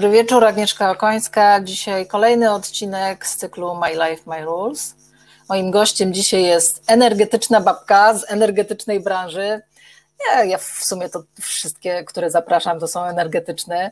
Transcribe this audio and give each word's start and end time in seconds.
Dobry 0.00 0.12
wieczór, 0.12 0.44
Agnieszka 0.44 0.90
Okońska. 0.90 1.60
Dzisiaj 1.60 2.06
kolejny 2.06 2.52
odcinek 2.52 3.26
z 3.26 3.36
cyklu 3.36 3.74
My 3.74 3.90
Life, 3.90 4.22
My 4.26 4.44
Rules. 4.44 4.94
Moim 5.48 5.70
gościem 5.70 6.14
dzisiaj 6.14 6.42
jest 6.42 6.82
energetyczna 6.86 7.60
babka 7.60 8.14
z 8.14 8.30
energetycznej 8.30 9.00
branży. 9.00 9.60
Ja, 10.28 10.44
ja 10.44 10.58
w 10.58 10.62
sumie 10.62 11.08
to 11.08 11.22
wszystkie, 11.40 12.04
które 12.04 12.30
zapraszam, 12.30 12.80
to 12.80 12.88
są 12.88 13.04
energetyczne. 13.04 13.90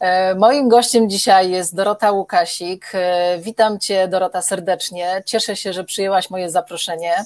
E, 0.00 0.34
moim 0.34 0.68
gościem 0.68 1.10
dzisiaj 1.10 1.50
jest 1.50 1.74
Dorota 1.74 2.10
Łukasik. 2.10 2.90
E, 2.94 3.38
witam 3.38 3.78
Cię, 3.78 4.08
Dorota, 4.08 4.42
serdecznie. 4.42 5.22
Cieszę 5.26 5.56
się, 5.56 5.72
że 5.72 5.84
przyjęłaś 5.84 6.30
moje 6.30 6.50
zaproszenie. 6.50 7.24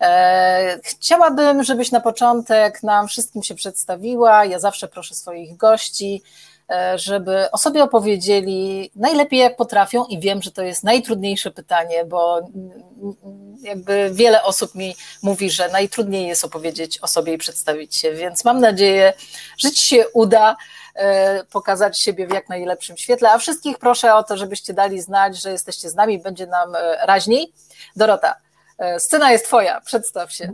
E, 0.00 0.78
chciałabym, 0.84 1.64
żebyś 1.64 1.90
na 1.90 2.00
początek 2.00 2.82
nam 2.82 3.08
wszystkim 3.08 3.42
się 3.42 3.54
przedstawiła. 3.54 4.44
Ja 4.44 4.58
zawsze 4.58 4.88
proszę 4.88 5.14
swoich 5.14 5.56
gości, 5.56 6.22
żeby 6.94 7.50
o 7.50 7.58
sobie 7.58 7.82
opowiedzieli 7.82 8.90
najlepiej 8.96 9.40
jak 9.40 9.56
potrafią 9.56 10.04
i 10.04 10.20
wiem, 10.20 10.42
że 10.42 10.50
to 10.50 10.62
jest 10.62 10.84
najtrudniejsze 10.84 11.50
pytanie, 11.50 12.04
bo 12.04 12.40
jakby 13.62 14.10
wiele 14.12 14.42
osób 14.42 14.74
mi 14.74 14.96
mówi, 15.22 15.50
że 15.50 15.68
najtrudniej 15.68 16.26
jest 16.26 16.44
opowiedzieć 16.44 16.98
o 16.98 17.06
sobie 17.06 17.32
i 17.34 17.38
przedstawić 17.38 17.96
się, 17.96 18.12
więc 18.12 18.44
mam 18.44 18.60
nadzieję, 18.60 19.12
że 19.58 19.70
Ci 19.70 19.86
się 19.86 20.04
uda 20.08 20.56
e, 20.94 21.44
pokazać 21.44 22.00
siebie 22.00 22.26
w 22.26 22.32
jak 22.32 22.48
najlepszym 22.48 22.96
świetle, 22.96 23.32
a 23.32 23.38
wszystkich 23.38 23.78
proszę 23.78 24.14
o 24.14 24.22
to, 24.22 24.36
żebyście 24.36 24.74
dali 24.74 25.00
znać, 25.00 25.42
że 25.42 25.50
jesteście 25.50 25.90
z 25.90 25.94
nami, 25.94 26.18
będzie 26.18 26.46
nam 26.46 26.74
e, 26.74 27.06
raźniej. 27.06 27.52
Dorota, 27.96 28.34
scena 28.98 29.32
jest 29.32 29.46
Twoja, 29.46 29.80
przedstaw 29.80 30.32
się. 30.32 30.52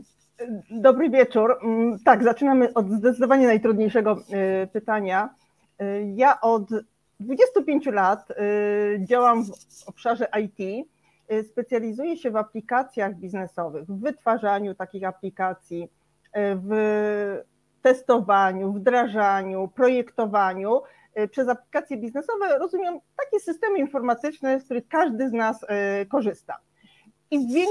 Dobry 0.70 1.10
wieczór. 1.10 1.58
Mm, 1.62 1.98
tak, 2.04 2.24
zaczynamy 2.24 2.74
od 2.74 2.90
zdecydowanie 2.90 3.46
najtrudniejszego 3.46 4.16
pytania. 4.72 5.39
Ja 6.14 6.40
od 6.40 6.70
25 7.20 7.86
lat 7.86 8.30
y, 8.30 9.04
działam 9.04 9.44
w 9.44 9.88
obszarze 9.88 10.28
IT. 10.40 10.86
Y, 11.32 11.44
specjalizuję 11.44 12.16
się 12.16 12.30
w 12.30 12.36
aplikacjach 12.36 13.14
biznesowych, 13.14 13.84
w 13.86 14.00
wytwarzaniu 14.00 14.74
takich 14.74 15.04
aplikacji, 15.04 15.82
y, 15.82 15.88
w 16.36 16.70
testowaniu, 17.82 18.72
wdrażaniu, 18.72 19.68
projektowaniu. 19.68 20.80
Przez 21.30 21.48
aplikacje 21.48 21.96
biznesowe 21.96 22.58
rozumiem 22.58 23.00
takie 23.16 23.40
systemy 23.40 23.78
informatyczne, 23.78 24.60
z 24.60 24.64
których 24.64 24.88
każdy 24.88 25.28
z 25.28 25.32
nas 25.32 25.66
korzysta. 26.08 26.56
I 27.30 27.66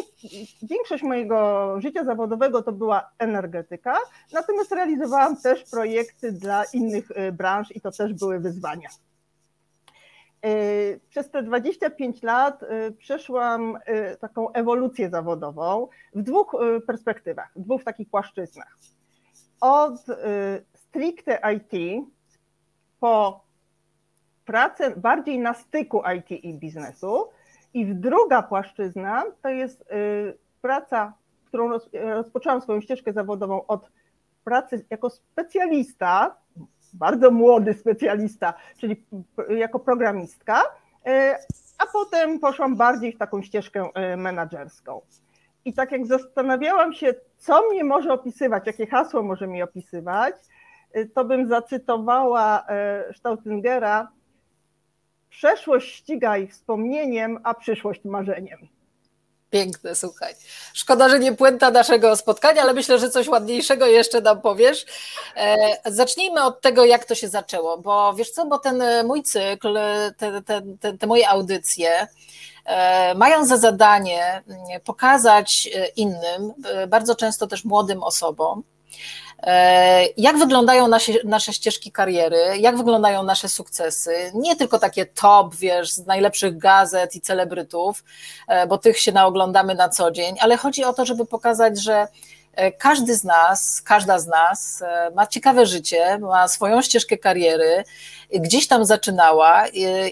większość 0.63 1.03
mojego 1.03 1.75
życia 1.81 2.03
zawodowego 2.03 2.63
to 2.63 2.71
była 2.71 3.11
energetyka, 3.17 3.97
natomiast 4.33 4.71
realizowałam 4.71 5.37
też 5.37 5.63
projekty 5.63 6.31
dla 6.31 6.63
innych 6.73 7.11
y, 7.11 7.31
branż 7.31 7.75
i 7.75 7.81
to 7.81 7.91
też 7.91 8.13
były 8.13 8.39
wyzwania. 8.39 8.89
Y, 10.45 10.99
przez 11.09 11.29
te 11.31 11.43
25 11.43 12.23
lat 12.23 12.63
y, 12.63 12.91
przeszłam 12.91 13.77
taką 14.19 14.51
ewolucję 14.51 15.09
zawodową 15.09 15.87
w 16.15 16.21
dwóch 16.21 16.55
perspektywach, 16.87 17.51
w 17.55 17.61
dwóch 17.61 17.83
takich 17.83 18.09
płaszczyznach. 18.09 18.77
Od 19.61 20.05
stricte 20.75 21.39
IT 21.55 22.03
po 22.99 23.43
pracę 24.45 24.95
bardziej 24.95 25.39
na 25.39 25.53
styku 25.53 26.01
IT 26.17 26.31
i 26.31 26.53
biznesu, 26.53 27.29
i 27.73 27.95
druga 27.95 28.43
płaszczyzna 28.43 29.23
to 29.41 29.49
jest 29.49 29.81
y, 29.81 30.37
praca, 30.61 31.13
którą 31.45 31.69
rozpoczęłam 31.93 32.61
swoją 32.61 32.81
ścieżkę 32.81 33.13
zawodową 33.13 33.67
od 33.67 33.91
pracy 34.43 34.85
jako 34.89 35.09
specjalista, 35.09 36.35
bardzo 36.93 37.31
młody 37.31 37.73
specjalista, 37.73 38.53
czyli 38.77 39.03
jako 39.49 39.79
programistka, 39.79 40.61
y, 40.61 41.11
a 41.77 41.85
potem 41.93 42.39
poszłam 42.39 42.75
bardziej 42.75 43.13
w 43.13 43.17
taką 43.17 43.41
ścieżkę 43.41 43.89
y, 44.13 44.17
menedżerską. 44.17 45.01
I 45.65 45.73
tak 45.73 45.91
jak 45.91 46.05
zastanawiałam 46.05 46.93
się, 46.93 47.13
co 47.37 47.69
mnie 47.69 47.83
może 47.83 48.13
opisywać, 48.13 48.67
jakie 48.67 48.87
hasło 48.87 49.23
może 49.23 49.47
mi 49.47 49.61
opisywać, 49.63 50.35
to 51.13 51.25
bym 51.25 51.49
zacytowała 51.49 52.65
Stautingera, 53.13 54.07
Przeszłość 55.29 55.95
ścigaj 55.95 56.47
wspomnieniem, 56.47 57.39
a 57.43 57.53
przyszłość 57.53 58.05
marzeniem. 58.05 58.67
Piękne, 59.49 59.95
słuchaj. 59.95 60.33
Szkoda, 60.73 61.09
że 61.09 61.19
nie 61.19 61.33
puenta 61.33 61.71
naszego 61.71 62.15
spotkania, 62.15 62.61
ale 62.61 62.73
myślę, 62.73 62.99
że 62.99 63.09
coś 63.09 63.27
ładniejszego 63.27 63.85
jeszcze 63.85 64.21
nam 64.21 64.41
powiesz. 64.41 64.85
E, 65.35 65.55
zacznijmy 65.91 66.43
od 66.43 66.61
tego, 66.61 66.85
jak 66.85 67.05
to 67.05 67.15
się 67.15 67.27
zaczęło, 67.27 67.77
bo 67.77 68.13
wiesz 68.13 68.31
co, 68.31 68.45
bo 68.45 68.59
ten 68.59 68.83
mój 69.05 69.23
cykl, 69.23 69.79
te, 70.17 70.41
te, 70.41 70.61
te, 70.79 70.97
te 70.97 71.07
moje 71.07 71.29
audycje 71.29 72.07
e, 72.65 73.15
mają 73.15 73.45
za 73.45 73.57
zadanie 73.57 74.43
mm, 74.47 74.81
pokazać 74.83 75.69
innym, 75.95 76.53
e, 76.65 76.87
bardzo 76.87 77.15
często 77.15 77.47
też 77.47 77.65
młodym 77.65 78.03
osobom, 78.03 78.63
E, 78.89 79.28
jak 80.17 80.37
wyglądają 80.37 80.87
nasze, 80.87 81.11
nasze 81.23 81.53
ścieżki 81.53 81.91
kariery, 81.91 82.57
jak 82.59 82.77
wyglądają 82.77 83.23
nasze 83.23 83.49
sukcesy? 83.49 84.31
Nie 84.33 84.55
tylko 84.55 84.79
takie 84.79 85.05
top, 85.05 85.55
wiesz, 85.55 85.91
z 85.91 86.05
najlepszych 86.05 86.57
gazet 86.57 87.15
i 87.15 87.21
celebrytów, 87.21 88.03
e, 88.47 88.67
bo 88.67 88.77
tych 88.77 88.99
się 88.99 89.11
naoglądamy 89.11 89.75
na 89.75 89.89
co 89.89 90.11
dzień, 90.11 90.35
ale 90.39 90.57
chodzi 90.57 90.83
o 90.83 90.93
to, 90.93 91.05
żeby 91.05 91.25
pokazać, 91.25 91.81
że 91.81 92.07
e, 92.55 92.71
każdy 92.71 93.15
z 93.15 93.23
nas, 93.23 93.81
każda 93.81 94.19
z 94.19 94.27
nas 94.27 94.83
ma 95.15 95.27
ciekawe 95.27 95.65
życie, 95.65 96.17
ma 96.17 96.47
swoją 96.47 96.81
ścieżkę 96.81 97.17
kariery, 97.17 97.83
gdzieś 98.33 98.67
tam 98.67 98.85
zaczynała 98.85 99.67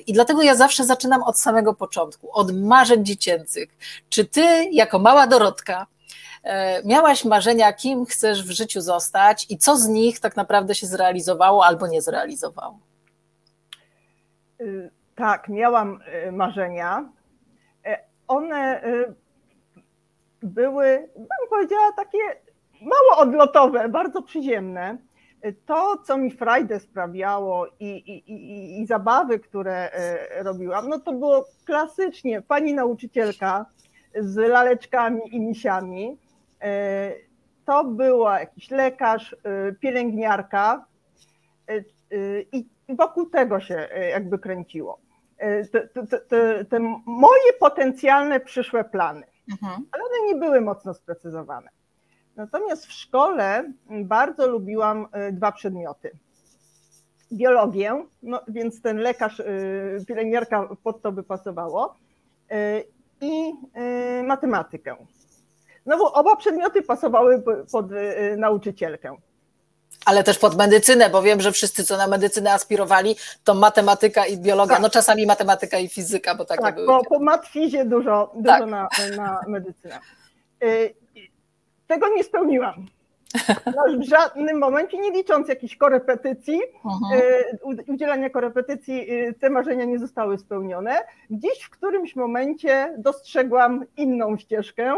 i 0.07 0.13
dlatego 0.13 0.41
ja 0.41 0.55
zawsze 0.55 0.85
zaczynam 0.85 1.23
od 1.23 1.39
samego 1.39 1.73
początku, 1.73 2.29
od 2.31 2.51
marzeń 2.55 3.05
dziecięcych. 3.05 3.69
Czy 4.09 4.25
ty, 4.25 4.69
jako 4.71 4.99
mała 4.99 5.27
Dorotka, 5.27 5.87
E, 5.87 5.97
miałaś 6.85 7.25
marzenia, 7.25 7.74
kim 7.74 8.06
chcesz 8.06 8.44
w 8.44 8.52
życiu 8.52 8.81
zostać 8.81 9.46
i 9.50 9.58
co 9.58 9.78
z 9.78 9.88
nich 9.88 10.19
tak 10.19 10.35
naprawdę 10.35 10.75
się 10.75 10.88
zrealizowało 10.88 11.66
albo 11.66 11.88
nie 11.88 12.02
zrealizowało? 12.02 12.80
Y, 14.62 14.91
tak, 15.16 15.50
miałam 15.50 16.00
y, 16.28 16.31
marzenia. 16.31 17.09
E, 17.85 18.00
one 18.28 18.81
były, 20.41 21.09
bym 21.16 21.50
powiedziała, 21.50 21.91
takie 21.96 22.18
mało 22.81 23.22
odlotowe, 23.22 23.90
bardzo 23.90 24.22
przyziemne. 24.22 24.97
To, 25.66 25.97
co 25.97 26.18
mi 26.18 26.31
frajdę 26.31 26.79
sprawiało 26.79 27.68
i, 27.79 27.85
i, 27.85 28.31
i, 28.31 28.81
i 28.81 28.85
zabawy, 28.85 29.40
które 29.40 29.91
robiłam, 30.44 30.90
no 30.90 31.00
to 31.00 31.14
było 31.14 31.46
klasycznie 31.66 32.41
pani 32.41 32.74
nauczycielka 32.74 33.66
z 34.19 34.35
laleczkami 34.35 35.22
i 35.31 35.40
misiami, 35.40 36.18
E, 36.18 36.26
to 37.68 37.84
była 37.84 38.40
jakiś 38.40 38.72
lekarz, 38.72 39.34
e, 39.34 39.72
pielęgniarka 39.72 40.85
e, 41.68 41.81
i 42.51 42.66
wokół 42.90 43.29
tego 43.29 43.59
się 43.59 43.90
jakby 44.12 44.40
kręciło. 44.40 44.99
Te, 45.72 45.87
te, 45.87 46.08
te, 46.08 46.66
te 46.66 46.79
moje 47.05 47.53
potencjalne 47.59 48.40
przyszłe 48.40 48.84
plany, 48.84 49.26
mhm. 49.52 49.85
ale 49.91 50.03
one 50.03 50.34
nie 50.34 50.35
były 50.40 50.61
mocno 50.61 50.93
sprecyzowane. 50.93 51.70
Natomiast 52.35 52.85
w 52.85 52.91
szkole 52.91 53.72
bardzo 54.03 54.47
lubiłam 54.47 55.08
dwa 55.31 55.52
przedmioty. 55.52 56.11
Biologię, 57.34 58.05
no 58.23 58.41
więc 58.47 58.81
ten 58.81 58.97
lekarz, 58.97 59.41
pielęgniarka 60.08 60.70
pod 60.84 61.02
to 61.02 61.11
by 61.11 61.23
pasowało, 61.23 61.96
i 63.22 63.53
matematykę. 64.23 64.96
Znowu 65.87 66.05
oba 66.05 66.35
przedmioty 66.35 66.81
pasowały 66.81 67.43
pod 67.72 67.91
y, 67.91 68.35
nauczycielkę. 68.37 69.16
Ale 70.05 70.23
też 70.23 70.39
pod 70.39 70.57
medycynę, 70.57 71.09
bo 71.09 71.22
wiem, 71.22 71.41
że 71.41 71.51
wszyscy, 71.51 71.84
co 71.84 71.97
na 71.97 72.07
medycynę 72.07 72.53
aspirowali, 72.53 73.16
to 73.43 73.53
matematyka 73.53 74.25
i 74.25 74.37
biologia, 74.37 74.75
tak. 74.75 74.81
no 74.81 74.89
czasami 74.89 75.25
matematyka 75.25 75.79
i 75.79 75.87
fizyka, 75.87 76.35
bo 76.35 76.45
takie 76.45 76.61
tak, 76.61 76.75
były. 76.75 76.87
Po, 76.87 77.03
po 77.09 77.19
matfizie 77.19 77.85
dużo, 77.85 78.31
dużo 78.35 78.59
tak. 78.59 78.69
na, 78.69 78.89
na 79.17 79.41
medycynę. 79.47 79.99
Y, 80.63 80.93
tego 81.87 82.07
nie 82.07 82.23
spełniłam. 82.23 82.85
No, 83.66 83.99
w 83.99 84.09
żadnym 84.09 84.57
momencie, 84.57 84.97
nie 84.97 85.11
licząc 85.11 85.47
jakichś 85.47 85.75
korepetycji. 85.75 86.59
Y, 87.16 87.83
udzielania 87.87 88.29
korepetycji, 88.29 89.07
te 89.40 89.49
marzenia 89.49 89.85
nie 89.85 89.99
zostały 89.99 90.37
spełnione. 90.37 90.95
Gdzieś 91.29 91.61
w 91.61 91.69
którymś 91.69 92.16
momencie 92.16 92.95
dostrzegłam 92.97 93.85
inną 93.97 94.37
ścieżkę, 94.37 94.95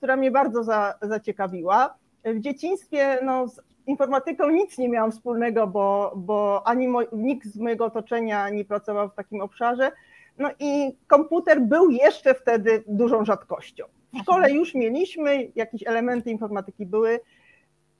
która 0.00 0.16
mnie 0.16 0.30
bardzo 0.30 0.64
za, 0.64 0.94
zaciekawiła. 1.02 1.94
W 2.24 2.40
dzieciństwie 2.40 3.18
no, 3.22 3.48
z 3.48 3.60
informatyką 3.86 4.50
nic 4.50 4.78
nie 4.78 4.88
miałam 4.88 5.12
wspólnego, 5.12 5.66
bo, 5.66 6.12
bo 6.16 6.66
ani 6.66 6.88
moj, 6.88 7.06
nikt 7.12 7.46
z 7.46 7.58
mojego 7.58 7.84
otoczenia 7.84 8.48
nie 8.48 8.64
pracował 8.64 9.08
w 9.08 9.14
takim 9.14 9.40
obszarze. 9.40 9.92
No 10.38 10.50
i 10.58 10.96
komputer 11.06 11.60
był 11.60 11.90
jeszcze 11.90 12.34
wtedy 12.34 12.84
dużą 12.86 13.24
rzadkością. 13.24 13.84
W 14.14 14.18
szkole 14.18 14.38
mhm. 14.38 14.56
już 14.56 14.74
mieliśmy, 14.74 15.48
jakieś 15.56 15.86
elementy 15.86 16.30
informatyki 16.30 16.86
były, 16.86 17.20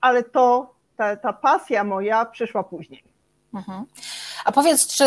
ale 0.01 0.23
to, 0.23 0.75
ta, 0.97 1.17
ta 1.17 1.33
pasja 1.33 1.85
moja 1.85 2.25
przyszła 2.25 2.65
później. 2.65 3.03
Mhm. 3.55 3.87
A 4.45 4.53
powiedz, 4.53 4.87
czy, 4.87 5.05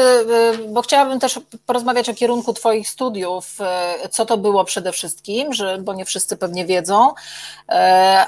bo 0.70 0.82
chciałabym 0.82 1.20
też 1.20 1.40
porozmawiać 1.66 2.10
o 2.10 2.14
kierunku 2.14 2.54
Twoich 2.54 2.90
studiów, 2.90 3.58
co 4.12 4.26
to 4.26 4.38
było 4.38 4.66
przede 4.66 4.92
wszystkim, 4.92 5.54
że, 5.54 5.78
bo 5.78 5.94
nie 5.94 6.06
wszyscy 6.06 6.38
pewnie 6.38 6.66
wiedzą, 6.66 7.14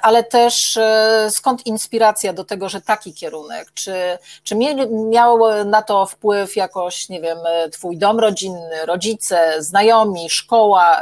ale 0.01 0.23
też 0.23 0.79
skąd 1.29 1.65
inspiracja 1.65 2.33
do 2.33 2.43
tego, 2.43 2.69
że 2.69 2.81
taki 2.81 3.13
kierunek? 3.13 3.71
Czy, 3.73 4.17
czy 4.43 4.55
miał 5.09 5.39
na 5.65 5.81
to 5.81 6.05
wpływ 6.05 6.55
jakoś, 6.55 7.09
nie 7.09 7.21
wiem, 7.21 7.37
Twój 7.71 7.97
dom 7.97 8.19
rodzinny, 8.19 8.85
rodzice, 8.85 9.63
znajomi, 9.63 10.29
szkoła? 10.29 11.01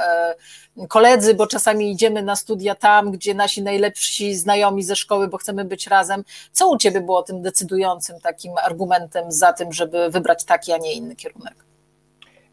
Koledzy, 0.90 1.34
bo 1.34 1.48
czasami 1.48 1.92
idziemy 1.92 2.24
na 2.24 2.36
studia 2.36 2.76
tam, 2.76 3.12
gdzie 3.12 3.34
nasi 3.34 3.64
najlepsi 3.64 4.36
znajomi 4.36 4.84
ze 4.84 4.96
szkoły, 4.96 5.28
bo 5.28 5.38
chcemy 5.38 5.66
być 5.66 5.88
razem. 5.88 6.24
Co 6.52 6.70
u 6.70 6.78
Ciebie 6.78 7.02
było 7.02 7.24
tym 7.24 7.42
decydującym 7.42 8.20
takim 8.20 8.52
argumentem 8.66 9.32
za 9.32 9.54
tym, 9.54 9.74
żeby 9.74 10.10
wybrać 10.10 10.46
taki, 10.46 10.72
a 10.72 10.78
nie 10.78 10.94
inny 10.94 11.16
kierunek? 11.16 11.56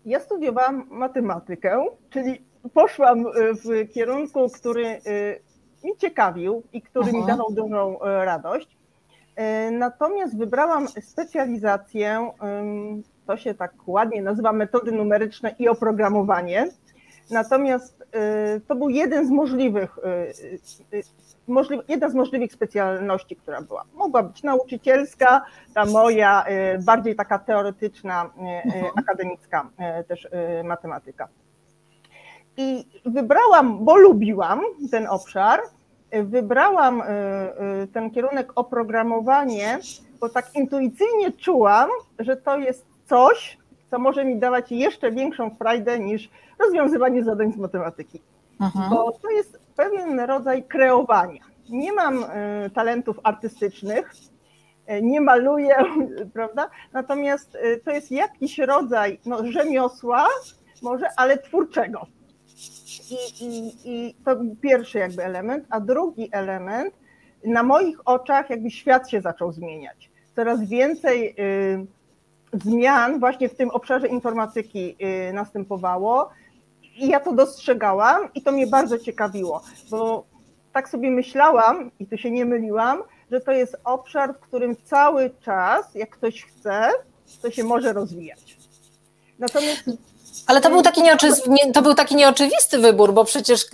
Ja 0.07 0.21
studiowałam 0.21 0.87
matematykę, 0.91 1.87
czyli 2.11 2.43
poszłam 2.75 3.25
w 3.65 3.93
kierunku, 3.93 4.51
który 4.51 4.87
y, 4.87 5.41
mi 5.85 5.97
ciekawił 5.97 6.63
i 6.73 6.83
który 6.83 7.07
Aha. 7.09 7.19
mi 7.19 7.27
dawał 7.27 7.53
dużą 7.53 7.97
y, 7.97 7.99
radość. 8.05 8.81
Natomiast 9.73 10.39
wybrałam 10.39 10.89
specjalizację, 10.89 12.31
to 13.27 13.37
się 13.37 13.55
tak 13.55 13.73
ładnie 13.87 14.23
nazywa 14.23 14.53
metody 14.53 14.93
numeryczne 14.93 15.55
i 15.59 15.69
oprogramowanie. 15.69 16.71
Natomiast 17.31 18.00
to 18.69 18.75
był 18.75 18.89
jeden 18.89 19.27
z 19.27 19.31
możliwych, 19.31 19.99
y, 19.99 20.97
y, 20.97 21.83
jedna 21.89 22.09
z 22.09 22.15
możliwych 22.15 22.53
specjalności, 22.53 23.37
która 23.37 23.63
była. 23.63 23.85
Mogła 23.95 24.23
być 24.23 24.43
nauczycielska, 24.43 25.43
ta 25.75 25.85
moja 25.85 26.45
bardziej 26.85 27.17
taka 27.17 27.39
teoretyczna, 27.39 28.31
mhm. 28.37 28.85
akademicka 28.97 29.69
też 30.09 30.29
matematyka. 30.65 31.29
I 32.57 32.85
wybrałam, 33.07 33.85
bo 33.85 33.97
lubiłam 33.97 34.61
ten 34.91 35.07
obszar, 35.07 35.61
wybrałam 36.25 37.03
ten 37.93 38.11
kierunek 38.11 38.53
oprogramowanie, 38.55 39.79
bo 40.21 40.29
tak 40.29 40.55
intuicyjnie 40.55 41.33
czułam, 41.33 41.91
że 42.19 42.37
to 42.37 42.59
jest 42.59 42.87
coś, 43.07 43.59
co 43.91 43.99
może 43.99 44.25
mi 44.25 44.39
dawać 44.39 44.73
jeszcze 44.73 45.11
większą 45.13 45.51
frajdę 45.51 45.99
niż 45.99 46.31
rozwiązywanie 46.59 47.25
zadań 47.25 47.53
z 47.53 47.57
matematyki. 47.57 48.21
Mhm. 48.61 48.91
Bo 48.91 49.13
to 49.13 49.31
jest 49.31 49.59
pewien 49.77 50.21
rodzaj 50.21 50.65
kreowania. 50.65 51.45
Nie 51.69 51.93
mam 51.93 52.25
y, 52.25 52.71
talentów 52.75 53.21
artystycznych, 53.23 54.13
y, 54.91 55.03
nie 55.03 55.21
maluję, 55.21 55.77
prawda? 56.35 56.71
Natomiast 56.93 57.55
y, 57.55 57.81
to 57.85 57.91
jest 57.91 58.11
jakiś 58.11 58.59
rodzaj 58.59 59.21
no, 59.27 59.47
rzemiosła, 59.53 60.27
może, 60.83 61.07
ale 61.17 61.39
twórczego. 61.39 62.07
I, 63.11 63.45
i, 63.45 63.73
I 63.85 64.15
to 64.25 64.37
był 64.37 64.57
pierwszy 64.57 64.99
jakby 64.99 65.25
element, 65.25 65.65
a 65.71 65.81
drugi 65.81 66.29
element, 66.33 66.95
na 67.45 67.63
moich 67.63 68.09
oczach 68.09 68.51
jakby 68.51 68.71
świat 68.71 69.11
się 69.11 69.21
zaczął 69.21 69.53
zmieniać. 69.53 70.11
Coraz 70.37 70.69
więcej 70.69 71.37
zmian 72.53 73.21
właśnie 73.21 73.49
w 73.49 73.55
tym 73.55 73.71
obszarze 73.71 74.09
informatyki 74.09 74.97
następowało 75.33 76.31
i 76.97 77.09
ja 77.09 77.21
to 77.21 77.33
dostrzegałam 77.33 78.33
i 78.35 78.43
to 78.43 78.53
mnie 78.53 78.67
bardzo 78.67 78.99
ciekawiło, 78.99 79.63
bo 79.91 80.25
tak 80.73 80.89
sobie 80.89 81.11
myślałam 81.11 81.91
i 81.99 82.07
tu 82.07 82.17
się 82.17 82.31
nie 82.31 82.45
myliłam, 82.45 83.03
że 83.31 83.41
to 83.41 83.53
jest 83.53 83.77
obszar, 83.85 84.35
w 84.35 84.41
którym 84.41 84.77
cały 84.85 85.31
czas, 85.45 85.95
jak 85.95 86.11
ktoś 86.11 86.45
chce, 86.45 86.91
to 87.43 87.51
się 87.51 87.65
może 87.65 87.93
rozwijać. 87.93 88.57
Natomiast. 89.39 89.83
Ale 90.47 90.61
to 90.61 90.71
był 90.71 90.83
taki, 90.83 91.01
to 91.75 91.83
był 91.83 91.95
taki 91.95 92.17
nieoczywisty 92.17 92.79
wybór, 92.79 93.13
bo 93.13 93.25
przecież 93.25 93.67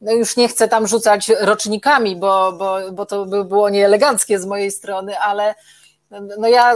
no 0.00 0.12
już 0.12 0.36
nie 0.36 0.48
chcę 0.48 0.68
tam 0.68 0.86
rzucać 0.86 1.32
rocznikami, 1.40 2.16
bo, 2.16 2.52
bo, 2.52 2.76
bo 2.92 3.06
to 3.06 3.26
by 3.26 3.44
było 3.44 3.70
nieeleganckie 3.70 4.38
z 4.38 4.46
mojej 4.46 4.70
strony, 4.70 5.18
ale 5.18 5.54
no 6.38 6.48
ja 6.48 6.74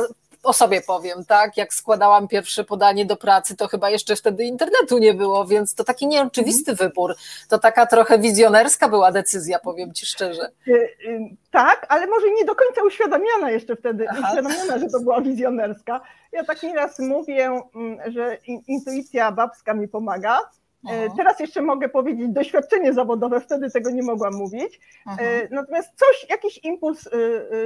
o 0.48 0.52
sobie 0.52 0.80
powiem, 0.80 1.24
tak? 1.24 1.56
Jak 1.56 1.74
składałam 1.74 2.28
pierwsze 2.28 2.64
podanie 2.64 3.06
do 3.06 3.16
pracy, 3.16 3.56
to 3.56 3.68
chyba 3.68 3.90
jeszcze 3.90 4.16
wtedy 4.16 4.44
internetu 4.44 4.98
nie 4.98 5.14
było, 5.14 5.46
więc 5.46 5.74
to 5.74 5.84
taki 5.84 6.06
nieoczywisty 6.06 6.70
mhm. 6.70 6.88
wybór. 6.88 7.14
To 7.48 7.58
taka 7.58 7.86
trochę 7.86 8.18
wizjonerska 8.18 8.88
była 8.88 9.12
decyzja, 9.12 9.58
powiem 9.58 9.92
ci 9.92 10.06
szczerze. 10.06 10.50
Y, 10.68 10.72
y, 10.72 11.20
tak, 11.50 11.86
ale 11.88 12.06
może 12.06 12.26
nie 12.30 12.44
do 12.44 12.54
końca 12.54 12.82
uświadamiana 12.82 13.50
jeszcze 13.50 13.76
wtedy, 13.76 14.06
Aha. 14.10 14.20
uświadamiana, 14.28 14.78
że 14.78 14.86
to 14.86 15.00
była 15.00 15.20
wizjonerska. 15.20 16.00
Ja 16.32 16.44
tak 16.44 16.62
nieraz 16.62 16.98
mówię, 16.98 17.60
mm, 17.74 18.12
że 18.12 18.36
intuicja 18.66 19.32
babska 19.32 19.74
mi 19.74 19.88
pomaga. 19.88 20.38
Y, 20.38 20.42
Aha. 20.88 21.14
Teraz 21.16 21.40
jeszcze 21.40 21.62
mogę 21.62 21.88
powiedzieć 21.88 22.28
doświadczenie 22.28 22.92
zawodowe, 22.92 23.40
wtedy 23.40 23.70
tego 23.70 23.90
nie 23.90 24.02
mogłam 24.02 24.34
mówić. 24.34 24.80
Aha. 25.06 25.18
Natomiast 25.50 25.88
coś, 25.96 26.30
jakiś 26.30 26.64
impuls 26.64 27.08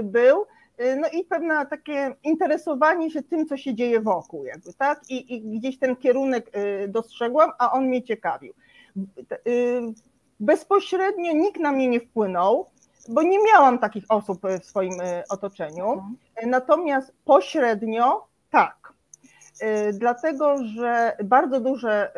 był, 0.03 0.47
no 0.97 1.09
i 1.13 1.25
pewne 1.25 1.67
takie 1.67 2.15
interesowanie 2.25 3.11
się 3.11 3.23
tym, 3.23 3.47
co 3.47 3.57
się 3.57 3.75
dzieje 3.75 4.01
wokół, 4.01 4.45
jakby, 4.45 4.73
tak? 4.73 5.01
I, 5.09 5.35
I, 5.35 5.59
gdzieś 5.59 5.79
ten 5.79 5.97
kierunek 5.97 6.57
y, 6.57 6.89
dostrzegłam, 6.89 7.51
a 7.59 7.73
on 7.73 7.87
mnie 7.87 8.03
ciekawił. 8.03 8.55
Y, 9.47 9.81
bezpośrednio 10.41 11.33
nikt 11.33 11.61
na 11.61 11.73
mnie 11.73 11.89
nie 11.89 12.01
wpłynął, 12.01 12.67
bo 13.09 13.23
nie 13.23 13.39
miałam 13.45 13.79
takich 13.79 14.05
osób 14.09 14.41
w 14.61 14.65
swoim 14.65 14.95
otoczeniu. 15.29 15.93
Mhm. 15.93 16.17
Natomiast 16.47 17.13
pośrednio 17.25 18.27
tak. 18.51 18.93
Dlatego, 19.93 20.57
że 20.65 21.17
bardzo 21.25 21.61
duże 21.61 22.13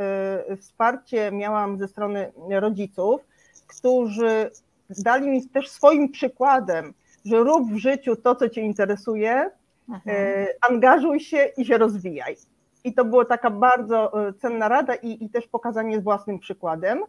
wsparcie 0.61 1.33
miałam 1.33 1.79
ze 1.79 1.89
strony 1.89 2.33
rodziców, 2.51 3.21
którzy 3.67 4.51
dali 4.91 5.29
mi 5.29 5.49
też 5.49 5.71
swoim 5.71 6.09
przykładem 6.09 6.95
że 7.25 7.39
rób 7.39 7.73
w 7.73 7.77
życiu 7.77 8.17
to, 8.17 8.35
co 8.35 8.49
cię 8.49 8.61
interesuje, 8.61 9.51
mhm. 9.89 10.17
E, 10.17 10.47
angażuj 10.71 11.21
się 11.21 11.51
i 11.57 11.65
się 11.65 11.79
rozwijaj. 11.79 12.37
I 12.85 12.95
to 12.95 13.05
była 13.05 13.25
taka 13.25 13.51
bardzo 13.51 14.29
e, 14.29 14.33
cenna 14.33 14.69
rada 14.69 14.95
i, 14.95 15.25
i 15.25 15.31
też 15.31 15.47
pokazanie 15.47 16.01
z 16.01 16.05
własnym 16.05 16.39
przykładem. 16.39 17.01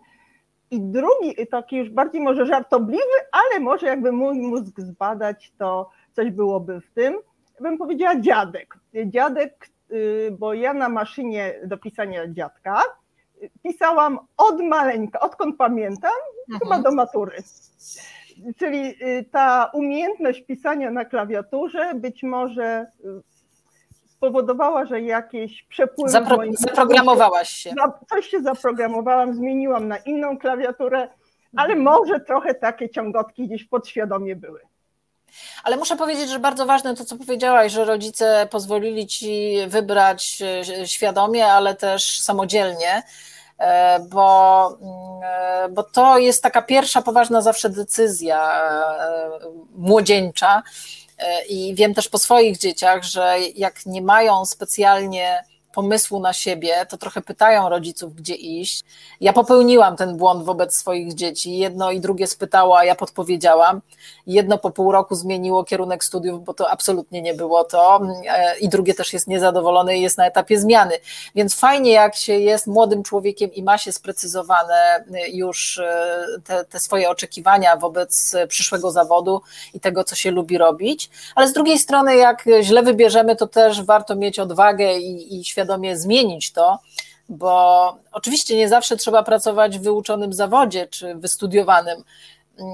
I 0.71 0.81
drugi, 0.81 1.47
taki 1.51 1.77
już 1.77 1.89
bardziej 1.89 2.21
może 2.21 2.45
żartobliwy, 2.45 3.03
ale 3.31 3.59
może 3.59 3.87
jakby 3.87 4.11
mój 4.11 4.41
mózg 4.41 4.79
zbadać, 4.81 5.53
to 5.57 5.89
coś 6.13 6.31
byłoby 6.31 6.81
w 6.81 6.91
tym. 6.91 7.19
Bym 7.61 7.77
powiedziała 7.77 8.19
dziadek. 8.19 8.77
Dziadek, 9.05 9.69
y, 9.91 10.35
bo 10.39 10.53
ja 10.53 10.73
na 10.73 10.89
maszynie 10.89 11.59
do 11.65 11.77
pisania 11.77 12.27
dziadka 12.27 12.81
pisałam 13.63 14.19
od 14.37 14.61
maleńka, 14.61 15.19
odkąd 15.19 15.57
pamiętam, 15.57 16.11
mhm. 16.49 16.59
chyba 16.59 16.89
do 16.89 16.95
matury 16.95 17.37
czyli 18.57 19.03
y, 19.03 19.25
ta 19.31 19.71
umiejętność 19.73 20.41
pisania 20.41 20.91
na 20.91 21.05
klawiaturze 21.05 21.91
być 21.95 22.23
może 22.23 22.85
y, 23.05 23.35
spowodowała, 24.17 24.85
że 24.85 25.01
jakieś 25.01 25.63
przepływy. 25.63 26.11
Zapro 26.11 26.37
zaprogramowałaś 26.51 27.49
się. 27.49 27.73
Coś 28.09 28.27
się 28.27 28.41
zaprogramowałam, 28.41 29.33
zmieniłam 29.33 29.87
na 29.87 29.97
inną 29.97 30.37
klawiaturę, 30.37 31.07
ale 31.55 31.73
mhm. 31.73 31.81
może 31.81 32.19
trochę 32.19 32.53
takie 32.53 32.89
ciągotki 32.89 33.47
gdzieś 33.47 33.63
podświadomie 33.63 34.35
były. 34.35 34.59
Ale 35.63 35.77
muszę 35.77 35.95
powiedzieć, 35.95 36.29
że 36.29 36.39
bardzo 36.39 36.65
ważne 36.65 36.95
to, 36.95 37.05
co 37.05 37.17
powiedziałaś, 37.17 37.71
że 37.71 37.85
rodzice 37.85 38.47
pozwolili 38.51 39.07
ci 39.07 39.55
wybrać 39.67 40.41
y, 40.81 40.87
świadomie, 40.87 41.47
ale 41.47 41.75
też 41.75 42.21
samodzielnie. 42.21 43.03
E, 43.59 43.99
bo, 43.99 44.67
mm, 44.81 45.23
e, 45.23 45.69
bo 45.69 45.83
to 45.83 46.17
jest 46.17 46.43
taka 46.43 46.61
pierwsza 46.61 47.01
poważna 47.01 47.41
zawsze 47.41 47.69
decyzja 47.69 48.63
e, 48.69 49.29
młodzieńcza. 49.75 50.63
I 51.49 51.75
wiem 51.75 51.93
też 51.93 52.09
po 52.09 52.17
swoich 52.17 52.57
dzieciach, 52.57 53.03
że 53.03 53.35
jak 53.55 53.85
nie 53.85 54.01
mają 54.01 54.45
specjalnie 54.45 55.43
pomysłu 55.75 56.19
na 56.19 56.33
siebie, 56.33 56.85
to 56.89 56.97
trochę 56.97 57.21
pytają 57.21 57.69
rodziców, 57.69 58.15
gdzie 58.15 58.35
iść. 58.35 58.83
Ja 59.21 59.33
popełniłam 59.33 59.97
ten 59.97 60.17
błąd 60.17 60.45
wobec 60.45 60.75
swoich 60.75 61.13
dzieci. 61.13 61.57
Jedno 61.57 61.91
i 61.91 61.99
drugie 61.99 62.27
spytało, 62.27 62.77
a 62.77 62.85
ja 62.85 62.95
podpowiedziałam. 62.95 63.81
Jedno 64.27 64.57
po 64.57 64.71
pół 64.71 64.91
roku 64.91 65.15
zmieniło 65.15 65.63
kierunek 65.63 66.03
studiów, 66.03 66.43
bo 66.43 66.53
to 66.53 66.69
absolutnie 66.69 67.21
nie 67.21 67.33
było 67.33 67.63
to. 67.63 68.01
E, 68.27 68.59
I 68.59 68.69
drugie 68.69 68.93
też 68.93 69.13
jest 69.13 69.27
niezadowolone 69.27 69.97
i 69.97 70.01
jest 70.01 70.17
na 70.17 70.27
etapie 70.27 70.59
zmiany. 70.59 70.93
Więc 71.35 71.55
fajnie, 71.55 71.91
jak 71.91 72.15
się 72.15 72.33
jest 72.33 72.67
młodym 72.67 73.03
człowiekiem 73.03 73.53
i 73.53 73.63
ma 73.63 73.77
się 73.77 73.91
sprecyzowane 73.91 75.05
już 75.33 75.77
e, 75.77 76.25
te, 76.43 76.65
te 76.65 76.79
swoje 76.79 77.09
oczekiwania 77.09 77.75
wobec 77.75 78.35
przyszłego 78.47 78.91
zawodu 78.91 79.41
i 79.73 79.79
tego, 79.79 80.03
co 80.03 80.15
się 80.15 80.31
lubi 80.31 80.57
robić. 80.57 81.09
Ale 81.35 81.47
z 81.47 81.53
drugiej 81.53 81.79
strony, 81.79 82.15
jak 82.15 82.45
źle 82.61 82.83
wybierzemy, 82.83 83.35
to 83.35 83.47
też 83.47 83.83
warto 83.83 84.15
mieć 84.15 84.39
odwagę 84.39 84.97
i, 84.97 85.39
i 85.39 85.45
świadomość, 85.45 85.64
świadomie 85.65 85.97
zmienić 85.97 86.51
to, 86.51 86.79
bo 87.29 87.97
oczywiście 88.11 88.57
nie 88.57 88.69
zawsze 88.69 88.97
trzeba 88.97 89.23
pracować 89.23 89.79
w 89.79 89.83
wyuczonym 89.83 90.33
zawodzie 90.33 90.87
czy 90.87 91.15
wystudiowanym, 91.15 92.03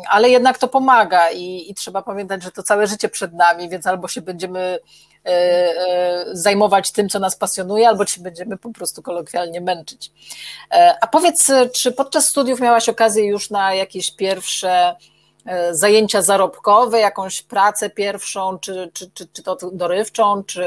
ale 0.09 0.29
jednak 0.29 0.57
to 0.57 0.67
pomaga 0.67 1.31
i, 1.31 1.71
i, 1.71 1.75
trzeba 1.75 2.01
pamiętać, 2.01 2.43
że 2.43 2.51
to 2.51 2.63
całe 2.63 2.87
życie 2.87 3.09
przed 3.09 3.33
nami, 3.33 3.69
więc 3.69 3.87
albo 3.87 4.07
się 4.07 4.21
będziemy 4.21 4.79
zajmować 6.33 6.91
tym, 6.91 7.09
co 7.09 7.19
nas 7.19 7.35
pasjonuje, 7.35 7.87
albo 7.87 8.05
się 8.05 8.21
będziemy 8.21 8.57
po 8.57 8.69
prostu 8.69 9.01
kolokwialnie 9.01 9.61
męczyć. 9.61 10.11
A 11.01 11.07
powiedz, 11.07 11.51
czy 11.73 11.91
podczas 11.91 12.27
studiów 12.27 12.59
miałaś 12.59 12.89
okazję 12.89 13.25
już 13.25 13.49
na 13.49 13.73
jakieś 13.73 14.15
pierwsze 14.15 14.95
E, 14.95 15.20
zajęcia 15.71 16.21
zarobkowe, 16.21 16.99
jakąś 16.99 17.41
pracę 17.41 17.89
pierwszą, 17.89 18.59
czy, 18.59 18.91
czy, 18.93 19.11
czy, 19.11 19.27
czy 19.27 19.43
to 19.43 19.57
dorywczą, 19.73 20.43
czy, 20.43 20.65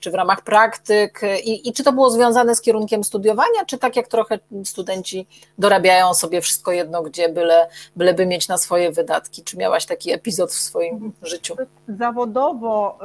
czy 0.00 0.10
w 0.10 0.14
ramach 0.14 0.42
praktyk 0.44 1.20
I, 1.44 1.68
i 1.68 1.72
czy 1.72 1.84
to 1.84 1.92
było 1.92 2.10
związane 2.10 2.54
z 2.54 2.60
kierunkiem 2.60 3.04
studiowania, 3.04 3.64
czy 3.66 3.78
tak 3.78 3.96
jak 3.96 4.08
trochę 4.08 4.38
studenci 4.64 5.26
dorabiają 5.58 6.14
sobie 6.14 6.40
wszystko 6.40 6.72
jedno, 6.72 7.02
gdzie 7.02 7.28
byle, 7.28 7.68
byleby 7.96 8.26
mieć 8.26 8.48
na 8.48 8.58
swoje 8.58 8.92
wydatki. 8.92 9.42
Czy 9.42 9.56
miałaś 9.56 9.86
taki 9.86 10.12
epizod 10.12 10.50
w 10.50 10.60
swoim 10.60 11.12
życiu? 11.22 11.56
Zawodowo 11.88 12.98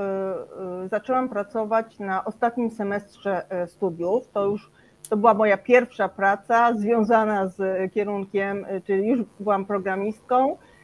y, 0.84 0.86
y, 0.86 0.88
zaczęłam 0.90 1.30
pracować 1.30 2.00
na 2.00 2.26
ostatnim 2.26 2.72
semestrze 2.72 3.46
y, 3.64 3.68
studiów, 3.68 4.28
to 4.34 4.46
już 4.46 4.72
to 5.10 5.18
była 5.18 5.34
moja 5.34 5.58
pierwsza 5.58 6.10
praca 6.10 6.74
związana 6.78 7.48
z 7.48 7.94
kierunkiem, 7.94 8.66
czyli 8.86 9.08
już 9.08 9.20
byłam 9.40 9.66
programistką 9.66 10.58
E, 10.58 10.77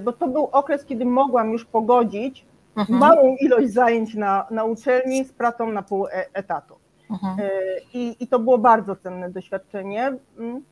bo 0.00 0.12
to 0.12 0.28
był 0.28 0.44
okres, 0.44 0.84
kiedy 0.84 1.04
mogłam 1.04 1.52
już 1.52 1.64
pogodzić 1.64 2.46
mhm. 2.76 2.98
małą 2.98 3.36
ilość 3.36 3.70
zajęć 3.72 4.14
na, 4.14 4.46
na 4.50 4.64
uczelni 4.64 5.24
z 5.24 5.32
pracą 5.32 5.72
na 5.72 5.82
pół 5.82 6.06
e, 6.06 6.10
etatu. 6.32 6.74
Mhm. 7.10 7.36
E, 7.40 7.50
I, 7.94 8.16
I 8.20 8.28
to 8.28 8.38
było 8.38 8.58
bardzo 8.58 8.96
cenne 8.96 9.30
doświadczenie. 9.30 10.12
Mm, 10.38 10.62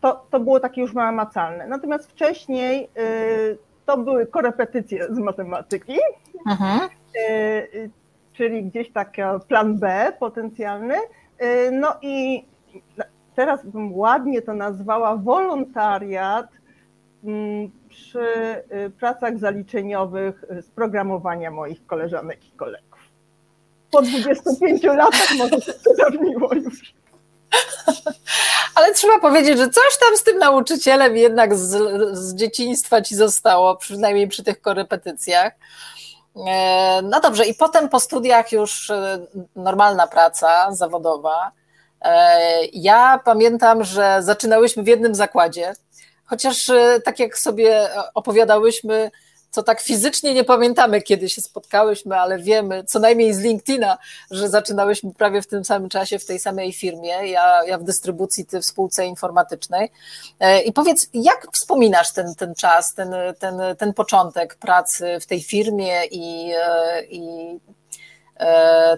to, 0.00 0.26
to 0.30 0.40
było 0.40 0.60
takie 0.60 0.80
już 0.80 0.94
namacalne. 0.94 1.66
Natomiast 1.66 2.10
wcześniej 2.10 2.88
to 3.86 3.98
były 3.98 4.26
korepetycje 4.26 5.14
z 5.14 5.18
matematyki, 5.18 5.98
mhm. 6.46 6.88
czyli 8.32 8.64
gdzieś 8.64 8.92
taki 8.92 9.22
plan 9.48 9.78
B 9.78 10.12
potencjalny. 10.18 10.94
No 11.72 11.94
i 12.02 12.44
teraz 13.34 13.66
bym 13.66 13.94
ładnie 13.94 14.42
to 14.42 14.54
nazwała 14.54 15.16
wolontariat 15.16 16.46
przy 17.88 18.18
y, 18.86 18.90
pracach 18.90 19.38
zaliczeniowych 19.38 20.44
z 20.60 20.70
programowania 20.70 21.50
moich 21.50 21.86
koleżanek 21.86 22.44
i 22.44 22.50
kolegów. 22.50 22.98
Po 23.90 24.02
25 24.02 24.82
latach 24.82 25.28
może 25.38 25.60
się 25.60 25.72
to 25.72 25.90
już. 26.54 26.94
Ale 28.74 28.94
trzeba 28.94 29.18
powiedzieć, 29.18 29.58
że 29.58 29.68
coś 29.68 29.98
tam 30.00 30.16
z 30.16 30.22
tym 30.22 30.38
nauczycielem 30.38 31.16
jednak 31.16 31.54
z, 31.54 31.70
z 32.18 32.34
dzieciństwa 32.34 33.02
ci 33.02 33.14
zostało, 33.14 33.76
przynajmniej 33.76 34.28
przy 34.28 34.44
tych 34.44 34.60
korepetycjach. 34.60 35.52
E, 36.46 37.02
no 37.02 37.20
dobrze, 37.20 37.46
i 37.46 37.54
potem 37.54 37.88
po 37.88 38.00
studiach 38.00 38.52
już 38.52 38.90
e, 38.90 39.26
normalna 39.56 40.06
praca 40.06 40.72
zawodowa. 40.72 41.52
E, 42.00 42.38
ja 42.72 43.20
pamiętam, 43.24 43.84
że 43.84 44.18
zaczynałyśmy 44.20 44.82
w 44.82 44.86
jednym 44.86 45.14
zakładzie, 45.14 45.72
Chociaż 46.34 46.70
e, 46.70 47.00
tak 47.04 47.18
jak 47.18 47.38
sobie 47.38 47.88
opowiadałyśmy, 48.14 49.10
co 49.50 49.62
tak 49.62 49.80
fizycznie 49.80 50.34
nie 50.34 50.44
pamiętamy, 50.44 51.02
kiedy 51.02 51.28
się 51.28 51.42
spotkałyśmy, 51.42 52.16
ale 52.16 52.38
wiemy, 52.38 52.84
co 52.84 52.98
najmniej 52.98 53.34
z 53.34 53.38
LinkedIna, 53.38 53.98
że 54.30 54.48
zaczynałyśmy 54.48 55.14
prawie 55.14 55.42
w 55.42 55.46
tym 55.46 55.64
samym 55.64 55.88
czasie 55.88 56.18
w 56.18 56.26
tej 56.26 56.38
samej 56.38 56.72
firmie, 56.72 57.28
ja, 57.28 57.64
ja 57.64 57.78
w 57.78 57.84
dystrybucji, 57.84 58.46
ty 58.46 58.60
w 58.60 58.64
spółce 58.64 59.06
informatycznej. 59.06 59.90
E, 60.40 60.62
I 60.62 60.72
powiedz, 60.72 61.08
jak 61.12 61.46
wspominasz 61.52 62.12
ten, 62.12 62.34
ten 62.34 62.54
czas, 62.54 62.94
ten, 62.94 63.14
ten, 63.38 63.60
ten 63.78 63.94
początek 63.94 64.54
pracy 64.54 65.18
w 65.20 65.26
tej 65.26 65.42
firmie 65.42 66.04
i, 66.10 66.52
e, 66.56 67.04
i 67.04 67.20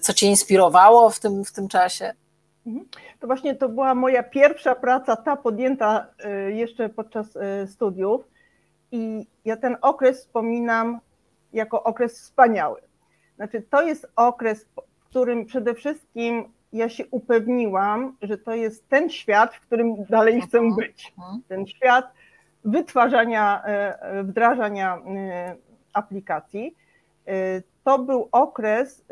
co 0.02 0.12
cię 0.12 0.26
inspirowało 0.26 1.11
w 1.11 1.21
tym, 1.21 1.45
w 1.45 1.52
tym 1.52 1.69
czasie? 1.69 2.14
Mhm. 2.67 2.87
To 3.21 3.27
właśnie 3.27 3.55
to 3.55 3.69
była 3.69 3.95
moja 3.95 4.23
pierwsza 4.23 4.75
praca, 4.75 5.17
ta 5.17 5.37
podjęta 5.37 6.07
y, 6.49 6.53
jeszcze 6.53 6.89
podczas 6.89 7.37
y, 7.37 7.67
studiów. 7.67 8.29
I 8.93 9.27
ja 9.45 9.57
ten 9.57 9.77
okres 9.83 10.21
wspominam 10.21 11.01
jako 11.53 11.83
okres 11.83 12.21
wspaniały. 12.21 12.81
Znaczy, 13.37 13.63
to 13.71 13.83
jest 13.83 14.07
okres, 14.17 14.67
w 15.01 15.05
którym 15.05 15.47
przede 15.47 15.75
wszystkim 15.75 16.45
ja 16.73 16.89
się 16.89 17.05
upewniłam, 17.11 18.17
że 18.23 18.39
to 18.39 18.55
jest 18.55 18.89
ten 18.89 19.11
świat, 19.11 19.55
w 19.55 19.61
którym 19.61 20.05
dalej 20.05 20.41
chcę 20.41 20.61
być. 20.77 21.13
Mhm. 21.19 21.43
Ten 21.49 21.67
świat 21.67 22.13
wytwarzania, 22.65 23.63
y, 24.21 24.23
wdrażania 24.23 24.99
aplikacji. 25.93 26.77
To 27.85 27.99
był 27.99 28.29
okres, 28.33 29.05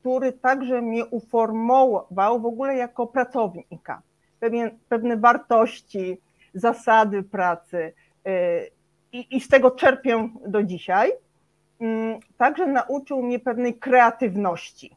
który 0.00 0.32
także 0.32 0.82
mnie 0.82 1.06
uformował 1.06 2.40
w 2.40 2.46
ogóle 2.46 2.76
jako 2.76 3.06
pracownika. 3.06 4.02
Pewien, 4.40 4.70
pewne 4.88 5.16
wartości, 5.16 6.20
zasady 6.54 7.22
pracy 7.22 7.92
y, 8.26 8.70
i, 9.12 9.36
i 9.36 9.40
z 9.40 9.48
tego 9.48 9.70
czerpię 9.70 10.28
do 10.46 10.62
dzisiaj. 10.62 11.12
Mm, 11.80 12.20
także 12.36 12.66
nauczył 12.66 13.22
mnie 13.22 13.38
pewnej 13.38 13.74
kreatywności. 13.74 14.96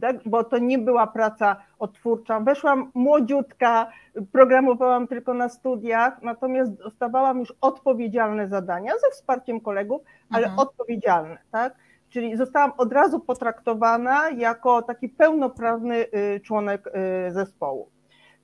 Tak? 0.00 0.16
Bo 0.26 0.44
to 0.44 0.58
nie 0.58 0.78
była 0.78 1.06
praca 1.06 1.56
odtwórcza. 1.78 2.40
Weszłam 2.40 2.90
młodziutka, 2.94 3.90
programowałam 4.32 5.06
tylko 5.06 5.34
na 5.34 5.48
studiach, 5.48 6.22
natomiast 6.22 6.72
dostawałam 6.72 7.38
już 7.38 7.54
odpowiedzialne 7.60 8.48
zadania 8.48 8.92
ze 8.92 9.10
wsparciem 9.10 9.60
kolegów, 9.60 10.02
ale 10.30 10.46
mhm. 10.46 10.58
odpowiedzialne. 10.58 11.38
Tak? 11.50 11.74
Czyli 12.10 12.36
zostałam 12.36 12.72
od 12.76 12.92
razu 12.92 13.20
potraktowana 13.20 14.30
jako 14.30 14.82
taki 14.82 15.08
pełnoprawny 15.08 16.06
y, 16.36 16.40
członek 16.40 16.86
y, 16.86 17.32
zespołu. 17.32 17.88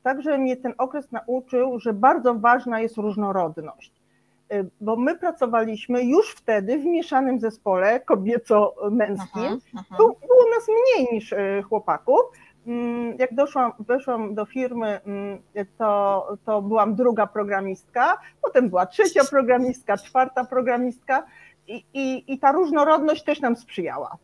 Także 0.02 0.38
mnie 0.38 0.56
ten 0.56 0.74
okres 0.78 1.12
nauczył, 1.12 1.78
że 1.78 1.92
bardzo 1.92 2.34
ważna 2.34 2.80
jest 2.80 2.96
różnorodność, 2.96 3.92
y, 4.52 4.70
bo 4.80 4.96
my 4.96 5.18
pracowaliśmy 5.18 6.04
już 6.04 6.34
wtedy 6.34 6.78
w 6.78 6.84
mieszanym 6.84 7.40
zespole 7.40 8.00
kobieco-męskim. 8.00 9.58
Było 9.96 10.50
nas 10.54 10.68
mniej 10.68 11.08
niż 11.12 11.34
chłopaków. 11.68 12.20
Mm, 12.66 13.16
jak 13.18 13.34
doszłam, 13.34 13.72
weszłam 13.78 14.34
do 14.34 14.44
firmy, 14.44 15.00
mm, 15.06 15.42
to, 15.78 16.28
to 16.44 16.62
byłam 16.62 16.94
druga 16.94 17.26
programistka, 17.26 18.18
potem 18.42 18.68
była 18.68 18.86
trzecia 18.86 19.24
programistka, 19.24 19.96
czwarta 19.96 20.44
programistka 20.44 21.26
i, 21.66 21.84
i, 21.94 22.32
i 22.32 22.38
ta 22.38 22.52
różnorodność 22.52 23.24
też 23.24 23.40
nam 23.40 23.56
sprzyjała. 23.56 24.16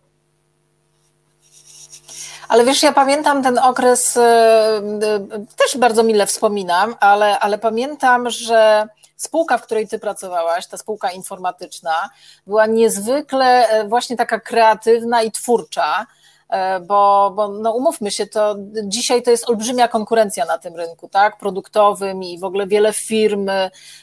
Ale 2.48 2.64
wiesz, 2.64 2.82
ja 2.82 2.92
pamiętam 2.92 3.42
ten 3.42 3.58
okres, 3.58 4.16
y, 4.16 4.20
y, 4.20 5.56
też 5.56 5.76
bardzo 5.78 6.02
mile 6.02 6.26
wspominam, 6.26 6.94
ale, 7.00 7.38
ale 7.38 7.58
pamiętam, 7.58 8.30
że 8.30 8.88
spółka, 9.18 9.58
w 9.58 9.62
której 9.62 9.88
ty 9.88 9.98
pracowałaś, 9.98 10.66
ta 10.66 10.76
spółka 10.76 11.10
informatyczna, 11.10 12.10
była 12.46 12.66
niezwykle 12.66 13.68
e, 13.68 13.88
właśnie 13.88 14.16
taka 14.16 14.40
kreatywna 14.40 15.22
i 15.22 15.32
twórcza. 15.32 16.06
E, 16.48 16.80
bo, 16.80 17.32
bo 17.36 17.48
no 17.48 17.72
umówmy 17.72 18.10
się, 18.10 18.26
to 18.26 18.56
dzisiaj 18.84 19.22
to 19.22 19.30
jest 19.30 19.48
olbrzymia 19.48 19.88
konkurencja 19.88 20.44
na 20.44 20.58
tym 20.58 20.76
rynku, 20.76 21.08
tak, 21.08 21.38
produktowym 21.38 22.22
i 22.22 22.38
w 22.38 22.44
ogóle 22.44 22.66
wiele 22.66 22.92
firm, 22.92 23.48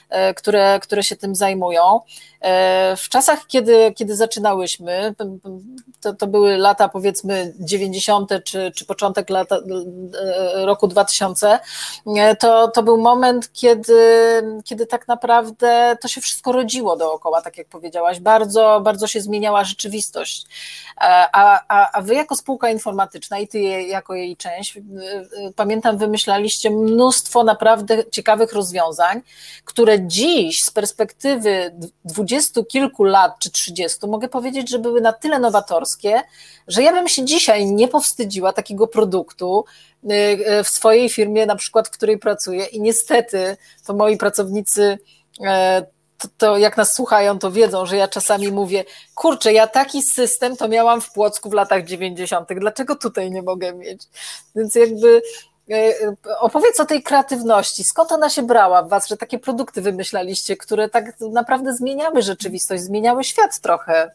e, 0.10 0.34
które, 0.34 0.80
które 0.80 1.04
się 1.04 1.16
tym 1.16 1.36
zajmują. 1.36 2.02
E, 2.46 2.96
w 2.98 3.10
czasach, 3.10 3.48
kiedy, 3.48 3.94
kiedy 3.96 4.16
zaczynałyśmy, 4.16 5.16
to, 6.02 6.14
to 6.14 6.28
były 6.28 6.58
lata 6.58 6.90
powiedzmy 6.90 7.54
90. 7.60 8.32
czy, 8.44 8.72
czy 8.76 8.86
początek 8.86 9.30
lata, 9.30 9.58
roku 10.54 10.88
2000, 10.88 11.60
to, 12.40 12.68
to 12.68 12.84
był 12.84 12.98
moment, 12.98 13.54
kiedy, 13.54 14.04
kiedy 14.66 14.86
tak 14.86 15.08
naprawdę 15.08 15.98
to 16.02 16.08
się 16.08 16.22
wszystko 16.22 16.52
rodziło 16.52 16.98
dookoła, 16.98 17.42
tak 17.42 17.58
jak 17.58 17.68
powiedziałaś. 17.68 18.20
Bardzo, 18.20 18.82
bardzo 18.84 19.08
się 19.08 19.22
zmieniała 19.22 19.64
rzeczywistość. 19.64 20.46
A, 20.98 21.60
a, 21.68 21.92
a 21.92 22.02
wy 22.02 22.16
jako 22.16 22.36
spółka 22.36 22.70
informatyczna 22.70 23.40
i 23.40 23.48
ty 23.48 23.60
jako 23.84 24.16
jej 24.16 24.38
część, 24.38 24.78
pamiętam, 25.56 25.98
wymyślaliście 25.98 26.70
mnóstwo 26.70 27.44
naprawdę 27.44 28.10
ciekawych 28.12 28.54
rozwiązań, 28.54 29.22
które 29.66 30.08
dziś 30.08 30.64
z 30.64 30.72
perspektywy 30.72 31.76
20 32.06 32.35
dwudziestu 32.36 32.66
kilku 32.66 33.04
lat 33.04 33.40
czy 33.40 33.52
trzydziestu, 33.52 34.08
mogę 34.08 34.30
powiedzieć, 34.30 34.70
że 34.70 34.80
były 34.80 35.02
na 35.02 35.14
tyle 35.14 35.40
nowatorskie, 35.40 36.22
że 36.68 36.84
ja 36.84 36.92
bym 36.92 37.08
się 37.08 37.26
dzisiaj 37.26 37.66
nie 37.66 37.88
powstydziła 37.88 38.54
takiego 38.54 38.88
produktu 38.88 39.66
y, 40.04 40.14
y, 40.14 40.64
w 40.64 40.68
swojej 40.68 41.10
firmie, 41.10 41.46
na 41.46 41.56
przykład, 41.56 41.88
w 41.88 41.92
której 41.92 42.18
pracuję. 42.18 42.66
I 42.66 42.82
niestety 42.82 43.58
to 43.86 43.94
moi 43.94 44.18
pracownicy 44.18 44.98
e, 45.46 45.86
to, 46.18 46.28
to, 46.38 46.58
jak 46.58 46.78
nas 46.78 46.94
słuchają, 46.94 47.40
to 47.40 47.52
wiedzą, 47.52 47.86
że 47.86 47.98
ja 47.98 48.08
czasami 48.08 48.52
mówię, 48.52 48.84
kurczę, 49.14 49.54
ja 49.54 49.68
taki 49.68 50.02
system 50.02 50.58
to 50.58 50.68
miałam 50.68 51.02
w 51.02 51.12
Płocku 51.12 51.50
w 51.50 51.54
latach 51.54 51.86
90. 51.86 52.50
Dlaczego 52.60 52.96
tutaj 52.96 53.32
nie 53.32 53.42
mogę 53.42 53.74
mieć? 53.74 54.04
Więc 54.56 54.76
jakby 54.76 55.22
opowiedz 56.40 56.80
o 56.80 56.86
tej 56.86 57.04
kreatywności. 57.04 57.84
Skąd 57.84 58.12
ona 58.12 58.30
się 58.30 58.44
brała 58.44 58.84
w 58.84 58.90
Was, 58.90 59.08
że 59.08 59.18
takie 59.18 59.40
produkty 59.40 59.82
wymyślaliście, 59.82 60.58
które 60.58 60.90
tak 60.90 61.20
naprawdę 61.20 61.74
zmieniały 61.74 62.22
rzeczywistość, 62.22 62.84
zmieniały 62.84 63.24
świat 63.24 63.60
trochę? 63.60 64.12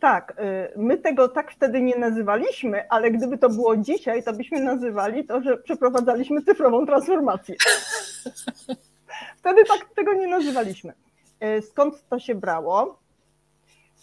Tak, 0.00 0.36
my 0.76 0.98
tego 0.98 1.28
tak 1.28 1.52
wtedy 1.52 1.82
nie 1.82 1.96
nazywaliśmy, 1.96 2.88
ale 2.88 3.10
gdyby 3.10 3.38
to 3.38 3.48
było 3.48 3.76
dzisiaj, 3.76 4.22
to 4.22 4.32
byśmy 4.32 4.60
nazywali 4.60 5.24
to, 5.24 5.42
że 5.42 5.56
przeprowadzaliśmy 5.56 6.42
cyfrową 6.42 6.86
transformację. 6.86 7.54
Wtedy 9.38 9.64
tak 9.64 9.88
tego 9.96 10.14
nie 10.14 10.26
nazywaliśmy. 10.26 10.92
Skąd 11.70 12.08
to 12.08 12.18
się 12.18 12.34
brało? 12.34 12.98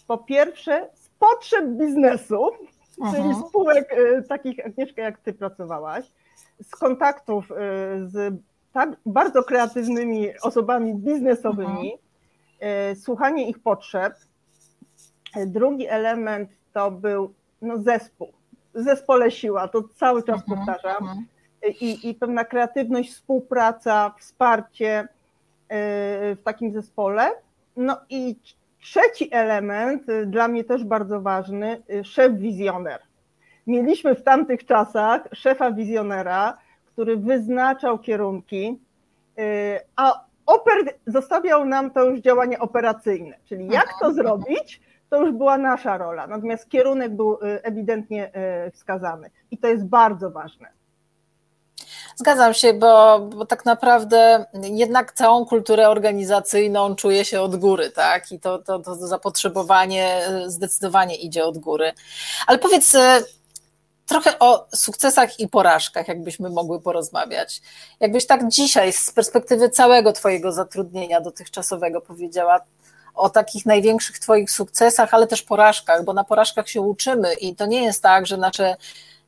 Po 0.06 0.18
pierwsze, 0.18 0.88
z 0.94 1.08
potrzeb 1.18 1.64
biznesu, 1.66 2.50
czyli 2.96 3.22
mhm. 3.22 3.48
spółek 3.48 3.94
takich, 4.28 4.66
Agnieszka, 4.66 5.02
jak 5.02 5.18
ty 5.18 5.32
pracowałaś, 5.32 6.04
z 6.62 6.70
kontaktów 6.70 7.48
z 8.06 8.34
tak 8.72 8.96
bardzo 9.06 9.42
kreatywnymi 9.42 10.28
osobami 10.42 10.94
biznesowymi, 10.94 11.98
mhm. 12.60 12.96
słuchanie 12.96 13.48
ich 13.48 13.58
potrzeb. 13.58 14.14
Drugi 15.46 15.86
element 15.86 16.50
to 16.72 16.90
był 16.90 17.34
no, 17.62 17.78
zespół, 17.78 18.32
zespole 18.74 19.30
siła, 19.30 19.68
to 19.68 19.82
cały 19.96 20.22
czas 20.22 20.40
mhm. 20.40 20.58
powtarzam. 20.58 21.02
Mhm. 21.02 21.26
I, 21.80 22.08
I 22.08 22.14
pewna 22.14 22.44
kreatywność, 22.44 23.12
współpraca, 23.12 24.14
wsparcie 24.18 25.08
w 25.70 26.38
takim 26.44 26.72
zespole. 26.72 27.30
No 27.76 28.00
i 28.08 28.36
trzeci 28.80 29.34
element, 29.34 30.02
dla 30.26 30.48
mnie 30.48 30.64
też 30.64 30.84
bardzo 30.84 31.20
ważny, 31.20 31.82
szef 32.02 32.32
wizjoner. 32.32 33.09
Mieliśmy 33.70 34.14
w 34.14 34.22
tamtych 34.22 34.66
czasach 34.66 35.28
szefa 35.32 35.72
wizjonera, 35.72 36.58
który 36.86 37.16
wyznaczał 37.16 37.98
kierunki, 37.98 38.80
y, 39.38 39.80
a 39.96 40.24
oper 40.46 40.94
zostawiał 41.06 41.64
nam 41.64 41.90
to 41.90 42.04
już 42.04 42.20
działanie 42.20 42.58
operacyjne, 42.58 43.36
czyli 43.44 43.68
jak 43.68 43.88
to 44.00 44.12
zrobić, 44.12 44.80
to 45.10 45.20
już 45.20 45.32
była 45.32 45.58
nasza 45.58 45.98
rola. 45.98 46.26
Natomiast 46.26 46.68
kierunek 46.68 47.16
był 47.16 47.34
y, 47.34 47.62
ewidentnie 47.62 48.30
y, 48.66 48.70
wskazany 48.70 49.30
i 49.50 49.58
to 49.58 49.68
jest 49.68 49.86
bardzo 49.86 50.30
ważne. 50.30 50.68
Zgadzam 52.16 52.54
się, 52.54 52.74
bo, 52.74 53.18
bo 53.18 53.46
tak 53.46 53.64
naprawdę 53.64 54.44
jednak 54.62 55.12
całą 55.12 55.46
kulturę 55.46 55.88
organizacyjną 55.88 56.94
czuje 56.94 57.24
się 57.24 57.40
od 57.40 57.56
góry, 57.56 57.90
tak? 57.90 58.32
I 58.32 58.40
to, 58.40 58.58
to, 58.58 58.78
to 58.78 58.94
zapotrzebowanie 58.94 60.22
zdecydowanie 60.46 61.16
idzie 61.16 61.44
od 61.44 61.58
góry. 61.58 61.92
Ale 62.46 62.58
powiedz, 62.58 62.96
trochę 64.10 64.38
o 64.38 64.66
sukcesach 64.74 65.40
i 65.40 65.48
porażkach, 65.48 66.08
jakbyśmy 66.08 66.50
mogły 66.50 66.80
porozmawiać. 66.80 67.62
Jakbyś 68.00 68.26
tak 68.26 68.48
dzisiaj 68.48 68.92
z 68.92 69.12
perspektywy 69.12 69.70
całego 69.70 70.12
Twojego 70.12 70.52
zatrudnienia 70.52 71.20
dotychczasowego 71.20 72.00
powiedziała 72.00 72.60
o 73.14 73.30
takich 73.30 73.66
największych 73.66 74.18
Twoich 74.18 74.50
sukcesach, 74.50 75.14
ale 75.14 75.26
też 75.26 75.42
porażkach, 75.42 76.04
bo 76.04 76.12
na 76.12 76.24
porażkach 76.24 76.68
się 76.68 76.80
uczymy 76.80 77.34
i 77.34 77.56
to 77.56 77.66
nie 77.66 77.84
jest 77.84 78.02
tak, 78.02 78.26
że 78.26 78.36
nasze 78.36 78.76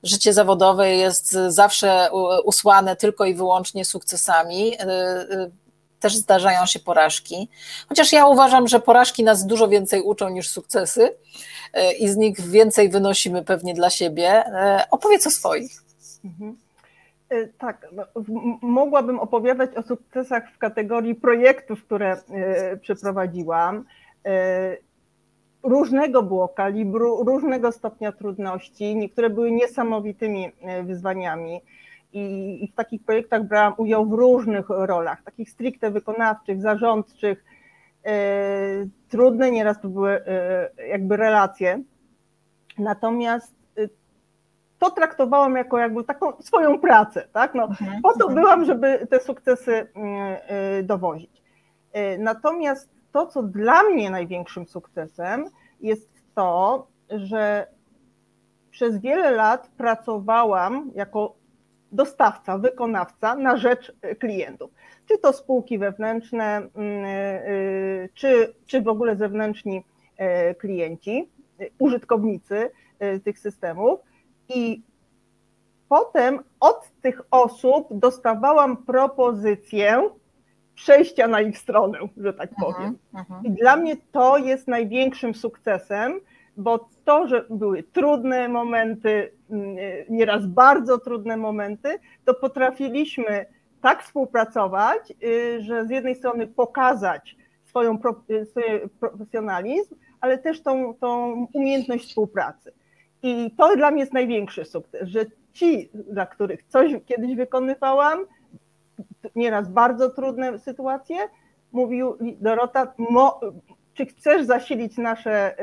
życie 0.02 0.32
zawodowe 0.32 0.90
jest 0.90 1.32
zawsze 1.48 2.10
usłane 2.44 2.96
tylko 2.96 3.24
i 3.24 3.34
wyłącznie 3.34 3.84
sukcesami. 3.84 4.76
Też 6.02 6.16
zdarzają 6.16 6.66
się 6.66 6.80
porażki. 6.80 7.48
Chociaż 7.88 8.12
ja 8.12 8.26
uważam, 8.26 8.68
że 8.68 8.80
porażki 8.80 9.24
nas 9.24 9.46
dużo 9.46 9.68
więcej 9.68 10.02
uczą 10.02 10.28
niż 10.28 10.48
sukcesy 10.48 11.14
e, 11.72 11.92
i 11.92 12.08
z 12.08 12.16
nich 12.16 12.40
więcej 12.40 12.88
wynosimy 12.88 13.44
pewnie 13.44 13.74
dla 13.74 13.90
siebie. 13.90 14.28
E, 14.28 14.84
opowiedz 14.90 15.26
o 15.26 15.30
swoich. 15.30 15.82
Mhm. 16.24 16.56
E, 17.28 17.46
tak, 17.46 17.86
no, 17.92 18.04
mogłabym 18.62 19.20
opowiadać 19.20 19.70
o 19.76 19.82
sukcesach 19.82 20.52
w 20.54 20.58
kategorii 20.58 21.14
projektów, 21.14 21.84
które 21.84 22.16
przeprowadziłam. 22.80 23.84
Różnego 25.62 26.22
było 26.22 26.48
kalibru, 26.48 27.24
różnego 27.24 27.72
stopnia 27.72 28.12
trudności. 28.12 28.96
Niektóre 28.96 29.30
były 29.30 29.50
niesamowitymi 29.52 30.52
wyzwaniami 30.84 31.60
i, 32.12 32.70
w 32.72 32.74
takich 32.74 33.04
projektach 33.04 33.44
brałam 33.44 33.74
udział 33.76 34.06
w 34.06 34.12
różnych 34.12 34.68
rolach, 34.68 35.22
takich 35.22 35.50
stricte 35.50 35.90
wykonawczych, 35.90 36.60
zarządczych. 36.60 37.44
E, 38.04 38.14
trudne 39.08 39.50
nieraz 39.50 39.80
to 39.80 39.88
były 39.88 40.10
e, 40.26 40.70
jakby 40.88 41.16
relacje, 41.16 41.82
natomiast 42.78 43.54
e, 43.78 43.88
to 44.78 44.90
traktowałam 44.90 45.56
jako 45.56 45.78
jakby 45.78 46.04
taką 46.04 46.42
swoją 46.42 46.78
pracę, 46.78 47.28
tak? 47.32 47.54
No, 47.54 47.64
mhm, 47.64 48.02
po 48.02 48.12
to 48.18 48.28
mhm. 48.28 48.34
byłam, 48.34 48.64
żeby 48.64 49.06
te 49.10 49.20
sukcesy 49.20 49.86
dowozić. 50.82 51.42
Natomiast 52.18 52.90
to, 53.12 53.26
co 53.26 53.42
dla 53.42 53.82
mnie 53.82 54.10
największym 54.10 54.66
sukcesem, 54.66 55.44
jest 55.80 56.08
to, 56.34 56.86
że 57.10 57.66
przez 58.70 58.98
wiele 58.98 59.30
lat 59.30 59.68
pracowałam 59.76 60.90
jako 60.94 61.34
dostawca, 61.92 62.58
wykonawca 62.58 63.34
na 63.34 63.56
rzecz 63.56 63.92
e, 64.02 64.14
klientów. 64.14 64.70
Czy 65.06 65.18
to 65.18 65.32
spółki 65.32 65.78
wewnętrzne, 65.78 66.56
mm, 66.56 67.04
e, 67.04 67.08
e, 67.08 68.08
czy, 68.14 68.54
czy 68.66 68.82
w 68.82 68.88
ogóle 68.88 69.16
zewnętrzni 69.16 69.84
klienci, 70.58 71.28
użytkownicy 71.78 72.70
tych 73.24 73.38
systemów. 73.38 74.00
I 74.48 74.82
potem 75.88 76.38
od 76.60 76.90
tych 77.00 77.22
osób 77.30 77.88
dostawałam 77.90 78.76
propozycję 78.76 80.10
przejścia 80.74 81.28
na 81.28 81.40
ich 81.40 81.58
stronę, 81.58 81.98
że 82.16 82.32
tak 82.32 82.50
mhm, 82.50 82.72
powiem. 82.72 82.98
Mhm. 83.14 83.44
I 83.44 83.50
dla 83.50 83.76
mnie 83.76 83.96
to 84.12 84.38
jest 84.38 84.68
największym 84.68 85.34
sukcesem, 85.34 86.20
bo 86.56 86.88
to, 87.04 87.28
że 87.28 87.44
były 87.50 87.82
trudne 87.82 88.48
momenty, 88.48 89.32
nieraz 90.08 90.46
bardzo 90.46 90.98
trudne 90.98 91.36
momenty, 91.36 91.98
to 92.24 92.34
potrafiliśmy 92.34 93.46
tak 93.82 94.02
współpracować, 94.02 95.12
y, 95.24 95.60
że 95.60 95.86
z 95.86 95.90
jednej 95.90 96.14
strony 96.14 96.46
pokazać 96.46 97.36
swoją, 97.64 97.98
y, 98.30 98.46
swój 98.46 98.62
profesjonalizm, 99.00 99.94
ale 100.20 100.38
też 100.38 100.62
tą, 100.62 100.94
tą 100.94 101.32
umiejętność 101.52 102.08
współpracy. 102.08 102.72
I 103.22 103.50
to 103.58 103.76
dla 103.76 103.90
mnie 103.90 104.00
jest 104.00 104.12
największy 104.12 104.64
sukces, 104.64 105.08
że 105.08 105.26
ci, 105.52 105.90
dla 105.94 106.26
których 106.26 106.62
coś 106.62 106.92
kiedyś 107.06 107.36
wykonywałam, 107.36 108.18
nieraz 109.36 109.68
bardzo 109.68 110.10
trudne 110.10 110.58
sytuacje, 110.58 111.16
mówił 111.72 112.16
Dorota, 112.20 112.92
mo, 112.98 113.40
czy 113.94 114.06
chcesz 114.06 114.46
zasilić 114.46 114.98
nasze 114.98 115.62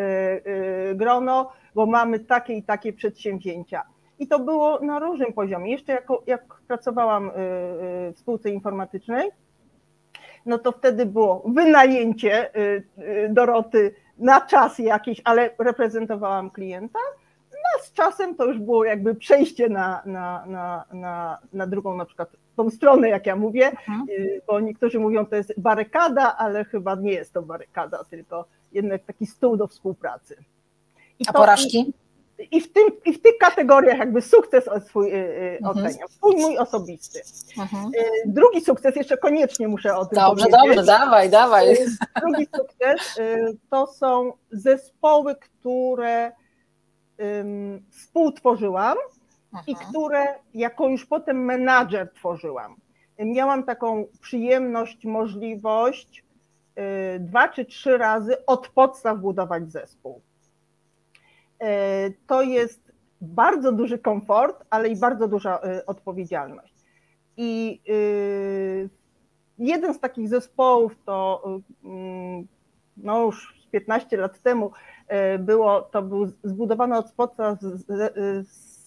y, 0.91 0.95
grono, 0.95 1.51
bo 1.75 1.85
mamy 1.85 2.19
takie 2.19 2.53
i 2.53 2.63
takie 2.63 2.93
przedsięwzięcia. 2.93 3.83
I 4.19 4.27
to 4.27 4.39
było 4.39 4.79
na 4.79 4.99
różnym 4.99 5.33
poziomie. 5.33 5.71
Jeszcze 5.71 5.91
jako, 5.91 6.23
jak 6.27 6.55
pracowałam 6.67 7.27
y, 7.27 7.31
w 8.13 8.19
spółce 8.19 8.49
informatycznej, 8.49 9.29
no 10.45 10.57
to 10.57 10.71
wtedy 10.71 11.05
było 11.05 11.43
wynajęcie 11.45 12.51
Doroty 13.29 13.95
na 14.17 14.41
czas 14.41 14.79
jakiś, 14.79 15.21
ale 15.23 15.49
reprezentowałam 15.59 16.49
klienta. 16.51 16.99
No 17.51 17.83
z 17.83 17.93
czasem 17.93 18.35
to 18.35 18.45
już 18.45 18.59
było 18.59 18.85
jakby 18.85 19.15
przejście 19.15 19.69
na, 19.69 20.01
na, 20.05 20.45
na, 20.45 20.85
na, 20.93 21.37
na 21.53 21.67
drugą 21.67 21.97
na 21.97 22.05
przykład 22.05 22.29
tą 22.55 22.69
stronę, 22.69 23.09
jak 23.09 23.25
ja 23.25 23.35
mówię, 23.35 23.67
mhm. 23.67 24.05
Y, 24.09 24.41
bo 24.47 24.59
niektórzy 24.59 24.99
mówią, 24.99 25.25
to 25.25 25.35
jest 25.35 25.53
barykada, 25.57 26.37
ale 26.37 26.65
chyba 26.65 26.95
nie 26.95 27.11
jest 27.11 27.33
to 27.33 27.41
barykada, 27.41 28.03
tylko 28.09 28.45
jednak 28.71 29.03
taki 29.03 29.25
stół 29.25 29.57
do 29.57 29.67
współpracy. 29.67 30.35
I 31.19 31.23
A 31.27 31.33
to, 31.33 31.39
porażki? 31.39 31.93
I, 32.39 32.57
i, 32.57 32.61
w 32.61 32.73
tym, 32.73 32.83
I 33.05 33.13
w 33.13 33.21
tych 33.21 33.37
kategoriach 33.37 33.97
jakby 33.97 34.21
sukces 34.21 34.69
swój 34.87 35.11
yy, 35.11 35.57
mhm. 35.61 35.77
oceniam, 35.77 36.09
swój 36.09 36.35
mój 36.35 36.57
osobisty. 36.57 37.21
Mhm. 37.57 37.85
Y, 37.85 37.99
drugi 38.25 38.61
sukces, 38.61 38.95
jeszcze 38.95 39.17
koniecznie 39.17 39.67
muszę 39.67 39.95
o 39.95 40.05
tym 40.05 40.15
dobrze, 40.15 40.45
powiedzieć. 40.45 40.51
Dobrze, 40.51 40.75
dobrze, 40.75 40.85
dawaj, 40.85 41.29
dawaj. 41.29 41.73
Y, 41.73 41.87
drugi 42.21 42.47
sukces 42.57 43.19
to 43.69 43.87
są 43.87 44.33
zespoły, 44.51 45.35
które 45.35 46.31
współtworzyłam, 47.89 48.97
Aha. 49.53 49.63
i 49.67 49.75
które 49.75 50.35
jako 50.53 50.87
już 50.87 51.05
potem 51.05 51.45
menadżer 51.45 52.11
tworzyłam. 52.13 52.75
Miałam 53.19 53.63
taką 53.63 54.05
przyjemność, 54.21 55.05
możliwość 55.05 56.23
y, 57.15 57.19
dwa 57.19 57.47
czy 57.47 57.65
trzy 57.65 57.97
razy 57.97 58.45
od 58.45 58.67
podstaw 58.67 59.17
budować 59.17 59.71
zespół. 59.71 60.21
Y, 62.09 62.17
to 62.27 62.41
jest 62.41 62.91
bardzo 63.21 63.71
duży 63.71 63.97
komfort, 63.97 64.65
ale 64.69 64.89
i 64.89 64.95
bardzo 64.95 65.27
duża 65.27 65.59
y, 65.79 65.85
odpowiedzialność. 65.85 66.73
I 67.37 67.81
jeden 69.57 69.93
z 69.93 69.99
takich 69.99 70.29
zespołów 70.29 70.95
to 71.05 71.43
no 72.97 73.25
już 73.25 73.59
15 73.71 74.17
lat 74.17 74.41
temu 74.41 74.71
było, 75.39 75.81
to 75.81 76.01
był 76.01 76.25
zbudowany 76.43 76.97
od 76.97 77.11
podstaw 77.11 77.57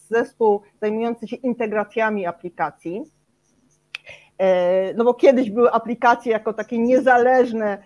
zespół 0.08 0.60
zajmujący 0.80 1.28
się 1.28 1.36
integracjami 1.36 2.26
aplikacji. 2.26 3.02
No 4.96 5.04
bo 5.04 5.14
kiedyś 5.14 5.50
były 5.50 5.70
aplikacje 5.70 6.32
jako 6.32 6.52
takie 6.52 6.78
niezależne 6.78 7.82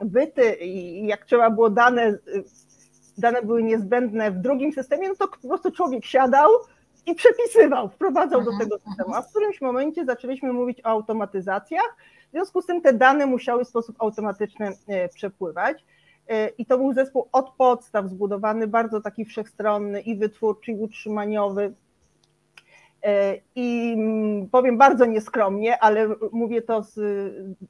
byty 0.00 0.54
i 0.54 1.06
jak 1.06 1.24
trzeba 1.24 1.50
było 1.50 1.70
dane, 1.70 2.18
dane 3.20 3.42
były 3.42 3.62
niezbędne 3.62 4.30
w 4.30 4.38
drugim 4.38 4.72
systemie, 4.72 5.08
no 5.08 5.14
to 5.14 5.28
po 5.28 5.48
prostu 5.48 5.70
człowiek 5.70 6.04
siadał 6.04 6.50
i 7.06 7.14
przepisywał, 7.14 7.88
wprowadzał 7.88 8.42
do 8.42 8.50
mhm, 8.50 8.58
tego 8.58 8.78
systemu. 8.78 9.14
A 9.14 9.22
w 9.22 9.30
którymś 9.30 9.60
momencie 9.60 10.04
zaczęliśmy 10.04 10.52
mówić 10.52 10.80
o 10.80 10.86
automatyzacjach, 10.86 11.96
w 12.28 12.30
związku 12.30 12.62
z 12.62 12.66
tym 12.66 12.80
te 12.80 12.92
dane 12.92 13.26
musiały 13.26 13.64
w 13.64 13.68
sposób 13.68 13.96
automatyczny 13.98 14.72
przepływać. 15.14 15.84
I 16.58 16.66
to 16.66 16.78
był 16.78 16.92
zespół 16.92 17.28
od 17.32 17.50
podstaw 17.50 18.08
zbudowany, 18.08 18.66
bardzo 18.66 19.00
taki 19.00 19.24
wszechstronny 19.24 20.00
i 20.00 20.16
wytwórczy, 20.16 20.72
i 20.72 20.74
utrzymaniowy. 20.74 21.74
I 23.54 23.94
mm, 23.96 24.48
powiem 24.48 24.78
bardzo 24.78 25.06
nieskromnie, 25.06 25.78
ale 25.78 26.08
mówię 26.32 26.62
to 26.62 26.82
z 26.82 27.00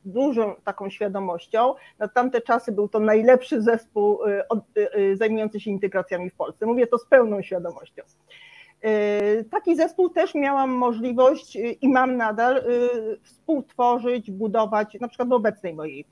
dużą 0.04 0.54
taką 0.64 0.90
świadomością. 0.90 1.74
Na 1.98 2.08
tamte 2.08 2.40
czasy 2.40 2.72
był 2.72 2.88
to 2.88 3.00
najlepszy 3.00 3.62
zespół 3.62 4.18
y, 4.24 4.42
y, 4.98 5.16
zajmujący 5.16 5.60
się 5.60 5.70
integracjami 5.70 6.30
w 6.30 6.34
Polsce. 6.34 6.66
Mówię 6.66 6.86
to 6.86 6.98
z 6.98 7.06
pełną 7.06 7.42
świadomością. 7.42 8.02
Taki 9.50 9.76
zespół 9.76 10.08
też 10.08 10.34
miałam 10.34 10.70
możliwość 10.70 11.58
i 11.80 11.88
mam 11.88 12.16
nadal 12.16 12.62
współtworzyć, 13.22 14.30
budować, 14.30 14.96
na 15.00 15.08
przykład 15.08 15.28
w 15.28 15.32
obecnej 15.32 15.74
mojej 15.74 16.04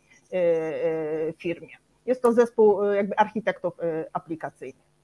firmie. 1.39 1.69
Jest 2.07 2.23
to 2.23 2.33
zespół 2.33 2.85
jakby 2.85 3.17
architektów 3.17 3.75
aplikacyjnych. 4.13 4.96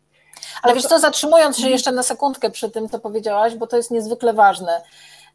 Ale 0.63 0.75
wiesz 0.75 0.87
co, 0.87 0.99
zatrzymując 0.99 1.59
się 1.59 1.71
jeszcze 1.71 1.93
na 1.93 2.03
sekundkę 2.03 2.51
przy 2.51 2.71
tym, 2.71 2.89
co 2.89 2.99
powiedziałaś, 2.99 3.55
bo 3.55 3.67
to 3.67 3.77
jest 3.77 3.91
niezwykle 3.91 4.33
ważne, 4.33 4.83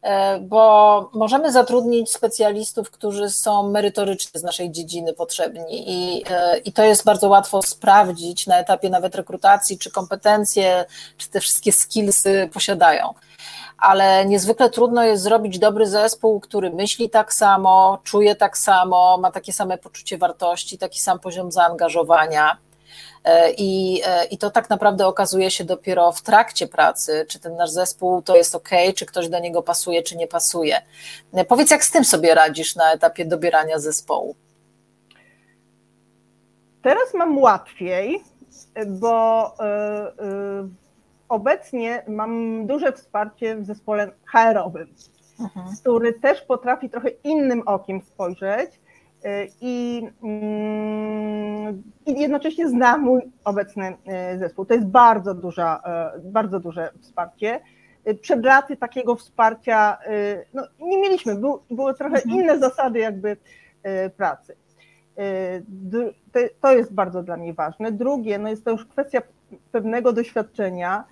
e, 0.02 0.38
bo 0.40 1.10
możemy 1.14 1.52
zatrudnić 1.52 2.10
specjalistów, 2.12 2.90
którzy 2.90 3.30
są 3.30 3.70
merytorycznie 3.70 4.40
z 4.40 4.42
naszej 4.42 4.70
dziedziny 4.70 5.12
potrzebni 5.12 5.90
i, 5.90 6.24
e, 6.30 6.58
i 6.58 6.72
to 6.72 6.84
jest 6.84 7.04
bardzo 7.04 7.28
łatwo 7.28 7.62
sprawdzić 7.62 8.46
na 8.46 8.58
etapie 8.58 8.90
nawet 8.90 9.14
rekrutacji, 9.14 9.78
czy 9.78 9.90
kompetencje, 9.90 10.84
czy 11.16 11.30
te 11.30 11.40
wszystkie 11.40 11.72
skillsy 11.72 12.50
posiadają 12.52 13.14
ale 13.78 14.26
niezwykle 14.26 14.70
trudno 14.70 15.04
jest 15.04 15.22
zrobić 15.22 15.58
dobry 15.58 15.86
zespół, 15.86 16.40
który 16.40 16.70
myśli 16.70 17.10
tak 17.10 17.34
samo, 17.34 17.98
czuje 18.04 18.36
tak 18.36 18.58
samo, 18.58 19.18
ma 19.18 19.30
takie 19.30 19.52
same 19.52 19.78
poczucie 19.78 20.18
wartości, 20.18 20.78
taki 20.78 21.00
sam 21.00 21.18
poziom 21.18 21.52
zaangażowania. 21.52 22.56
E, 23.24 23.50
I, 23.50 24.02
e, 24.06 24.24
I 24.24 24.38
to 24.38 24.50
tak 24.50 24.70
naprawdę 24.70 25.06
okazuje 25.06 25.50
się 25.50 25.64
dopiero 25.64 26.12
w 26.12 26.22
trakcie 26.22 26.66
pracy, 26.68 27.26
czy 27.28 27.40
ten 27.40 27.56
nasz 27.56 27.70
zespół 27.70 28.22
to 28.22 28.36
jest 28.36 28.54
ok, 28.54 28.68
czy 28.96 29.06
ktoś 29.06 29.28
do 29.28 29.38
niego 29.38 29.62
pasuje, 29.62 30.02
czy 30.02 30.16
nie 30.16 30.26
pasuje. 30.26 30.82
E, 31.32 31.44
powiedz, 31.44 31.70
jak 31.70 31.84
z 31.84 31.90
tym 31.90 32.04
sobie 32.04 32.34
radzisz 32.34 32.76
na 32.76 32.92
etapie 32.92 33.24
dobierania 33.24 33.78
zespołu? 33.78 34.34
Teraz 36.82 37.14
mam 37.14 37.38
łatwiej, 37.38 38.22
bo 38.86 39.52
obecnie 41.28 42.02
mam 42.08 42.66
duże 42.66 42.92
wsparcie 42.92 43.56
w 43.56 43.66
zespole 43.66 44.10
HR-owym, 44.32 44.94
mhm. 45.40 45.66
który 45.80 46.12
też 46.12 46.40
potrafi 46.40 46.90
trochę 46.90 47.08
innym 47.08 47.62
okiem 47.66 48.02
spojrzeć 48.02 48.70
i, 49.60 50.08
mm, 50.22 51.77
i 52.18 52.20
jednocześnie 52.20 52.68
zna 52.68 52.98
mój 52.98 53.22
obecny 53.44 53.96
y, 54.34 54.38
zespół. 54.38 54.64
To 54.64 54.74
jest 54.74 54.86
bardzo, 54.86 55.34
duża, 55.34 55.82
y, 56.16 56.20
bardzo 56.30 56.60
duże 56.60 56.90
wsparcie. 57.00 57.60
Przed 58.20 58.44
laty 58.44 58.76
takiego 58.76 59.16
wsparcia 59.16 59.98
no, 60.54 60.62
nie 60.80 60.98
mieliśmy, 60.98 61.34
Był, 61.34 61.62
były 61.70 61.94
trochę 61.94 62.16
mhm. 62.16 62.40
inne 62.40 62.58
zasady 62.58 62.98
jakby 62.98 63.36
pracy. 64.16 64.56
To 66.60 66.72
jest 66.72 66.94
bardzo 66.94 67.22
dla 67.22 67.36
mnie 67.36 67.54
ważne. 67.54 67.92
Drugie, 67.92 68.38
no 68.38 68.48
jest 68.48 68.64
to 68.64 68.70
już 68.70 68.86
kwestia 68.86 69.22
pewnego 69.72 70.12
doświadczenia, 70.12 71.04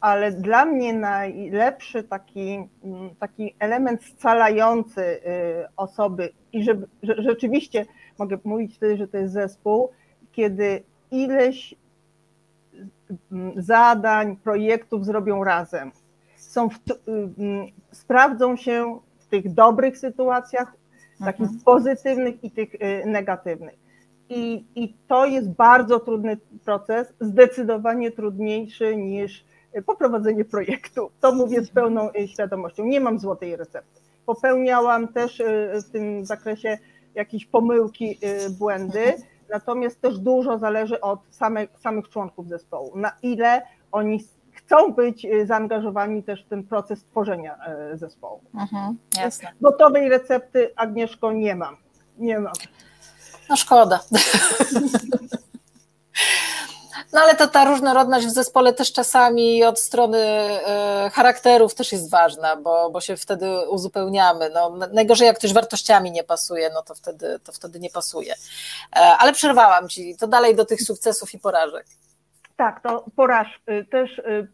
ale 0.00 0.32
dla 0.32 0.64
mnie 0.64 0.92
najlepszy 0.92 2.04
taki, 2.04 2.68
mm, 2.84 3.14
taki 3.18 3.54
element 3.58 4.04
scalający 4.04 5.20
osoby 5.76 6.32
i 6.52 6.64
że, 6.64 6.76
rzeczywiście 7.02 7.86
mogę 8.18 8.38
mówić 8.44 8.76
wtedy, 8.76 8.96
że 8.96 9.08
to 9.08 9.16
jest 9.16 9.32
zespół, 9.32 9.90
kiedy 10.32 10.82
ileś 11.10 11.74
mm, 13.32 13.62
zadań, 13.62 14.36
projektów 14.36 15.04
zrobią 15.04 15.44
razem. 15.44 15.92
Są 16.36 16.68
w, 16.68 16.74
y, 16.74 16.94
mm, 17.38 17.66
sprawdzą 17.92 18.56
się 18.56 19.00
w 19.18 19.26
tych 19.26 19.54
dobrych 19.54 19.98
sytuacjach, 19.98 20.72
takich 21.24 21.40
mhm. 21.40 21.60
pozytywnych 21.60 22.44
i 22.44 22.50
tych 22.50 22.74
y, 22.74 23.02
negatywnych. 23.06 23.78
I, 24.28 24.64
I 24.74 24.94
to 25.08 25.26
jest 25.26 25.50
bardzo 25.50 26.00
trudny 26.00 26.36
proces, 26.64 27.12
zdecydowanie 27.20 28.10
trudniejszy 28.10 28.96
niż 28.96 29.44
poprowadzenie 29.86 30.44
projektu. 30.44 31.10
To 31.20 31.34
mówię 31.34 31.64
z 31.64 31.70
pełną 31.70 32.10
świadomością. 32.26 32.84
Nie 32.84 33.00
mam 33.00 33.18
złotej 33.18 33.56
recepty. 33.56 34.00
Popełniałam 34.26 35.08
też 35.08 35.40
y, 35.40 35.70
w 35.88 35.90
tym 35.90 36.24
zakresie 36.24 36.78
jakieś 37.14 37.46
pomyłki, 37.46 38.18
y, 38.46 38.50
błędy, 38.50 39.14
natomiast 39.50 40.00
też 40.00 40.18
dużo 40.18 40.58
zależy 40.58 41.00
od 41.00 41.20
samych, 41.30 41.70
samych 41.78 42.08
członków 42.08 42.48
zespołu. 42.48 42.98
Na 42.98 43.12
ile 43.22 43.62
oni 43.92 44.24
chcą 44.52 44.92
być 44.92 45.24
y, 45.24 45.46
zaangażowani 45.46 46.22
też 46.22 46.44
w 46.44 46.48
ten 46.48 46.64
proces 46.64 47.04
tworzenia 47.04 47.58
zespołu. 47.94 48.40
Mhm, 48.54 48.96
jasne. 49.16 49.52
Gotowej 49.60 50.08
recepty, 50.08 50.72
Agnieszko, 50.76 51.32
nie 51.32 51.56
mam. 51.56 51.76
Nie 52.18 52.40
mam. 52.40 52.52
No 53.48 53.56
szkoda. 53.56 54.00
No 57.12 57.20
ale 57.20 57.34
to 57.34 57.46
ta 57.46 57.64
różnorodność 57.64 58.26
w 58.26 58.30
zespole 58.30 58.72
też 58.72 58.92
czasami 58.92 59.64
od 59.64 59.80
strony 59.80 60.18
e, 60.18 61.10
charakterów 61.12 61.74
też 61.74 61.92
jest 61.92 62.10
ważna, 62.10 62.56
bo, 62.56 62.90
bo 62.90 63.00
się 63.00 63.16
wtedy 63.16 63.68
uzupełniamy. 63.68 64.50
No, 64.54 64.76
najgorzej 64.92 65.26
jak 65.26 65.38
ktoś 65.38 65.52
wartościami 65.52 66.10
nie 66.10 66.24
pasuje, 66.24 66.70
no 66.74 66.82
to 66.82 66.94
wtedy, 66.94 67.38
to 67.44 67.52
wtedy 67.52 67.80
nie 67.80 67.90
pasuje. 67.90 68.34
E, 68.96 68.98
ale 69.18 69.32
przerwałam 69.32 69.88
ci, 69.88 70.16
to 70.16 70.26
dalej 70.26 70.56
do 70.56 70.64
tych 70.64 70.82
sukcesów 70.82 71.34
i 71.34 71.38
porażek. 71.38 71.86
Tak, 72.56 72.82
to 72.82 73.04
poraż, 73.16 73.60
y, 73.70 73.84
też 73.84 74.18
y, 74.18 74.48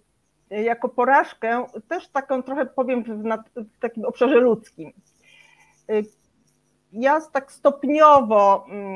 jako 0.50 0.88
porażkę, 0.88 1.66
też 1.88 2.08
taką 2.08 2.42
trochę 2.42 2.66
powiem 2.66 3.02
w, 3.02 3.08
w 3.56 3.80
takim 3.80 4.04
obszarze 4.04 4.34
ludzkim 4.34 4.92
y, 5.90 6.04
ja 6.96 7.20
tak 7.32 7.52
stopniowo 7.52 8.66
mm, 8.68 8.86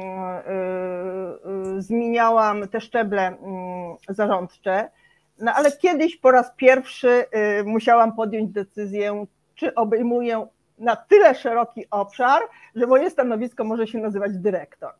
y, 1.75 1.79
y, 1.79 1.83
zmieniałam 1.83 2.69
te 2.69 2.81
szczeble 2.81 3.27
mm, 3.27 3.97
zarządcze, 4.09 4.91
no 5.39 5.53
ale 5.53 5.73
kiedyś 5.73 6.17
po 6.17 6.31
raz 6.31 6.53
pierwszy 6.57 7.09
y, 7.09 7.65
musiałam 7.65 8.17
podjąć 8.17 8.53
decyzję, 8.53 9.27
czy 9.55 9.75
obejmuję 9.75 10.47
na 10.79 10.97
tyle 10.97 11.35
szeroki 11.35 11.85
obszar, 11.91 12.43
że 12.75 12.87
moje 12.87 13.11
stanowisko 13.11 13.65
może 13.65 13.87
się 13.87 13.99
nazywać 13.99 14.39
dyrektor. 14.39 14.93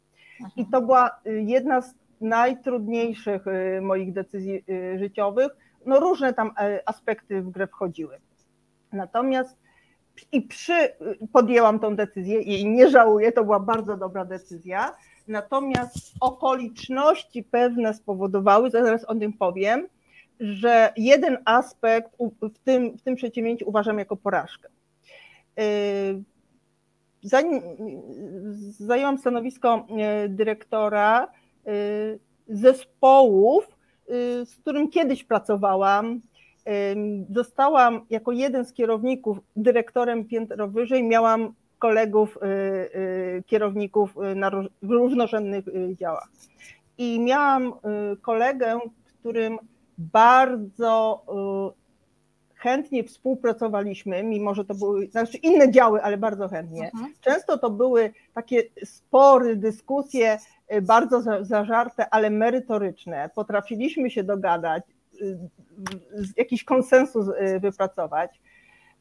I 0.57 0.67
to 0.67 0.83
była 0.83 1.21
jedna 1.25 1.81
z 1.81 1.95
najtrudniejszych 2.21 3.43
moich 3.83 4.13
decyzji 4.13 4.65
życiowych. 4.97 5.51
No 5.87 6.01
różne 6.01 6.35
tam 6.35 6.51
aspekty 6.87 7.43
w 7.43 7.51
grę 7.51 7.67
wchodziły. 7.67 8.19
Natomiast 8.93 9.57
i 10.33 10.43
przy, 10.43 10.73
podjęłam 11.33 11.81
tą 11.81 11.97
decyzję 11.97 12.41
i 12.41 12.69
nie 12.69 12.91
żałuję, 12.91 13.33
to 13.33 13.45
była 13.45 13.61
bardzo 13.61 13.97
dobra 13.97 14.25
decyzja. 14.25 14.95
Natomiast 15.29 16.13
okoliczności 16.21 17.43
pewne 17.43 17.95
spowodowały, 17.95 18.71
zaraz 18.71 19.05
o 19.05 19.15
tym 19.15 19.33
powiem, 19.33 19.89
że 20.41 20.93
jeden 20.97 21.39
aspekt 21.45 22.17
w 22.43 22.59
tym, 22.59 22.99
w 22.99 23.03
tym 23.03 23.17
przedsięwzięciu 23.17 23.69
uważam 23.69 23.99
jako 23.99 24.17
porażkę. 24.17 24.69
Y, 25.61 26.23
zanim 27.23 27.63
zajęłam 28.79 29.19
stanowisko 29.19 29.87
y, 30.25 30.29
dyrektora 30.29 31.29
y, 31.69 32.19
zespołów, 32.49 33.81
z 34.45 34.57
którym 34.57 34.91
kiedyś 34.91 35.25
pracowałam, 35.25 36.21
Zostałam 37.31 38.01
jako 38.11 38.33
jeden 38.33 38.65
z 38.65 38.73
kierowników 38.73 39.39
dyrektorem 39.57 40.25
piętro 40.25 40.69
wyżej, 40.69 41.05
miałam 41.05 41.55
kolegów 41.79 42.37
y, 42.37 42.47
y, 42.99 43.43
kierowników 43.47 44.17
y, 44.17 44.35
na 44.35 44.51
różnorodnych 44.83 45.65
działach. 45.95 46.29
I 46.99 47.21
miałam 47.21 47.73
kolegę, 48.23 48.79
którym 49.21 49.59
bardzo 49.99 51.25
chętnie 52.55 53.05
współpracowaliśmy, 53.05 54.23
mimo 54.23 54.55
że 54.55 54.65
to 54.65 54.75
były 54.75 55.07
znaczy 55.07 55.39
inne 55.39 55.71
działy, 55.71 56.03
ale 56.03 56.19
bardzo 56.19 56.49
chętnie. 56.49 56.91
Mhm. 56.95 57.15
Często 57.21 57.59
to 57.59 57.71
były 57.71 58.13
takie 58.35 58.63
spory, 58.85 59.57
dyskusje 59.57 60.39
bardzo 60.83 61.45
zażarte, 61.45 62.11
ale 62.11 62.31
merytoryczne. 62.31 63.31
Potrafiliśmy 63.35 64.11
się 64.11 64.25
dogadać, 64.25 64.83
jakiś 66.37 66.65
konsensus 66.65 67.29
y, 67.29 67.61
wypracować. 67.61 68.41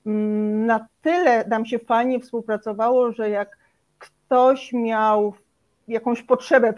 Mm, 0.05 0.65
na 0.65 0.87
tyle 1.01 1.47
nam 1.47 1.65
się 1.65 1.79
fajnie 1.79 2.19
współpracowało, 2.19 3.11
że 3.11 3.29
jak 3.29 3.57
ktoś 3.99 4.73
miał 4.73 5.33
jakąś 5.87 6.21
potrzebę, 6.21 6.73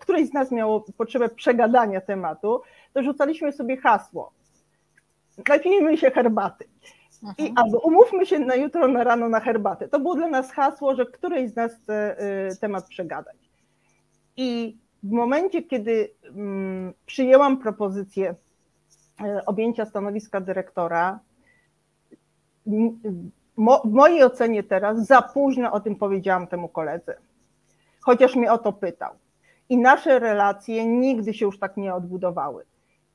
któryś 0.00 0.28
z 0.28 0.32
nas 0.32 0.50
miało 0.50 0.84
potrzebę 0.96 1.28
przegadania 1.28 2.00
tematu, 2.00 2.62
to 2.92 3.02
rzucaliśmy 3.02 3.52
sobie 3.52 3.76
hasło. 3.76 4.32
Napijmy 5.48 5.96
się 5.96 6.10
herbaty. 6.10 6.64
I 7.38 7.48
mhm. 7.48 7.52
albo 7.56 7.78
umówmy 7.78 8.26
się 8.26 8.38
na 8.38 8.54
jutro 8.54 8.88
na 8.88 9.04
rano 9.04 9.28
na 9.28 9.40
herbatę. 9.40 9.88
To 9.88 10.00
było 10.00 10.14
dla 10.14 10.28
nas 10.28 10.52
hasło, 10.52 10.94
że 10.94 11.06
któryś 11.06 11.50
z 11.50 11.56
nas 11.56 11.74
chce 11.74 12.16
y, 12.52 12.56
temat 12.56 12.88
przegadać. 12.88 13.36
I 14.36 14.76
w 15.02 15.10
momencie, 15.10 15.62
kiedy 15.62 16.10
mm, 16.24 16.92
przyjęłam 17.06 17.58
propozycję 17.58 18.30
y, 18.30 18.34
objęcia 19.46 19.84
stanowiska 19.84 20.40
dyrektora, 20.40 21.20
w 23.84 23.90
mojej 23.90 24.24
ocenie 24.24 24.62
teraz 24.62 25.06
za 25.06 25.22
późno 25.22 25.72
o 25.72 25.80
tym 25.80 25.96
powiedziałam 25.96 26.46
temu 26.46 26.68
koledze, 26.68 27.16
chociaż 28.00 28.36
mnie 28.36 28.52
o 28.52 28.58
to 28.58 28.72
pytał. 28.72 29.14
I 29.68 29.76
nasze 29.76 30.18
relacje 30.18 30.86
nigdy 30.86 31.34
się 31.34 31.46
już 31.46 31.58
tak 31.58 31.76
nie 31.76 31.94
odbudowały. 31.94 32.64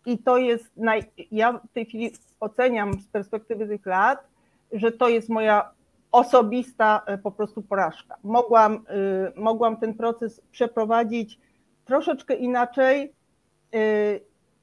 I 0.05 0.17
to 0.17 0.37
jest, 0.37 0.77
naj... 0.77 1.03
ja 1.31 1.53
w 1.53 1.73
tej 1.73 1.85
chwili 1.85 2.11
oceniam 2.39 2.93
z 2.93 3.07
perspektywy 3.07 3.67
tych 3.67 3.85
lat, 3.85 4.27
że 4.71 4.91
to 4.91 5.09
jest 5.09 5.29
moja 5.29 5.71
osobista 6.11 7.01
e, 7.05 7.17
po 7.17 7.31
prostu 7.31 7.61
porażka. 7.61 8.15
Mogłam, 8.23 8.73
y, 8.75 9.39
mogłam 9.39 9.77
ten 9.77 9.93
proces 9.93 10.41
przeprowadzić 10.51 11.39
troszeczkę 11.85 12.35
inaczej 12.35 13.13
y, 13.75 14.21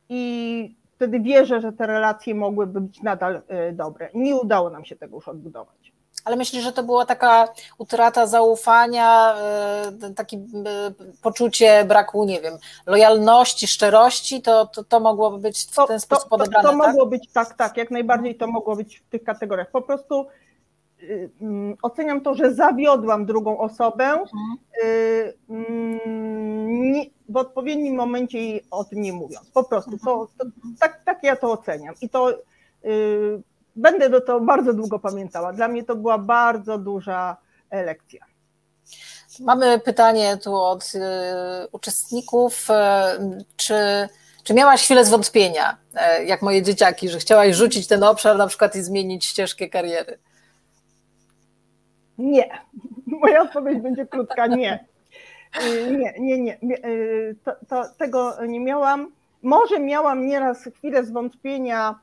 i 0.08 0.76
wtedy 0.96 1.20
wierzę, 1.20 1.61
że 1.61 1.72
te 1.72 1.87
relacje 1.87 2.35
mogłyby 2.35 2.80
być 2.80 3.02
nadal 3.02 3.37
y, 3.37 3.72
dobre. 3.72 4.11
Nie 4.14 4.37
udało 4.37 4.70
nam 4.70 4.85
się 4.85 4.96
tego 4.96 5.16
już 5.16 5.28
odbudować. 5.28 5.94
Ale 6.24 6.37
myślisz, 6.37 6.64
że 6.64 6.72
to 6.72 6.83
była 6.83 7.07
taka 7.07 7.48
utrata 7.78 8.26
zaufania, 8.26 9.35
takie 10.16 10.44
poczucie 11.22 11.85
braku, 11.85 12.24
nie 12.24 12.40
wiem, 12.40 12.54
lojalności, 12.87 13.66
szczerości, 13.66 14.42
to, 14.42 14.66
to, 14.66 14.85
to 14.85 15.00
mogłoby 15.00 15.38
być 15.38 15.64
w 15.64 15.87
ten 15.88 16.00
sposób 16.00 16.28
to, 16.28 16.37
odebrane, 16.37 16.68
To, 16.68 16.72
to 16.72 16.78
tak? 16.78 16.88
mogło 16.88 17.07
być, 17.07 17.33
tak, 17.33 17.54
tak, 17.54 17.76
jak 17.76 17.90
najbardziej 17.90 18.37
to 18.37 18.46
mogło 18.46 18.76
być 18.76 18.98
w 18.98 19.09
tych 19.09 19.24
kategoriach. 19.24 19.70
Po 19.70 19.83
prostu 19.83 20.26
y, 21.02 21.30
mm, 21.40 21.76
oceniam 21.83 22.20
to, 22.20 22.35
że 22.35 22.54
zawiodłam 22.54 23.26
drugą 23.26 23.59
osobę, 23.59 24.04
mhm. 24.04 24.57
W 27.34 27.36
odpowiednim 27.36 27.94
momencie 27.94 28.38
jej 28.38 28.64
o 28.70 28.84
tym 28.84 29.02
nie 29.02 29.12
mówiąc. 29.12 29.50
Po 29.50 29.64
prostu, 29.64 29.98
to, 30.04 30.28
to, 30.38 30.44
tak, 30.80 31.04
tak 31.04 31.18
ja 31.22 31.36
to 31.36 31.52
oceniam. 31.52 31.94
I 32.00 32.08
to 32.08 32.30
y, 32.84 33.42
będę 33.76 34.10
do 34.10 34.20
to 34.20 34.40
bardzo 34.40 34.72
długo 34.72 34.98
pamiętała. 34.98 35.52
Dla 35.52 35.68
mnie 35.68 35.84
to 35.84 35.96
była 35.96 36.18
bardzo 36.18 36.78
duża 36.78 37.36
lekcja. 37.72 38.24
Mamy 39.40 39.80
pytanie 39.80 40.36
tu 40.36 40.56
od 40.56 40.92
y, 40.94 40.98
uczestników. 41.72 42.68
Y, 42.70 43.44
czy, 43.56 44.08
czy 44.44 44.54
miałaś 44.54 44.84
chwilę 44.84 45.04
zwątpienia, 45.04 45.76
y, 46.20 46.24
jak 46.24 46.42
moje 46.42 46.62
dzieciaki, 46.62 47.08
że 47.08 47.18
chciałaś 47.18 47.56
rzucić 47.56 47.86
ten 47.86 48.02
obszar 48.02 48.36
na 48.36 48.46
przykład 48.46 48.76
i 48.76 48.82
zmienić 48.82 49.24
ścieżkę 49.24 49.68
kariery? 49.68 50.18
Nie. 52.18 52.50
Moja 53.20 53.42
odpowiedź 53.42 53.78
będzie 53.78 54.06
krótka, 54.06 54.46
nie. 54.46 54.93
Nie, 55.90 56.14
nie, 56.18 56.38
nie. 56.38 56.58
To, 57.44 57.52
to, 57.68 57.84
tego 57.98 58.32
nie 58.46 58.60
miałam. 58.60 59.12
Może 59.42 59.80
miałam 59.80 60.26
nieraz 60.26 60.64
chwilę 60.64 61.04
zwątpienia, 61.04 61.98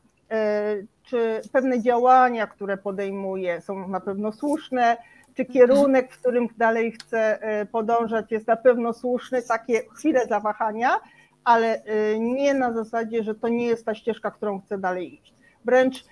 czy 1.03 1.41
pewne 1.51 1.81
działania, 1.81 2.47
które 2.47 2.77
podejmuję, 2.77 3.61
są 3.61 3.87
na 3.87 3.99
pewno 3.99 4.31
słuszne, 4.31 4.97
czy 5.35 5.45
kierunek, 5.45 6.13
w 6.13 6.19
którym 6.19 6.47
dalej 6.57 6.91
chcę 6.91 7.39
podążać, 7.71 8.31
jest 8.31 8.47
na 8.47 8.55
pewno 8.55 8.93
słuszny, 8.93 9.41
takie 9.41 9.81
chwile 9.97 10.25
zawahania, 10.27 10.99
ale 11.43 11.81
nie 12.19 12.53
na 12.53 12.73
zasadzie, 12.73 13.23
że 13.23 13.35
to 13.35 13.47
nie 13.47 13.65
jest 13.65 13.85
ta 13.85 13.95
ścieżka, 13.95 14.31
którą 14.31 14.61
chcę 14.61 14.77
dalej 14.77 15.13
iść. 15.13 15.33
Wręcz 15.65 16.05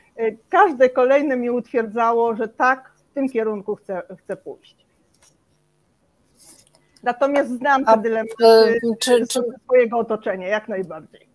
każde 0.50 0.90
kolejne 0.90 1.36
mi 1.36 1.50
utwierdzało, 1.50 2.36
że 2.36 2.48
tak, 2.48 2.92
w 3.12 3.14
tym 3.14 3.30
kierunku 3.30 3.76
chcę, 3.76 4.02
chcę 4.18 4.36
pójść. 4.36 4.89
Natomiast 7.04 7.50
znam 7.50 7.86
te 7.86 7.98
dylematy 7.98 8.80
czy, 9.00 9.28
czy... 9.28 9.44
swojego 9.64 9.98
otoczenia, 9.98 10.48
jak 10.48 10.68
najbardziej. 10.68 11.30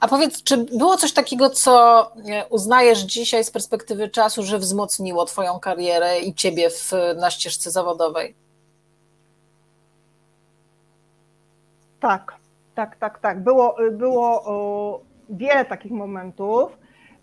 A 0.00 0.08
powiedz, 0.08 0.42
czy 0.42 0.56
było 0.56 0.96
coś 0.96 1.12
takiego, 1.12 1.50
co 1.50 2.12
uznajesz 2.50 2.98
dzisiaj 2.98 3.44
z 3.44 3.50
perspektywy 3.50 4.08
czasu, 4.08 4.42
że 4.42 4.58
wzmocniło 4.58 5.24
Twoją 5.24 5.60
karierę 5.60 6.20
i 6.20 6.34
Ciebie 6.34 6.70
w, 6.70 6.92
na 7.16 7.30
ścieżce 7.30 7.70
zawodowej? 7.70 8.34
Tak, 12.00 12.34
tak, 12.74 12.96
tak, 12.96 13.18
tak. 13.18 13.42
Było, 13.42 13.76
było 13.92 15.00
wiele 15.30 15.64
takich 15.64 15.92
momentów. 15.92 16.78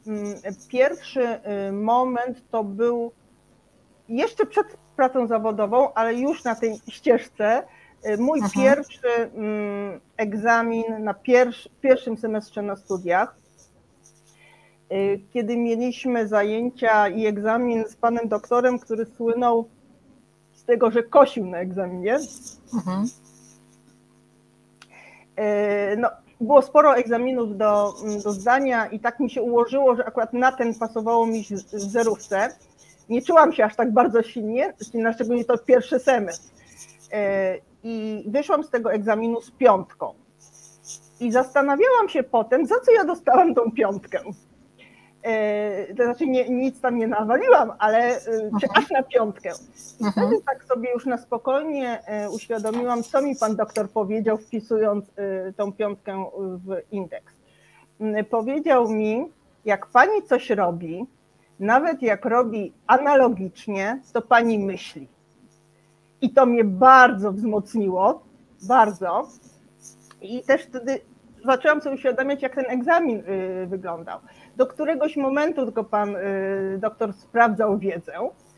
Mm, 0.08 0.36
pierwszy 0.70 1.40
moment 1.72 2.38
to 2.52 2.64
był 2.64 3.12
jeszcze 4.10 4.46
przed 4.46 4.68
pracą 4.98 5.28
zawodową, 5.28 5.94
ale 5.94 6.14
już 6.14 6.44
na 6.44 6.56
tej 6.56 6.80
ścieżce 6.88 7.64
Y, 8.06 8.18
mój 8.18 8.40
Aha. 8.44 8.52
pierwszy 8.54 9.08
mm, 9.36 10.00
egzamin 10.18 10.84
na 11.00 11.14
pierwszy, 11.14 11.70
pierwszym 11.82 12.18
semestrze 12.18 12.62
na 12.62 12.76
studiach, 12.76 13.36
y, 14.92 15.20
kiedy 15.34 15.58
mieliśmy 15.58 16.28
zajęcia 16.28 17.08
i 17.08 17.26
egzamin 17.26 17.86
z 17.88 17.96
panem 17.96 18.28
doktorem, 18.28 18.80
który 18.80 19.06
słynął 19.06 19.68
z 20.54 20.64
tego, 20.64 20.92
że 20.92 21.04
kosił 21.04 21.46
na 21.46 21.58
egzaminie. 21.58 22.18
Aha. 22.78 23.04
Y, 25.40 25.98
no, 25.98 26.10
było 26.42 26.62
sporo 26.62 26.98
egzaminów 26.98 27.58
do, 27.58 27.94
do 28.24 28.32
zdania 28.32 28.86
i 28.86 29.00
tak 29.00 29.20
mi 29.20 29.30
się 29.30 29.42
ułożyło, 29.42 29.96
że 29.96 30.06
akurat 30.06 30.34
na 30.34 30.52
ten 30.52 30.76
pasowało 30.76 31.26
mi 31.26 31.44
w 31.44 31.80
zerówce. 31.92 32.50
Nie 33.10 33.22
czułam 33.22 33.54
się 33.54 33.66
aż 33.66 33.76
tak 33.76 33.94
bardzo 33.94 34.24
silnie, 34.24 34.74
szczególnie 35.14 35.46
to 35.46 35.58
pierwszy 35.58 36.00
semestr 36.00 36.50
i 37.84 38.24
wyszłam 38.28 38.64
z 38.64 38.70
tego 38.70 38.94
egzaminu 38.94 39.42
z 39.42 39.52
piątką. 39.52 40.14
I 41.20 41.32
zastanawiałam 41.32 42.10
się 42.10 42.24
potem, 42.24 42.66
za 42.66 42.76
co 42.80 42.92
ja 42.92 43.06
dostałam 43.06 43.56
tą 43.56 43.72
piątkę. 43.72 44.20
E, 45.24 45.94
to 45.94 46.04
znaczy 46.04 46.28
nie, 46.28 46.50
nic 46.50 46.82
tam 46.82 46.98
nie 46.98 47.08
nawaliłam, 47.08 47.72
ale 47.80 47.98
e, 47.98 48.22
czy 48.62 48.68
aż 48.76 48.90
na 48.90 49.04
piątkę. 49.04 49.50
I 50.00 50.12
wtedy 50.12 50.42
tak 50.46 50.64
sobie 50.64 50.92
już 50.92 51.06
na 51.06 51.18
spokojnie 51.18 52.00
e, 52.06 52.30
uświadomiłam, 52.30 53.04
co 53.04 53.22
mi 53.22 53.36
pan 53.36 53.56
doktor 53.56 53.90
powiedział, 53.90 54.38
wpisując 54.38 55.06
tą 55.58 55.74
piątkę 55.74 56.26
w 56.38 56.82
indeks. 56.92 57.34
Powiedział 58.30 58.90
mi, 58.90 59.32
jak 59.66 59.86
pani 59.86 60.24
coś 60.24 60.50
robi, 60.50 61.06
nawet 61.60 62.02
jak 62.02 62.26
robi 62.26 62.74
analogicznie, 62.88 64.02
to 64.14 64.22
pani 64.22 64.60
myśli. 64.60 65.08
I 66.22 66.30
to 66.30 66.46
mnie 66.46 66.64
bardzo 66.64 67.32
wzmocniło, 67.32 68.24
bardzo. 68.68 69.28
I 70.22 70.44
też 70.44 70.64
wtedy 70.64 71.00
zaczęłam 71.46 71.82
sobie 71.82 71.96
uświadamiać, 71.96 72.42
jak 72.42 72.56
ten 72.56 72.66
egzamin 72.68 73.20
y, 73.20 73.68
wyglądał. 73.68 74.20
Do 74.58 74.68
któregoś 74.68 75.18
momentu 75.18 75.66
tylko 75.66 75.84
pan 75.84 76.16
y, 76.16 76.78
doktor 76.82 77.14
sprawdzał 77.14 77.78
wiedzę, 77.78 78.14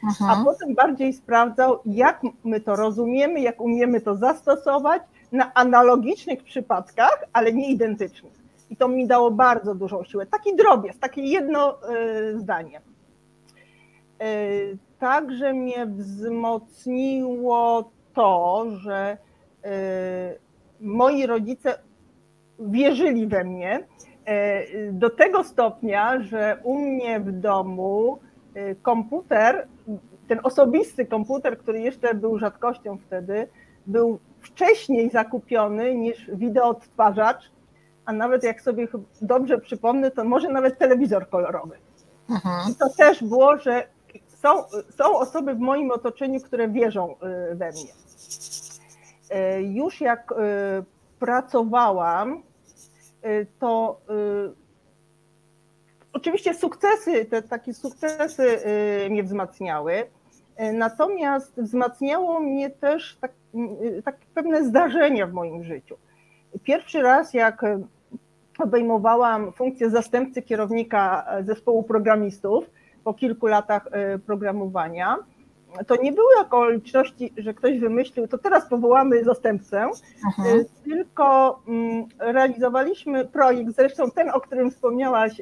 Aha. 0.10 0.26
a 0.30 0.46
potem 0.46 0.76
bardziej 0.76 1.14
sprawdzał, 1.14 1.80
jak 1.86 2.22
my 2.44 2.62
to 2.62 2.76
rozumiemy, 2.76 3.40
jak 3.42 3.62
umiemy 3.62 4.02
to 4.02 4.16
zastosować 4.16 5.02
na 5.32 5.54
analogicznych 5.54 6.44
przypadkach, 6.44 7.24
ale 7.34 7.54
nie 7.54 7.72
identycznych. 7.72 8.39
I 8.70 8.78
to 8.78 8.88
mi 8.88 9.08
dało 9.08 9.32
bardzo 9.32 9.76
dużą 9.76 10.04
siłę. 10.04 10.26
Taki 10.26 10.56
drobiazg, 10.56 11.00
takie 11.00 11.22
jedno 11.22 11.78
y, 11.90 12.40
zdanie 12.40 12.82
także 15.00 15.54
mnie 15.54 15.86
wzmocniło 15.86 17.12
to, 18.14 18.66
że 18.70 19.18
y, 19.66 19.70
moi 20.82 21.26
rodzice 21.26 21.80
wierzyli 22.60 23.28
we 23.28 23.44
mnie 23.44 23.88
do 24.92 25.10
tego 25.10 25.44
stopnia, 25.44 26.22
że 26.22 26.58
u 26.64 26.80
mnie 26.80 27.20
w 27.20 27.32
domu 27.32 28.20
komputer, 28.82 29.68
ten 30.28 30.40
osobisty 30.44 31.06
komputer, 31.06 31.58
który 31.58 31.82
jeszcze 31.82 32.14
był 32.14 32.40
rzadkością 32.40 32.98
wtedy, 32.98 33.48
był 33.88 34.20
wcześniej 34.40 35.10
zakupiony 35.10 35.96
niż 35.96 36.32
wideoodtwarzacz, 36.34 37.52
a 38.06 38.14
nawet 38.14 38.44
jak 38.44 38.62
sobie 38.62 38.88
dobrze 39.22 39.58
przypomnę, 39.58 40.12
to 40.12 40.24
może 40.24 40.50
nawet 40.50 40.78
telewizor 40.78 41.30
kolorowy. 41.30 41.78
Mhm. 42.30 42.72
I 42.72 42.76
to 42.76 42.90
też 42.98 43.24
było, 43.24 43.58
że 43.58 43.88
są, 44.42 44.64
są 44.98 45.18
osoby 45.18 45.54
w 45.54 45.60
moim 45.60 45.92
otoczeniu, 45.92 46.40
które 46.42 46.70
wierzą 46.70 47.16
y, 47.52 47.56
we 47.56 47.72
mnie. 47.72 47.94
Y, 49.58 49.64
już 49.64 50.02
jak 50.02 50.32
y, 50.32 50.36
pracowałam, 51.20 52.44
to 53.60 54.02
oczywiście 56.14 56.54
sukcesy, 56.54 57.26
te 57.26 57.42
takie 57.42 57.74
sukcesy 57.74 58.60
mnie 59.10 59.24
wzmacniały. 59.24 60.04
Natomiast 60.74 61.62
wzmacniało 61.62 62.40
mnie 62.40 62.70
też 62.70 63.18
tak, 63.22 63.32
tak 64.06 64.18
pewne 64.34 64.66
zdarzenia 64.66 65.28
w 65.28 65.34
moim 65.34 65.64
życiu. 65.64 65.98
Pierwszy 66.64 67.02
raz, 67.02 67.34
jak 67.34 67.66
obejmowałam 68.60 69.52
funkcję 69.52 69.90
zastępcy 69.90 70.42
kierownika 70.42 71.26
zespołu 71.46 71.84
programistów 71.84 72.70
po 73.04 73.14
kilku 73.14 73.48
latach 73.48 73.90
programowania, 74.26 75.18
to 75.88 75.96
nie 75.96 76.12
były 76.12 76.38
okoliczności, 76.42 77.34
że 77.38 77.54
ktoś 77.54 77.80
wymyślił, 77.80 78.28
to 78.28 78.38
teraz 78.38 78.70
powołamy 78.70 79.24
zastępcę, 79.24 79.88
Aha. 80.28 80.44
Y, 80.56 80.66
tylko 80.84 81.60
mm, 81.68 82.06
realizowaliśmy 82.20 83.26
projekt, 83.26 83.76
zresztą 83.76 84.12
ten, 84.12 84.30
o 84.30 84.42
którym 84.42 84.72
wspomniałaś, 84.72 85.42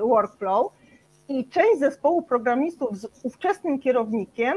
Workflow, 0.00 0.72
i 1.28 1.48
część 1.48 1.78
zespołu 1.78 2.22
programistów 2.22 2.98
z 2.98 3.24
ówczesnym 3.24 3.78
kierownikiem 3.78 4.54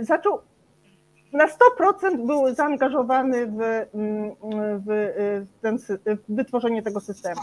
zaczął 0.00 0.38
na 1.32 1.46
100% 1.46 2.26
był 2.26 2.54
zaangażowany 2.54 3.46
w, 3.46 3.86
w, 4.86 5.46
ten, 5.62 5.78
w 5.78 6.34
wytworzenie 6.34 6.82
tego 6.82 7.00
systemu. 7.00 7.40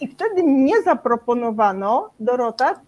I 0.00 0.08
wtedy 0.08 0.42
mnie 0.42 0.82
zaproponowano, 0.82 2.10
Dorota, 2.20 2.80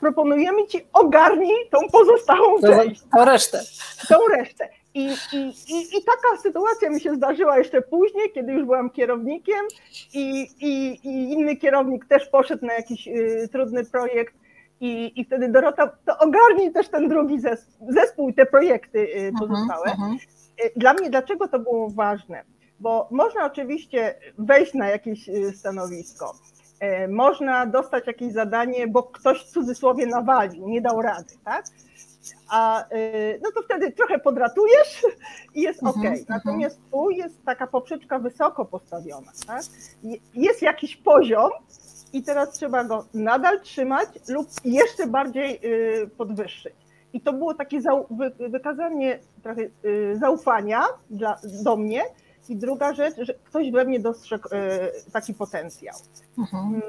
proponujemy 0.00 0.66
ci 0.66 0.86
ogarnij 0.92 1.56
tą 1.70 1.78
pozostałą 1.92 2.60
część. 2.60 3.02
Tą 3.16 3.24
resztę. 3.24 3.60
Tą 4.08 4.16
resztę. 4.36 4.68
I, 4.94 5.14
i, 5.32 5.36
i, 5.68 5.98
I 5.98 6.04
taka 6.04 6.42
sytuacja 6.42 6.90
mi 6.90 7.00
się 7.00 7.14
zdarzyła 7.14 7.58
jeszcze 7.58 7.82
później, 7.82 8.32
kiedy 8.32 8.52
już 8.52 8.64
byłam 8.64 8.90
kierownikiem 8.90 9.60
i, 10.14 10.48
i, 10.60 11.00
i 11.08 11.32
inny 11.32 11.56
kierownik 11.56 12.06
też 12.06 12.28
poszedł 12.28 12.66
na 12.66 12.74
jakiś 12.74 13.08
y, 13.08 13.48
trudny 13.52 13.84
projekt 13.84 14.34
i, 14.80 15.20
i 15.20 15.24
wtedy 15.24 15.48
Dorota, 15.48 15.86
to 16.06 16.18
ogarnij 16.18 16.72
też 16.72 16.88
ten 16.88 17.08
drugi 17.08 17.40
zespół, 17.40 17.92
zespół 17.92 18.28
i 18.28 18.34
te 18.34 18.46
projekty 18.46 18.98
y, 18.98 19.28
mhm, 19.28 19.34
pozostałe. 19.38 19.90
Uh 19.90 19.98
-huh. 19.98 20.16
Dla 20.76 20.94
mnie, 20.94 21.10
dlaczego 21.10 21.48
to 21.48 21.58
było 21.58 21.90
ważne? 21.90 22.44
Bo 22.80 23.08
można 23.10 23.46
oczywiście 23.46 24.14
wejść 24.38 24.74
na 24.74 24.88
jakieś 24.88 25.28
y, 25.28 25.52
stanowisko, 25.52 26.34
można 27.08 27.66
dostać 27.66 28.06
jakieś 28.06 28.32
zadanie, 28.32 28.88
bo 28.88 29.02
ktoś 29.02 29.44
w 29.44 29.50
cudzysłowie 29.50 30.06
nawalił, 30.06 30.68
nie 30.68 30.80
dał 30.80 31.02
rady, 31.02 31.34
tak? 31.44 31.64
A 32.48 32.84
no 33.42 33.50
to 33.54 33.62
wtedy 33.62 33.92
trochę 33.92 34.18
podratujesz 34.18 35.06
i 35.54 35.60
jest 35.62 35.82
ok. 35.82 35.96
Mhm, 35.96 36.06
mhm. 36.06 36.24
Natomiast 36.28 36.80
tu 36.90 37.10
jest 37.10 37.44
taka 37.44 37.66
poprzeczka 37.66 38.18
wysoko 38.18 38.64
postawiona. 38.64 39.32
Tak? 39.46 39.62
Jest 40.34 40.62
jakiś 40.62 40.96
poziom 40.96 41.50
i 42.16 42.22
teraz 42.22 42.52
trzeba 42.52 42.84
go 42.84 43.04
nadal 43.14 43.60
trzymać 43.60 44.08
lub 44.28 44.48
jeszcze 44.64 45.06
bardziej 45.06 45.60
y, 45.64 46.10
podwyższyć. 46.18 46.74
I 47.12 47.20
to 47.20 47.32
było 47.32 47.54
takie 47.54 47.80
wykazanie 48.38 49.18
trochę 49.42 49.62
y, 49.84 50.16
zaufania 50.20 50.82
dla, 51.10 51.38
do 51.64 51.76
mnie, 51.76 52.02
i 52.48 52.56
druga 52.56 52.94
rzecz, 52.94 53.14
że 53.18 53.34
ktoś 53.34 53.70
we 53.70 53.84
mnie 53.84 54.00
dostrzegł 54.00 54.48
e, 54.52 54.90
taki 55.12 55.34
potencjał. 55.34 55.96
Mhm. 56.38 56.64
Mm, 56.64 56.82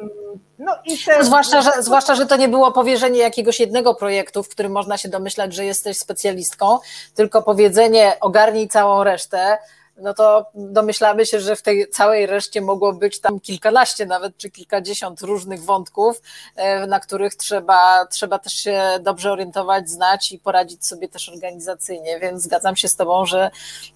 no 0.59 0.75
i 0.85 0.97
te... 1.05 1.23
zwłaszcza, 1.23 1.61
że, 1.61 1.71
zwłaszcza, 1.79 2.15
że 2.15 2.25
to 2.25 2.37
nie 2.37 2.49
było 2.49 2.71
powierzenie 2.71 3.19
jakiegoś 3.19 3.59
jednego 3.59 3.95
projektu, 3.95 4.43
w 4.43 4.49
którym 4.49 4.71
można 4.71 4.97
się 4.97 5.09
domyślać, 5.09 5.53
że 5.53 5.65
jesteś 5.65 5.97
specjalistką, 5.97 6.79
tylko 7.15 7.41
powiedzenie 7.41 8.17
ogarnij 8.21 8.67
całą 8.67 9.03
resztę, 9.03 9.57
no 9.97 10.13
to 10.13 10.45
domyślamy 10.53 11.25
się, 11.25 11.39
że 11.39 11.55
w 11.55 11.61
tej 11.61 11.89
całej 11.89 12.25
reszcie 12.25 12.61
mogło 12.61 12.93
być 12.93 13.19
tam 13.19 13.39
kilkanaście 13.39 14.05
nawet, 14.05 14.37
czy 14.37 14.51
kilkadziesiąt 14.51 15.21
różnych 15.21 15.63
wątków, 15.63 16.21
e, 16.55 16.87
na 16.87 16.99
których 16.99 17.35
trzeba, 17.35 18.05
trzeba 18.05 18.39
też 18.39 18.53
się 18.53 18.81
dobrze 19.01 19.31
orientować, 19.31 19.89
znać 19.89 20.31
i 20.31 20.39
poradzić 20.39 20.85
sobie 20.85 21.09
też 21.09 21.29
organizacyjnie, 21.29 22.19
więc 22.19 22.43
zgadzam 22.43 22.75
się 22.75 22.87
z 22.87 22.95
Tobą, 22.95 23.25
że, 23.25 23.51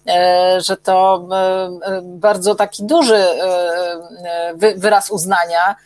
e, 0.08 0.58
że 0.60 0.76
to 0.76 1.28
e, 1.32 2.00
bardzo 2.02 2.54
taki 2.54 2.84
duży 2.84 3.24
wyraz 4.76 5.10
uznania, 5.10 5.76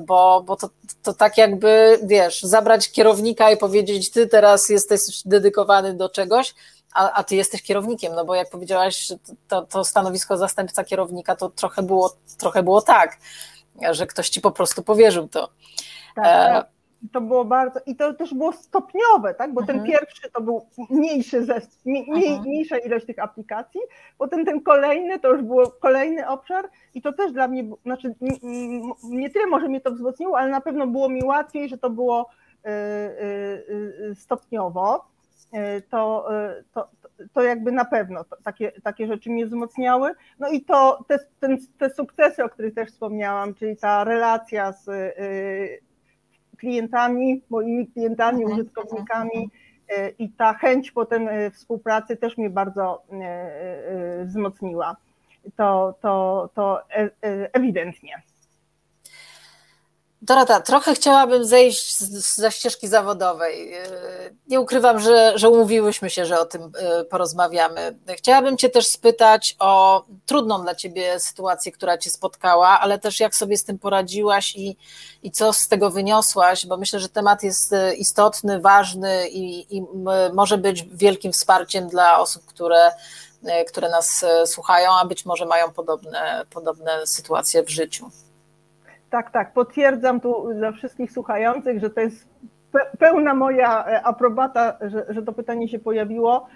bo, 0.00 0.42
bo 0.46 0.56
to, 0.56 0.68
to 1.02 1.14
tak 1.14 1.38
jakby, 1.38 1.98
wiesz, 2.02 2.42
zabrać 2.42 2.92
kierownika 2.92 3.50
i 3.50 3.56
powiedzieć, 3.56 4.10
ty 4.10 4.26
teraz 4.26 4.68
jesteś 4.68 5.00
dedykowany 5.24 5.94
do 5.94 6.08
czegoś, 6.08 6.54
a, 6.94 7.12
a 7.12 7.24
ty 7.24 7.36
jesteś 7.36 7.62
kierownikiem, 7.62 8.14
no 8.14 8.24
bo 8.24 8.34
jak 8.34 8.50
powiedziałaś, 8.50 9.12
to, 9.48 9.62
to 9.62 9.84
stanowisko 9.84 10.36
zastępca 10.36 10.84
kierownika 10.84 11.36
to 11.36 11.50
trochę 11.50 11.82
było, 11.82 12.16
trochę 12.38 12.62
było 12.62 12.82
tak, 12.82 13.18
że 13.90 14.06
ktoś 14.06 14.28
ci 14.28 14.40
po 14.40 14.50
prostu 14.50 14.82
powierzył 14.82 15.28
to. 15.28 15.48
Tak, 16.14 16.24
e... 16.26 16.54
Tak. 16.54 16.72
To 17.12 17.20
było 17.20 17.44
bardzo, 17.44 17.80
i 17.86 17.96
to 17.96 18.14
też 18.14 18.34
było 18.34 18.52
stopniowe, 18.52 19.34
tak? 19.34 19.54
bo 19.54 19.60
mhm. 19.60 19.78
ten 19.78 19.86
pierwszy 19.86 20.30
to 20.30 20.40
był 20.40 20.66
mniejszy 20.90 21.44
zest, 21.44 21.80
mniej, 21.84 22.28
mhm. 22.28 22.40
mniejsza 22.40 22.78
ilość 22.78 23.06
tych 23.06 23.18
aplikacji, 23.18 23.80
potem 24.18 24.44
ten 24.44 24.60
kolejny 24.60 25.18
to 25.18 25.32
już 25.32 25.42
był 25.42 25.70
kolejny 25.80 26.28
obszar 26.28 26.68
i 26.94 27.02
to 27.02 27.12
też 27.12 27.32
dla 27.32 27.48
mnie, 27.48 27.64
znaczy 27.84 28.14
nie 29.02 29.30
tyle 29.30 29.46
może 29.46 29.68
mnie 29.68 29.80
to 29.80 29.90
wzmocniło, 29.90 30.38
ale 30.38 30.50
na 30.50 30.60
pewno 30.60 30.86
było 30.86 31.08
mi 31.08 31.24
łatwiej, 31.24 31.68
że 31.68 31.78
to 31.78 31.90
było 31.90 32.30
y, 32.66 32.70
y, 32.70 34.10
y, 34.10 34.14
stopniowo. 34.14 35.11
E, 35.52 35.80
to, 35.80 36.34
e, 36.34 36.62
to, 36.74 36.88
to 37.32 37.42
jakby 37.42 37.72
na 37.72 37.84
pewno 37.84 38.24
takie, 38.44 38.72
takie 38.72 39.06
rzeczy 39.06 39.30
mnie 39.30 39.46
wzmocniały. 39.46 40.14
No 40.38 40.48
i 40.48 40.60
to 40.60 41.04
te, 41.08 41.18
ten, 41.40 41.58
te 41.78 41.90
sukcesy, 41.90 42.44
o 42.44 42.48
których 42.48 42.74
też 42.74 42.88
wspomniałam, 42.88 43.54
czyli 43.54 43.76
ta 43.76 44.04
relacja 44.04 44.72
z 44.72 44.88
e, 44.88 45.12
klientami, 46.58 47.42
moimi 47.50 47.86
klientami, 47.86 48.42
mhm. 48.42 48.60
użytkownikami 48.60 49.50
i 50.18 50.30
ta 50.30 50.54
chęć 50.54 50.92
potem 50.92 51.28
współpracy 51.52 52.16
też 52.16 52.38
mnie 52.38 52.50
bardzo 52.50 53.02
wzmocniła. 54.24 54.96
To, 55.56 55.94
to, 56.00 56.48
to 56.54 56.82
ewidentnie. 57.52 58.22
Dorota, 60.24 60.60
trochę 60.60 60.94
chciałabym 60.94 61.44
zejść 61.44 61.96
ze 62.36 62.52
ścieżki 62.52 62.88
zawodowej. 62.88 63.74
E, 63.74 63.84
nie 64.48 64.60
ukrywam, 64.60 65.00
że, 65.00 65.32
że 65.38 65.50
umówiłyśmy 65.50 66.10
się, 66.10 66.26
że 66.26 66.40
o 66.40 66.44
tym 66.44 66.72
e, 66.78 67.04
porozmawiamy. 67.04 67.98
Chciałabym 68.16 68.56
Cię 68.56 68.68
też 68.68 68.86
spytać 68.86 69.56
o 69.58 70.04
trudną 70.26 70.62
dla 70.62 70.74
Ciebie 70.74 71.20
sytuację, 71.20 71.72
która 71.72 71.98
Cię 71.98 72.10
spotkała, 72.10 72.68
ale 72.68 72.98
też 72.98 73.20
jak 73.20 73.34
sobie 73.36 73.56
z 73.56 73.64
tym 73.64 73.78
poradziłaś 73.78 74.56
i, 74.56 74.76
i 75.22 75.30
co 75.30 75.52
z 75.52 75.68
tego 75.68 75.90
wyniosłaś, 75.90 76.66
bo 76.66 76.76
myślę, 76.76 77.00
że 77.00 77.08
temat 77.08 77.42
jest 77.42 77.72
e, 77.72 77.94
istotny, 77.94 78.60
ważny 78.60 79.28
i, 79.28 79.76
i 79.76 79.82
może 80.32 80.58
być 80.58 80.82
wielkim 80.82 81.32
wsparciem 81.32 81.88
dla 81.88 82.18
osób, 82.18 82.46
które, 82.46 82.90
które 83.68 83.90
nas 83.90 84.24
słuchają, 84.46 84.90
a 85.00 85.04
być 85.04 85.26
może 85.26 85.46
mają 85.46 85.72
podobne, 85.72 86.46
podobne 86.50 87.06
sytuacje 87.06 87.62
w 87.62 87.70
życiu. 87.70 88.10
Tak, 89.12 89.30
tak, 89.30 89.52
potwierdzam 89.52 90.20
tu 90.20 90.54
dla 90.54 90.72
wszystkich 90.72 91.12
słuchających, 91.12 91.80
że 91.80 91.90
to 91.90 92.00
jest 92.00 92.28
pełna 92.98 93.34
moja 93.34 93.86
e, 93.86 94.02
aprobata, 94.02 94.78
że, 94.80 95.06
że 95.08 95.22
to 95.22 95.32
pytanie 95.32 95.68
się 95.68 95.78
pojawiło, 95.78 96.46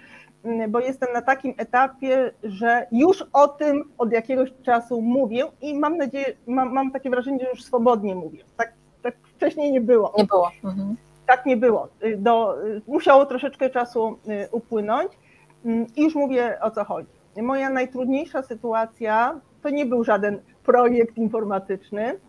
mm, 0.43 0.71
bo 0.71 0.79
jestem 0.79 1.13
na 1.13 1.21
takim 1.21 1.53
etapie, 1.57 2.31
że 2.43 2.87
już 2.91 3.25
o 3.33 3.47
tym 3.47 3.83
od 3.97 4.11
jakiegoś 4.11 4.49
czasu 4.63 5.01
mówię 5.01 5.43
i 5.61 5.79
mam 5.79 5.97
nadzieję, 5.97 6.25
mam, 6.47 6.73
mam 6.73 6.91
takie 6.91 7.09
wrażenie, 7.09 7.39
że 7.39 7.49
już 7.49 7.63
swobodnie 7.63 8.15
mówię. 8.15 8.43
Tak, 8.57 8.73
tak 9.01 9.15
wcześniej 9.35 9.71
nie 9.71 9.81
było. 9.81 10.13
Nie 10.17 10.25
było. 10.25 10.51
Mhm. 10.63 10.95
Tak 11.27 11.45
nie 11.45 11.57
było. 11.57 11.87
Y, 12.03 12.17
do, 12.17 12.65
y, 12.65 12.81
musiało 12.87 13.25
troszeczkę 13.25 13.69
czasu 13.69 14.17
y, 14.27 14.47
upłynąć 14.51 15.11
mm, 15.65 15.85
i 15.95 16.03
już 16.03 16.15
mówię 16.15 16.57
o 16.61 16.71
co 16.71 16.83
chodzi. 16.83 17.09
Moja 17.41 17.69
najtrudniejsza 17.69 18.41
sytuacja 18.41 19.39
to 19.63 19.69
nie 19.69 19.85
był 19.85 20.03
żaden 20.03 20.39
projekt 20.63 21.17
informatyczny, 21.17 22.19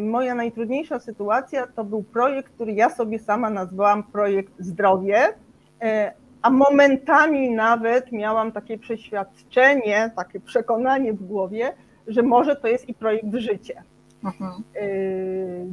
moja 0.00 0.34
najtrudniejsza 0.34 1.00
sytuacja 1.00 1.66
to 1.66 1.84
był 1.84 2.02
projekt, 2.02 2.52
który 2.52 2.72
ja 2.72 2.90
sobie 2.90 3.18
sama 3.18 3.50
nazwałam 3.50 4.02
projekt 4.02 4.52
zdrowie, 4.58 5.34
e, 5.82 6.12
a 6.42 6.50
momentami 6.50 7.50
nawet 7.50 8.12
miałam 8.12 8.52
takie 8.52 8.78
przeświadczenie, 8.78 10.10
takie 10.16 10.40
przekonanie 10.40 11.12
w 11.12 11.26
głowie, 11.26 11.72
że 12.06 12.22
może 12.22 12.56
to 12.56 12.68
jest 12.68 12.88
i 12.88 12.94
projekt 12.94 13.34
życie. 13.34 13.82
Mhm. 14.24 14.52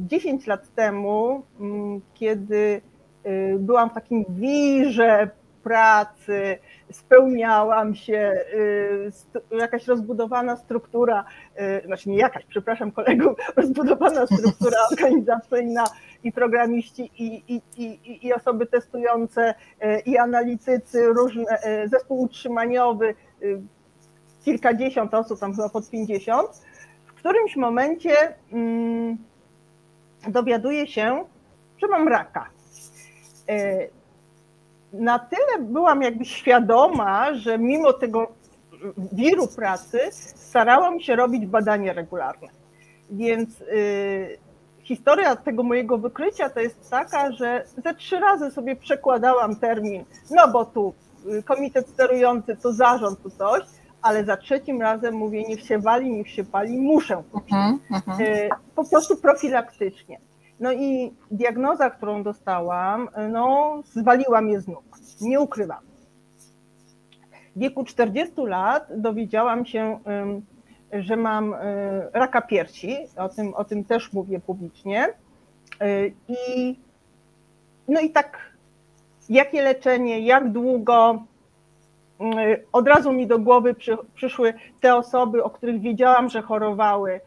10 0.08 0.44
e, 0.44 0.50
lat 0.50 0.74
temu, 0.74 1.42
mm, 1.60 2.00
kiedy 2.14 2.80
byłam 3.58 3.90
w 3.90 3.94
takim 3.94 4.24
wirze 4.28 5.30
pracy, 5.62 6.58
spełniałam 6.92 7.94
się, 7.94 8.32
y, 9.52 9.56
jakaś 9.58 9.86
rozbudowana 9.86 10.56
struktura, 10.56 11.24
y, 11.82 11.86
znaczy 11.86 12.08
nie 12.08 12.18
jakaś, 12.18 12.44
przepraszam 12.44 12.92
kolegów, 12.92 13.38
rozbudowana 13.56 14.26
struktura 14.26 14.76
organizacyjna 14.92 15.84
i 16.24 16.32
programiści 16.32 17.10
i, 17.18 17.54
i, 17.54 17.62
i, 17.76 18.26
i 18.26 18.32
osoby 18.32 18.66
testujące 18.66 19.54
y, 19.84 20.00
i 20.06 20.18
analitycy, 20.18 21.06
różne, 21.06 21.58
zespół 21.86 22.20
utrzymaniowy, 22.20 23.14
kilkadziesiąt 24.44 25.14
osób, 25.14 25.40
tam 25.40 25.54
chyba 25.54 25.68
pod 25.68 25.90
pięćdziesiąt, 25.90 26.50
w 27.06 27.14
którymś 27.14 27.56
momencie 27.56 28.14
mm, 28.52 29.16
dowiaduję 30.28 30.86
się, 30.86 31.24
że 31.78 31.86
mam 31.86 32.08
raka 32.08 32.50
na 34.92 35.18
tyle 35.18 35.66
byłam 35.66 36.02
jakby 36.02 36.24
świadoma, 36.24 37.34
że 37.34 37.58
mimo 37.58 37.92
tego 37.92 38.32
wiru 39.12 39.46
pracy 39.46 39.98
starałam 40.34 41.00
się 41.00 41.16
robić 41.16 41.46
badania 41.46 41.92
regularne. 41.92 42.48
Więc 43.10 43.60
y, 43.60 44.38
historia 44.82 45.36
tego 45.36 45.62
mojego 45.62 45.98
wykrycia 45.98 46.50
to 46.50 46.60
jest 46.60 46.90
taka, 46.90 47.32
że 47.32 47.64
ze 47.84 47.94
trzy 47.94 48.20
razy 48.20 48.50
sobie 48.50 48.76
przekładałam 48.76 49.56
termin, 49.56 50.04
no 50.30 50.48
bo 50.48 50.64
tu 50.64 50.94
y, 51.26 51.42
komitet 51.42 51.88
sterujący, 51.88 52.56
to 52.56 52.72
zarząd, 52.72 53.22
to 53.22 53.30
coś, 53.30 53.62
ale 54.02 54.24
za 54.24 54.36
trzecim 54.36 54.82
razem 54.82 55.14
mówię, 55.14 55.44
niech 55.48 55.60
się 55.60 55.78
wali, 55.78 56.10
niech 56.10 56.30
się 56.30 56.44
pali, 56.44 56.78
muszę. 56.78 57.22
Mhm, 57.34 57.78
mhm. 57.90 58.20
Y, 58.20 58.48
po 58.74 58.84
prostu 58.90 59.16
profilaktycznie. 59.16 60.18
No 60.60 60.72
i 60.72 61.12
diagnoza, 61.30 61.90
którą 61.90 62.22
dostałam, 62.22 63.08
no 63.28 63.74
zwaliła 63.84 64.40
mnie 64.40 64.60
z 64.60 64.68
nóg, 64.68 64.98
nie 65.20 65.40
ukrywam. 65.40 65.82
W 67.56 67.60
wieku 67.60 67.84
40 67.84 68.34
lat 68.36 68.88
dowiedziałam 68.96 69.66
się, 69.66 69.98
że 70.92 71.16
mam 71.16 71.54
y, 71.54 71.56
raka 72.12 72.42
piersi, 72.42 72.96
o 73.16 73.28
tym, 73.28 73.54
o 73.54 73.64
tym 73.64 73.84
też 73.84 74.12
mówię 74.12 74.40
publicznie. 74.40 75.08
Y, 75.82 76.12
I, 76.28 76.78
no 77.88 78.00
i 78.00 78.10
tak, 78.10 78.38
jakie 79.28 79.62
leczenie, 79.62 80.20
jak 80.20 80.52
długo, 80.52 81.22
y, 82.20 82.64
od 82.72 82.88
razu 82.88 83.12
mi 83.12 83.26
do 83.26 83.38
głowy 83.38 83.74
przy, 83.74 83.96
przyszły 84.14 84.54
te 84.80 84.94
osoby, 84.94 85.44
o 85.44 85.50
których 85.50 85.80
wiedziałam, 85.80 86.28
że 86.28 86.42
chorowały 86.42 87.20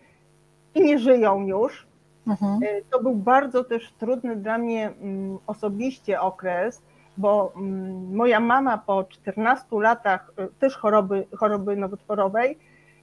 i 0.75 0.81
nie 0.81 0.99
żyją 0.99 1.47
już. 1.47 1.88
Mhm. 2.28 2.59
To 2.91 3.03
był 3.03 3.15
bardzo 3.15 3.63
też 3.63 3.91
trudny 3.99 4.36
dla 4.36 4.57
mnie 4.57 4.91
mm, 5.01 5.38
osobiście 5.47 6.21
okres, 6.21 6.82
bo 7.17 7.53
mm, 7.55 8.15
moja 8.15 8.39
mama 8.39 8.78
po 8.78 9.03
14 9.03 9.65
latach 9.71 10.32
też 10.59 10.76
choroby, 10.76 11.28
choroby 11.38 11.76
nowotworowej 11.76 12.57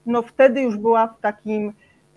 no 0.07 0.23
wtedy 0.23 0.61
już 0.61 0.77
była 0.77 1.07
w 1.07 1.21
takim 1.21 1.73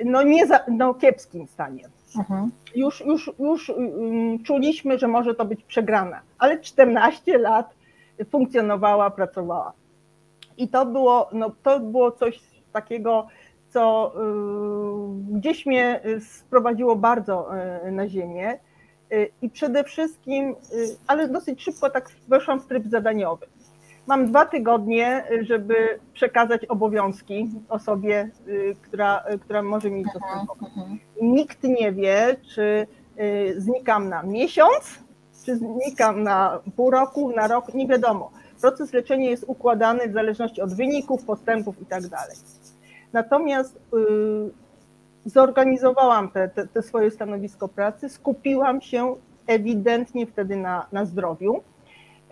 no, 0.05 0.23
nie 0.23 0.47
za, 0.47 0.59
no 0.67 0.93
kiepskim 0.93 1.47
stanie. 1.47 1.89
Mhm. 2.17 2.51
Już, 2.75 3.01
już, 3.05 3.31
już 3.39 3.69
um, 3.69 4.43
czuliśmy, 4.43 4.99
że 4.99 5.07
może 5.07 5.35
to 5.35 5.45
być 5.45 5.63
przegrana, 5.63 6.21
ale 6.37 6.59
14 6.59 7.37
lat 7.37 7.73
funkcjonowała, 8.29 9.09
pracowała. 9.09 9.73
I 10.57 10.67
to 10.67 10.85
było, 10.85 11.29
no, 11.31 11.51
to 11.63 11.79
było 11.79 12.11
coś 12.11 12.39
takiego, 12.73 13.27
co 13.73 14.13
y, 15.31 15.37
gdzieś 15.37 15.65
mnie 15.65 16.01
sprowadziło 16.19 16.95
bardzo 16.95 17.49
y, 17.87 17.91
na 17.91 18.09
ziemię. 18.09 18.59
Y, 19.13 19.29
I 19.41 19.49
przede 19.49 19.83
wszystkim, 19.83 20.49
y, 20.49 20.55
ale 21.07 21.27
dosyć 21.27 21.63
szybko 21.63 21.89
tak 21.89 22.09
weszłam 22.27 22.59
w 22.59 22.67
tryb 22.67 22.83
zadaniowy. 22.87 23.45
Mam 24.07 24.27
dwa 24.27 24.45
tygodnie, 24.45 25.23
żeby 25.41 25.99
przekazać 26.13 26.65
obowiązki 26.65 27.51
osobie, 27.69 28.29
y, 28.47 28.75
która, 28.81 29.23
y, 29.33 29.39
która 29.39 29.61
może 29.61 29.89
mieć 29.89 30.07
mhm, 30.15 30.45
dostęp. 30.45 30.71
Mhm. 30.71 30.99
Nikt 31.21 31.63
nie 31.63 31.91
wie, 31.91 32.35
czy 32.55 32.87
y, 33.19 33.55
znikam 33.57 34.09
na 34.09 34.23
miesiąc, 34.23 34.99
czy 35.45 35.57
znikam 35.57 36.23
na 36.23 36.59
pół 36.75 36.91
roku, 36.91 37.31
na 37.35 37.47
rok, 37.47 37.73
nie 37.73 37.87
wiadomo. 37.87 38.31
Proces 38.61 38.93
leczenia 38.93 39.29
jest 39.29 39.43
układany 39.47 40.09
w 40.09 40.13
zależności 40.13 40.61
od 40.61 40.73
wyników, 40.73 41.25
postępów 41.25 41.81
i 41.81 41.85
tak 41.85 42.07
dalej. 42.07 42.35
Natomiast 43.13 43.79
zorganizowałam 45.25 46.31
te, 46.31 46.49
te, 46.49 46.67
te, 46.67 46.81
swoje 46.81 47.11
stanowisko 47.11 47.67
pracy, 47.67 48.09
skupiłam 48.09 48.81
się 48.81 49.15
ewidentnie 49.47 50.27
wtedy 50.27 50.55
na, 50.55 50.85
na 50.91 51.05
zdrowiu 51.05 51.63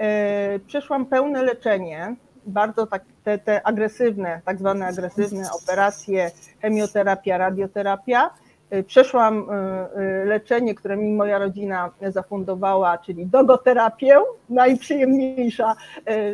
E, 0.01 0.59
przeszłam 0.67 1.05
pełne 1.05 1.43
leczenie, 1.43 2.15
bardzo 2.45 2.87
tak, 2.87 3.03
te, 3.23 3.37
te 3.37 3.67
agresywne, 3.67 4.41
tak 4.45 4.59
zwane 4.59 4.85
agresywne 4.87 5.43
operacje, 5.63 6.31
chemioterapia, 6.61 7.37
radioterapia. 7.37 8.29
E, 8.69 8.83
przeszłam 8.83 9.47
e, 9.49 10.25
leczenie, 10.25 10.75
które 10.75 10.97
mi 10.97 11.13
moja 11.13 11.37
rodzina 11.37 11.91
zafundowała, 12.07 12.97
czyli 12.97 13.25
dogoterapię, 13.25 14.19
najprzyjemniejsza 14.49 15.75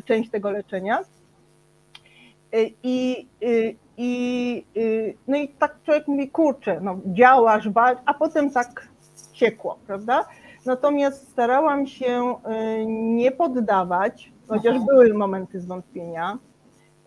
część 0.06 0.30
tego 0.30 0.52
leczenia. 0.52 1.00
I, 2.84 3.28
i, 3.98 4.66
no 5.28 5.38
i 5.38 5.48
tak 5.48 5.76
człowiek 5.84 6.08
mówi, 6.08 6.30
kurczę, 6.30 6.80
no 6.82 7.00
działasz, 7.06 7.70
walcz, 7.70 8.00
a 8.06 8.14
potem 8.14 8.52
tak 8.52 8.88
ciekło, 9.34 9.80
prawda? 9.88 10.26
Natomiast 10.66 11.30
starałam 11.30 11.88
się 11.88 12.36
y, 12.82 12.86
nie 12.88 13.32
poddawać, 13.32 14.32
chociaż 14.48 14.76
Aha. 14.76 14.86
były 14.90 15.14
momenty 15.14 15.62
zwątpienia. 15.62 16.38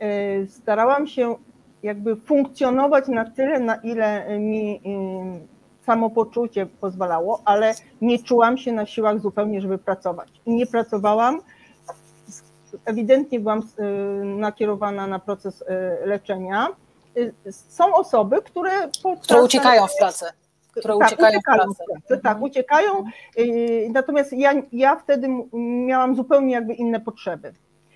Y, 0.02 0.46
starałam 0.48 1.06
się 1.06 1.36
jakby 1.82 2.16
funkcjonować 2.16 3.08
na 3.08 3.30
tyle, 3.30 3.60
na 3.60 3.74
ile 3.74 4.38
mi 4.38 4.74
y, 4.74 5.84
samopoczucie 5.84 6.66
pozwalało, 6.66 7.42
ale 7.44 7.74
nie 8.00 8.18
czułam 8.18 8.58
się 8.58 8.72
na 8.72 8.86
siłach 8.86 9.20
zupełnie, 9.20 9.60
żeby 9.60 9.78
pracować. 9.78 10.28
I 10.46 10.54
nie 10.54 10.66
pracowałam. 10.66 11.40
Ewidentnie 12.84 13.40
byłam 13.40 13.62
nakierowana 14.24 15.06
na 15.06 15.18
proces 15.18 15.64
leczenia. 16.04 16.68
Są 17.50 17.94
osoby, 17.94 18.42
które. 18.42 18.70
Które 19.22 19.42
uciekają 19.42 19.86
w 19.86 19.96
pracę 19.98 20.32
które 20.70 20.98
tak, 20.98 21.08
uciekają, 21.08 21.38
uciekają 21.38 21.72
w 21.72 21.76
pracę. 21.76 21.84
pracę. 21.88 22.22
Tak, 22.22 22.32
mhm. 22.32 22.42
uciekają. 22.42 23.04
Y, 23.38 23.90
natomiast 23.92 24.32
ja, 24.32 24.52
ja 24.72 24.96
wtedy 24.96 25.28
miałam 25.86 26.16
zupełnie 26.16 26.52
jakby 26.52 26.74
inne 26.74 27.00
potrzeby. 27.00 27.52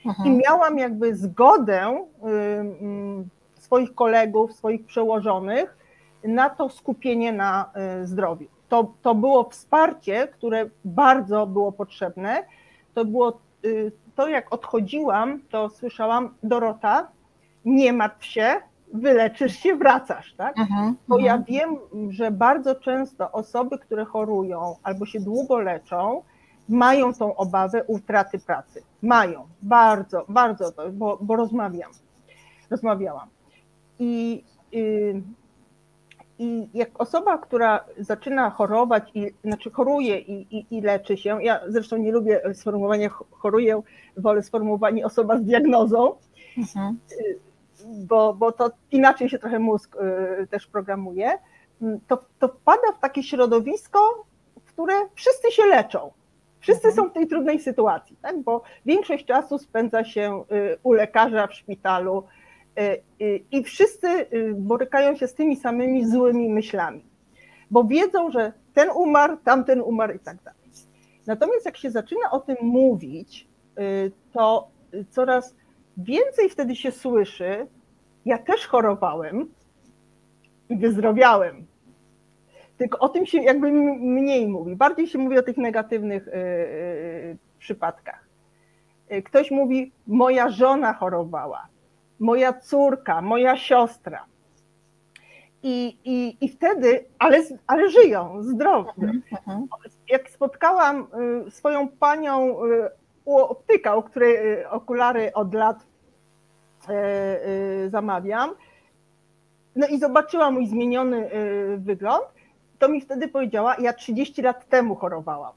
Mhm. 0.06 0.28
I 0.28 0.38
miałam 0.38 0.78
jakby 0.78 1.16
zgodę 1.16 2.06
y, 2.22 2.28
mm, 2.28 3.28
swoich 3.58 3.94
kolegów, 3.94 4.52
swoich 4.52 4.86
przełożonych 4.86 5.76
na 6.24 6.50
to 6.50 6.68
skupienie 6.68 7.32
na 7.32 7.70
y, 8.02 8.06
zdrowiu. 8.06 8.46
To, 8.68 8.92
to 9.02 9.14
było 9.14 9.50
wsparcie, 9.50 10.28
które 10.28 10.70
bardzo 10.84 11.46
było 11.46 11.72
potrzebne. 11.72 12.44
To 12.94 13.04
było 13.04 13.38
to, 14.14 14.28
jak 14.28 14.54
odchodziłam, 14.54 15.40
to 15.50 15.70
słyszałam, 15.70 16.34
Dorota, 16.42 17.08
nie 17.64 17.92
martw 17.92 18.24
się, 18.24 18.54
wyleczysz 18.94 19.56
się, 19.56 19.76
wracasz, 19.76 20.34
tak? 20.34 20.58
Mhm, 20.58 20.96
Bo 21.08 21.18
ja 21.18 21.34
mhm. 21.34 21.44
wiem, 21.44 21.78
że 22.10 22.30
bardzo 22.30 22.74
często 22.74 23.32
osoby, 23.32 23.78
które 23.78 24.04
chorują 24.04 24.76
albo 24.82 25.06
się 25.06 25.20
długo 25.20 25.58
leczą, 25.58 26.22
mają 26.68 27.14
tą 27.14 27.36
obawę 27.36 27.84
utraty 27.84 28.38
pracy. 28.38 28.82
Mają, 29.02 29.46
bardzo, 29.62 30.24
bardzo, 30.28 30.72
bo, 30.92 31.18
bo 31.20 31.36
rozmawiam, 31.36 31.90
rozmawiałam. 32.70 33.28
I, 33.98 34.44
y, 34.74 35.22
i 36.38 36.68
jak 36.74 37.00
osoba, 37.00 37.38
która 37.38 37.84
zaczyna 37.98 38.50
chorować, 38.50 39.10
i, 39.14 39.34
znaczy 39.44 39.70
choruje 39.70 40.18
i, 40.18 40.56
i, 40.56 40.66
i, 40.70 40.80
leczy 40.80 41.16
się, 41.16 41.42
ja 41.42 41.60
zresztą 41.68 41.96
nie 41.96 42.12
lubię 42.12 42.40
sformułowania 42.54 43.08
choruję, 43.30 43.82
wolę 44.16 44.42
sformułowanie 44.42 45.06
osoba 45.06 45.38
z 45.38 45.44
diagnozą, 45.44 46.14
mhm. 46.58 46.98
Bo, 47.86 48.34
bo 48.34 48.52
to 48.52 48.70
inaczej 48.90 49.28
się 49.28 49.38
trochę 49.38 49.58
mózg 49.58 49.96
y, 50.42 50.46
też 50.46 50.66
programuje, 50.66 51.38
mm, 51.82 52.00
to, 52.08 52.24
to 52.38 52.48
wpada 52.48 52.92
w 52.96 53.00
takie 53.00 53.22
środowisko, 53.22 54.24
w 54.64 54.72
które 54.72 54.94
wszyscy 55.14 55.52
się 55.52 55.66
leczą. 55.66 56.10
Wszyscy 56.60 56.88
mhm. 56.88 56.94
są 56.94 57.10
w 57.10 57.14
tej 57.14 57.26
trudnej 57.26 57.60
sytuacji, 57.60 58.16
tak? 58.22 58.42
bo 58.42 58.62
większość 58.86 59.24
czasu 59.24 59.58
spędza 59.58 60.04
się 60.04 60.44
y, 60.52 60.78
u 60.82 60.92
lekarza 60.92 61.46
w 61.46 61.54
szpitalu 61.54 62.24
i 63.50 63.64
wszyscy 63.64 64.26
borykają 64.54 65.16
się 65.16 65.26
z 65.26 65.34
tymi 65.34 65.56
samymi 65.56 66.06
złymi 66.06 66.48
myślami, 66.48 67.04
bo 67.70 67.84
wiedzą, 67.84 68.30
że 68.30 68.52
ten 68.74 68.88
umarł, 68.90 69.36
tamten 69.44 69.80
umarł 69.80 70.12
i 70.14 70.18
tak 70.18 70.42
dalej. 70.42 70.60
Natomiast 71.26 71.66
jak 71.66 71.76
się 71.76 71.90
zaczyna 71.90 72.30
o 72.30 72.40
tym 72.40 72.56
mówić, 72.62 73.48
to 74.32 74.68
coraz 75.10 75.54
więcej 75.96 76.48
wtedy 76.48 76.76
się 76.76 76.92
słyszy, 76.92 77.66
ja 78.24 78.38
też 78.38 78.66
chorowałem 78.66 79.48
i 80.68 80.76
wyzdrowiałem. 80.76 81.66
Tylko 82.78 82.98
o 82.98 83.08
tym 83.08 83.26
się 83.26 83.42
jakby 83.42 83.72
mniej 83.72 84.48
mówi. 84.48 84.76
Bardziej 84.76 85.06
się 85.06 85.18
mówi 85.18 85.38
o 85.38 85.42
tych 85.42 85.56
negatywnych 85.56 86.26
yy, 86.26 87.36
przypadkach. 87.58 88.28
Y, 89.12 89.22
ktoś 89.22 89.50
mówi, 89.50 89.92
moja 90.06 90.50
żona 90.50 90.92
chorowała, 90.92 91.68
moja 92.24 92.52
córka, 92.52 93.20
moja 93.20 93.56
siostra. 93.56 94.24
I, 95.62 95.98
i, 96.04 96.36
i 96.40 96.48
wtedy, 96.48 97.04
ale, 97.18 97.38
ale 97.66 97.90
żyją, 97.90 98.42
zdrowo. 98.42 98.92
Mhm, 98.98 99.22
mhm. 99.32 99.66
Jak 100.08 100.30
spotkałam 100.30 101.06
y, 101.46 101.50
swoją 101.50 101.88
panią 101.88 102.56
u 103.24 103.38
optyka, 103.38 103.96
u 103.96 104.02
której 104.02 104.64
okulary 104.66 105.32
od 105.32 105.54
lat 105.54 105.86
zamawiam. 107.88 108.50
No 109.76 109.86
i 109.86 109.98
zobaczyła 109.98 110.50
mój 110.50 110.66
zmieniony 110.66 111.30
wygląd, 111.78 112.24
to 112.78 112.88
mi 112.88 113.00
wtedy 113.00 113.28
powiedziała, 113.28 113.76
ja 113.80 113.92
30 113.92 114.42
lat 114.42 114.68
temu 114.68 114.96
chorowałam 114.96 115.52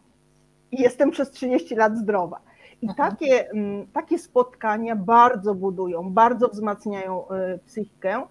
i 0.72 0.82
jestem 0.82 1.12
przez 1.12 1.32
30 1.32 1.76
lat 1.76 1.98
zdrowa. 1.98 2.40
I 2.82 2.88
mhm. 2.90 3.10
takie, 3.12 3.52
mm, 3.52 3.88
takie 3.88 4.20
spotkania 4.20 4.96
bardzo 4.96 5.56
budują, 5.56 6.14
bardzo 6.14 6.48
wzmacniają 6.48 7.24
psychikę. 7.66 8.24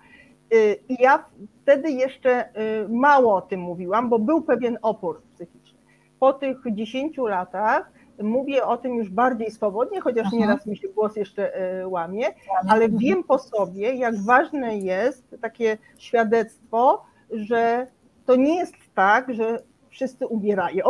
I 0.88 0.97
ja 1.03 1.24
wtedy 1.62 1.90
jeszcze 1.90 2.49
mało 2.88 3.36
o 3.36 3.40
tym 3.40 3.61
mówiłam, 3.61 4.09
bo 4.09 4.18
był 4.18 4.42
pewien 4.42 4.78
opór 4.82 5.22
psychiczny. 5.34 5.78
Po 6.20 6.32
tych 6.32 6.57
10 6.72 7.16
latach 7.18 7.92
mówię 8.22 8.64
o 8.64 8.76
tym 8.76 8.94
już 8.94 9.11
bardziej 9.11 9.51
swobodnie, 9.51 10.01
chociaż 10.01 10.26
Aha. 10.26 10.36
nieraz 10.36 10.66
mi 10.66 10.76
się 10.76 10.88
głos 10.88 11.16
jeszcze 11.16 11.53
łamie, 11.86 12.26
ale 12.68 12.88
wiem 12.88 13.24
po 13.24 13.38
sobie, 13.38 13.94
jak 13.94 14.22
ważne 14.22 14.78
jest 14.78 15.36
takie 15.40 15.78
świadectwo, 15.99 17.05
że 17.30 17.86
to 18.26 18.36
nie 18.36 18.57
jest 18.57 18.74
tak, 18.94 19.34
że 19.34 19.62
wszyscy 19.88 20.26
umierają. 20.26 20.84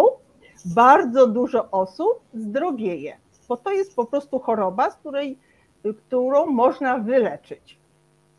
Bardzo 0.65 1.27
dużo 1.27 1.71
osób 1.71 2.21
zdrowieje, 2.35 3.17
bo 3.49 3.57
to 3.57 3.73
jest 3.73 3.97
po 3.97 4.05
prostu 4.05 4.39
choroba, 4.39 4.91
z 4.91 4.97
której, 4.97 5.39
którą 5.99 6.47
można 6.47 6.99
wyleczyć. 6.99 7.79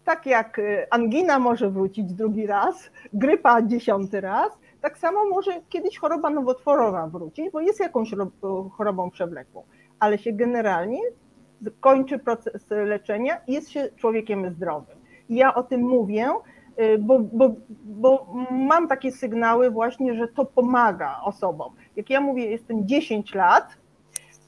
Tak 0.04 0.26
jak 0.26 0.60
e, 0.60 0.88
angina 0.94 1.40
może 1.40 1.70
wrócić 1.70 2.14
drugi 2.14 2.48
raz, 2.48 2.92
grypa 3.14 3.62
dziesiąty 3.62 4.22
raz, 4.22 4.60
tak 4.82 4.98
samo 4.98 5.26
może 5.30 5.52
kiedyś 5.70 5.98
choroba 5.98 6.30
nowotworowa 6.30 7.08
wrócić, 7.08 7.52
bo 7.52 7.62
jest 7.62 7.80
jakąś 7.80 8.12
chorobą 8.72 9.12
przewlekłą, 9.12 9.64
ale 10.00 10.18
się 10.18 10.34
generalnie 10.34 11.00
kończy 11.80 12.20
proces 12.20 12.66
leczenia 12.70 13.42
i 13.48 13.54
jest 13.54 13.70
się 13.70 13.90
człowiekiem 13.96 14.54
zdrowym. 14.54 14.98
I 15.30 15.36
ja 15.36 15.56
o 15.56 15.64
tym 15.64 15.82
mówię, 15.82 16.30
y, 16.80 16.98
bo, 16.98 17.20
bo, 17.20 17.52
bo 17.84 18.28
mam 18.52 18.88
takie 18.88 19.12
sygnały 19.12 19.72
właśnie, 19.72 20.14
że 20.14 20.28
to 20.28 20.46
pomaga 20.46 21.22
osobom. 21.24 21.74
Jak 21.96 22.10
ja 22.10 22.22
mówię, 22.22 22.46
jestem 22.46 22.88
10 22.88 23.36
lat 23.36 23.68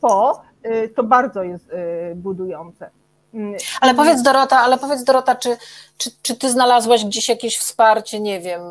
po, 0.02 0.32
y, 0.34 0.49
to 0.96 1.04
bardzo 1.04 1.44
jest 1.44 1.70
y, 1.70 2.16
budujące. 2.16 2.90
Mm, 3.34 3.56
ale 3.82 3.94
powiedz 3.94 4.22
Dorota, 4.22 4.60
ale 4.60 4.78
powiedz 4.78 5.04
Dorota, 5.04 5.36
czy, 5.36 5.58
czy, 5.98 6.12
czy 6.22 6.36
ty 6.36 6.50
znalazłaś 6.50 7.06
gdzieś 7.06 7.30
jakieś 7.30 7.58
wsparcie, 7.58 8.20
nie 8.20 8.40
wiem, 8.40 8.62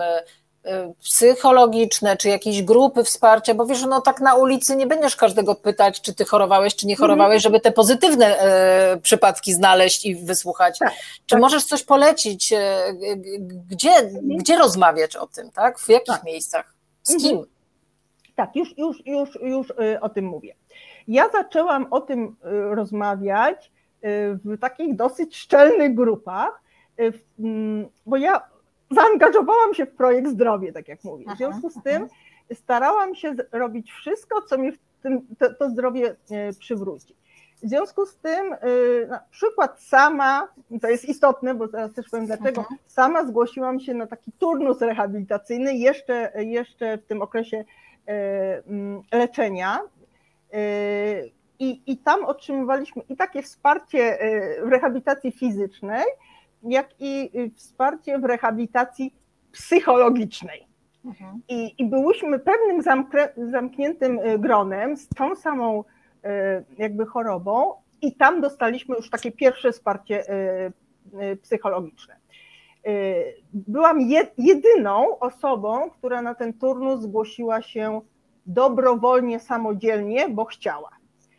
Y, 0.69 0.95
psychologiczne, 1.03 2.17
czy 2.17 2.29
jakieś 2.29 2.63
grupy 2.63 3.05
wsparcia, 3.05 3.55
bo 3.55 3.67
wiesz, 3.67 3.83
no 3.83 4.01
tak 4.01 4.21
na 4.21 4.35
ulicy 4.35 4.77
nie 4.77 4.87
będziesz 4.87 5.17
każdego 5.17 5.55
pytać, 5.55 6.01
czy 6.01 6.15
ty 6.15 6.25
chorowałeś, 6.25 6.77
czy 6.77 6.87
nie 6.87 6.95
mhm. 6.95 7.05
chorowałeś, 7.05 7.43
żeby 7.43 7.61
te 7.61 7.73
pozytywne 7.73 8.39
e, 8.39 8.97
przypadki 9.03 9.55
znaleźć 9.55 10.07
i 10.07 10.17
wysłuchać. 10.17 10.79
Tak, 10.79 10.93
czy 11.27 11.35
tak. 11.35 11.41
możesz 11.41 11.65
coś 11.65 11.85
polecić, 11.85 12.53
e, 12.53 12.95
gdzie, 13.71 13.91
mhm. 13.91 14.37
gdzie 14.37 14.59
rozmawiać 14.59 15.17
o 15.17 15.27
tym, 15.27 15.51
tak? 15.51 15.79
W 15.79 15.89
jakich 15.89 16.15
tak. 16.15 16.25
miejscach? 16.25 16.75
Z 17.03 17.15
mhm. 17.15 17.31
kim? 17.31 17.47
Tak, 18.37 18.57
już, 18.57 18.79
już, 18.79 19.07
już, 19.07 19.39
już 19.43 19.71
y, 19.71 20.01
o 20.01 20.09
tym 20.09 20.25
mówię. 20.25 20.55
Ja 21.09 21.29
zaczęłam 21.29 21.87
o 21.91 22.01
tym 22.01 22.25
y, 22.25 22.75
rozmawiać 22.75 23.73
w 24.45 24.59
takich 24.61 24.97
dosyć 24.97 25.37
szczelnych 25.37 25.95
grupach, 25.95 26.63
mm, 27.39 27.89
bo 28.07 28.17
ja 28.17 28.41
zaangażowałam 28.91 29.75
się 29.75 29.87
w 29.87 29.95
projekt 29.95 30.29
zdrowie, 30.29 30.73
tak 30.73 30.89
jak 30.89 31.05
mówię. 31.05 31.25
W 31.35 31.37
związku 31.37 31.71
z 31.71 31.83
tym 31.83 32.09
starałam 32.55 33.15
się 33.15 33.35
robić 33.53 33.93
wszystko, 33.93 34.43
co 34.43 34.59
mi 34.59 34.73
tym, 35.03 35.27
to, 35.39 35.55
to, 35.55 35.71
zdrowie 35.71 36.17
przywróci. 36.59 37.17
W 37.63 37.69
związku 37.69 38.07
z 38.07 38.17
tym, 38.17 38.55
na 39.09 39.21
przykład 39.31 39.83
sama, 39.83 40.49
to 40.81 40.89
jest 40.89 41.05
istotne, 41.05 41.55
bo 41.55 41.69
zaraz 41.69 41.93
też 41.93 42.09
powiem 42.09 42.27
dlaczego, 42.27 42.65
sama 42.87 43.25
zgłosiłam 43.27 43.81
się 43.81 43.95
na 43.95 44.07
taki 44.07 44.33
turnus 44.33 44.81
rehabilitacyjny 44.81 45.75
jeszcze, 45.75 46.33
jeszcze 46.37 46.99
w 46.99 47.07
tym 47.07 47.23
okresie 47.23 47.65
e, 48.09 48.63
leczenia. 49.13 49.81
I, 51.59 51.83
I 51.87 51.97
tam 51.97 52.25
otrzymywaliśmy 52.25 53.03
i 53.09 53.17
takie 53.17 53.43
wsparcie 53.43 54.19
w 54.65 54.69
rehabilitacji 54.69 55.33
fizycznej, 55.33 56.05
jak 56.63 56.89
i 57.01 57.31
y, 57.35 57.51
wsparcie 57.55 58.19
w 58.19 58.25
rehabilitacji 58.25 59.15
psychologicznej. 59.53 60.67
Mhm. 61.05 61.43
I, 61.49 61.75
I 61.79 61.87
byłyśmy 61.87 62.39
pewnym 62.39 62.83
zamkniętym 63.37 64.19
y, 64.19 64.39
gronem 64.39 64.97
z 64.97 65.09
tą 65.09 65.35
samą 65.35 65.85
jakby 66.79 67.07
chorobą 67.07 67.73
i 68.03 68.17
tam 68.17 68.41
dostaliśmy 68.41 68.97
już 68.97 69.11
takie 69.11 69.33
pierwsze 69.33 69.73
wsparcie 69.73 70.25
psychologiczne. 71.43 72.17
Byłam 73.53 74.01
jedyną 74.39 75.19
osobą, 75.19 75.91
która 75.91 76.23
na 76.23 76.35
ten 76.35 76.53
turnus 76.53 77.01
zgłosiła 77.01 77.63
się 77.63 78.01
dobrowolnie, 78.49 79.41
samodzielnie, 79.41 80.29
bo 80.29 80.45
chciała. 80.45 80.91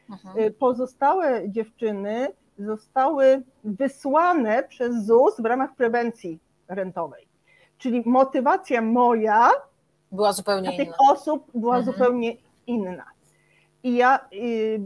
Mhm. 0.10 0.54
Pozostałe 0.54 1.50
dziewczyny 1.50 2.28
zostały 2.60 3.42
wysłane 3.64 4.64
przez 4.64 5.06
ZUS 5.06 5.42
w 5.42 5.46
ramach 5.46 5.76
prewencji 5.76 6.40
rentowej. 6.68 7.28
Czyli 7.78 8.04
motywacja 8.06 8.82
moja 8.82 9.50
była 10.12 10.34
zupełnie 10.34 10.78
tych 10.78 10.94
osób 11.12 11.46
była 11.56 11.78
mhm. 11.78 11.94
zupełnie 11.94 12.36
inna. 12.68 13.06
I 13.84 13.96
ja, 13.96 14.20
i, 14.32 14.80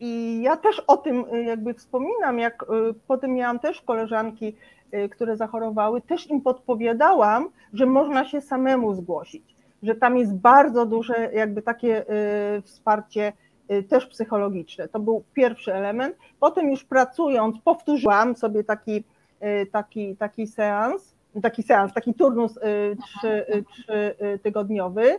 I 0.00 0.40
ja 0.42 0.56
też 0.56 0.80
o 0.80 0.96
tym 0.96 1.24
jakby 1.46 1.74
wspominam, 1.74 2.38
jak 2.38 2.62
y, 2.62 2.66
potem 3.06 3.34
miałam 3.34 3.58
też 3.58 3.82
koleżanki, 3.82 4.56
y, 4.94 5.08
które 5.08 5.36
zachorowały, 5.36 6.00
też 6.00 6.30
im 6.30 6.40
podpowiadałam, 6.40 7.48
że 7.72 7.86
można 7.86 8.24
się 8.24 8.40
samemu 8.40 8.94
zgłosić, 8.94 9.56
że 9.82 9.94
tam 9.94 10.16
jest 10.16 10.34
bardzo 10.34 10.86
duże 10.86 11.30
jakby 11.32 11.62
takie 11.62 12.10
y, 12.58 12.62
wsparcie 12.62 13.32
Y, 13.72 13.82
też 13.82 14.06
psychologiczne. 14.06 14.88
To 14.88 15.00
był 15.00 15.24
pierwszy 15.34 15.74
element. 15.74 16.16
Potem 16.40 16.70
już 16.70 16.84
pracując, 16.84 17.56
powtórzyłam 17.64 18.36
sobie 18.36 18.64
taki, 18.64 19.04
y, 19.42 19.66
taki, 19.72 20.16
taki 20.16 20.46
seans, 20.46 21.14
taki 21.42 21.62
seans, 21.62 21.92
taki 21.92 22.14
turnus 22.14 22.58
trzy, 23.04 23.64
trzy 23.72 24.14
tygodniowy. 24.42 25.18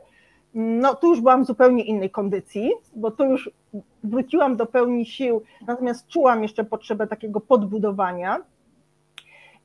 No 0.53 0.95
tu 0.95 1.07
już 1.07 1.21
byłam 1.21 1.43
w 1.43 1.47
zupełnie 1.47 1.83
innej 1.83 2.09
kondycji, 2.09 2.71
bo 2.95 3.11
tu 3.11 3.25
już 3.25 3.51
wróciłam 4.03 4.55
do 4.55 4.65
pełni 4.65 5.05
sił, 5.05 5.41
natomiast 5.67 6.07
czułam 6.07 6.43
jeszcze 6.43 6.63
potrzebę 6.63 7.07
takiego 7.07 7.39
podbudowania. 7.39 8.37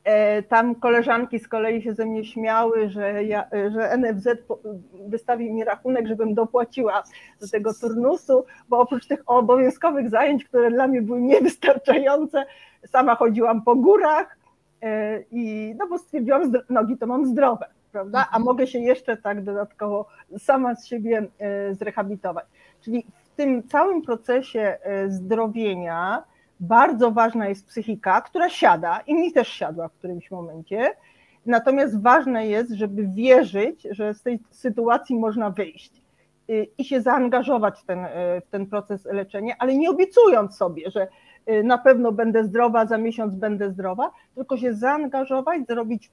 E, 0.04 0.42
tam 0.42 0.74
koleżanki 0.74 1.38
z 1.38 1.48
kolei 1.48 1.82
się 1.82 1.92
ze 1.92 2.06
mnie 2.06 2.24
śmiały, 2.24 2.90
że, 2.90 3.24
ja, 3.24 3.44
że 3.72 3.96
NFZ 3.98 4.28
wystawi 5.08 5.52
mi 5.52 5.64
rachunek, 5.64 6.06
żebym 6.06 6.34
dopłaciła 6.34 7.02
do 7.40 7.48
tego 7.48 7.74
turnusu, 7.74 8.44
bo 8.68 8.78
oprócz 8.78 9.06
tych 9.06 9.22
obowiązkowych 9.26 10.10
zajęć, 10.10 10.44
które 10.44 10.70
dla 10.70 10.86
mnie 10.86 11.02
były 11.02 11.20
niewystarczające, 11.20 12.44
sama 12.86 13.14
chodziłam 13.16 13.62
po 13.62 13.74
górach 13.74 14.38
e, 14.82 15.20
i 15.30 15.74
no 15.78 15.86
bo 15.86 15.98
stwierdziłam, 15.98 16.52
że 16.52 16.62
nogi 16.70 16.96
to 16.98 17.06
mam 17.06 17.26
zdrowe, 17.26 17.66
prawda? 17.92 18.18
A 18.18 18.24
mhm. 18.24 18.42
mogę 18.42 18.66
się 18.66 18.78
jeszcze 18.78 19.16
tak 19.16 19.44
dodatkowo 19.44 20.06
sama 20.38 20.74
z 20.74 20.86
siebie 20.86 21.26
e, 21.38 21.74
zrehabilitować. 21.74 22.46
Czyli 22.80 23.06
w 23.24 23.36
tym 23.36 23.68
całym 23.68 24.02
procesie 24.02 24.78
zdrowienia, 25.08 26.22
bardzo 26.60 27.10
ważna 27.10 27.48
jest 27.48 27.66
psychika, 27.66 28.20
która 28.20 28.48
siada 28.48 29.00
i 29.06 29.14
mi 29.14 29.32
też 29.32 29.48
siadła 29.48 29.88
w 29.88 29.92
którymś 29.92 30.30
momencie. 30.30 30.90
Natomiast 31.46 32.02
ważne 32.02 32.46
jest, 32.46 32.70
żeby 32.70 33.06
wierzyć, 33.06 33.86
że 33.90 34.14
z 34.14 34.22
tej 34.22 34.40
sytuacji 34.50 35.16
można 35.16 35.50
wyjść 35.50 36.02
y, 36.50 36.66
i 36.78 36.84
się 36.84 37.00
zaangażować 37.00 37.80
w 37.80 37.84
ten, 37.84 38.04
y, 38.04 38.08
w 38.46 38.50
ten 38.50 38.66
proces 38.66 39.04
leczenia, 39.04 39.54
ale 39.58 39.76
nie 39.76 39.90
obiecując 39.90 40.56
sobie, 40.56 40.90
że 40.90 41.08
y, 41.50 41.64
na 41.64 41.78
pewno 41.78 42.12
będę 42.12 42.44
zdrowa, 42.44 42.86
za 42.86 42.98
miesiąc 42.98 43.34
będę 43.34 43.70
zdrowa, 43.70 44.10
tylko 44.34 44.56
się 44.56 44.74
zaangażować, 44.74 45.66
zrobić 45.68 46.10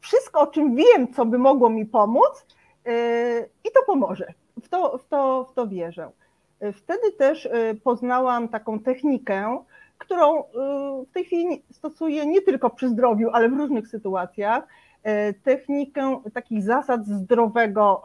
wszystko, 0.00 0.40
o 0.40 0.46
czym 0.46 0.76
wiem, 0.76 1.12
co 1.12 1.26
by 1.26 1.38
mogło 1.38 1.70
mi 1.70 1.86
pomóc 1.86 2.46
i 3.64 3.68
to 3.74 3.82
pomoże. 3.86 4.26
W 4.62 4.68
to, 4.68 4.98
w 4.98 5.08
to, 5.08 5.44
w 5.44 5.54
to 5.54 5.66
wierzę. 5.66 6.10
Wtedy 6.74 7.12
też 7.12 7.46
y, 7.46 7.80
poznałam 7.84 8.48
taką 8.48 8.78
technikę, 8.78 9.58
którą 9.98 10.40
y, 10.40 10.44
w 11.06 11.12
tej 11.12 11.24
chwili 11.24 11.62
stosuję 11.70 12.26
nie 12.26 12.42
tylko 12.42 12.70
przy 12.70 12.88
zdrowiu, 12.88 13.30
ale 13.32 13.48
w 13.48 13.52
różnych 13.52 13.88
sytuacjach, 13.88 14.64
y, 14.64 15.34
technikę 15.44 16.20
takich 16.34 16.62
zasad 16.62 17.06
zdrowego 17.06 18.02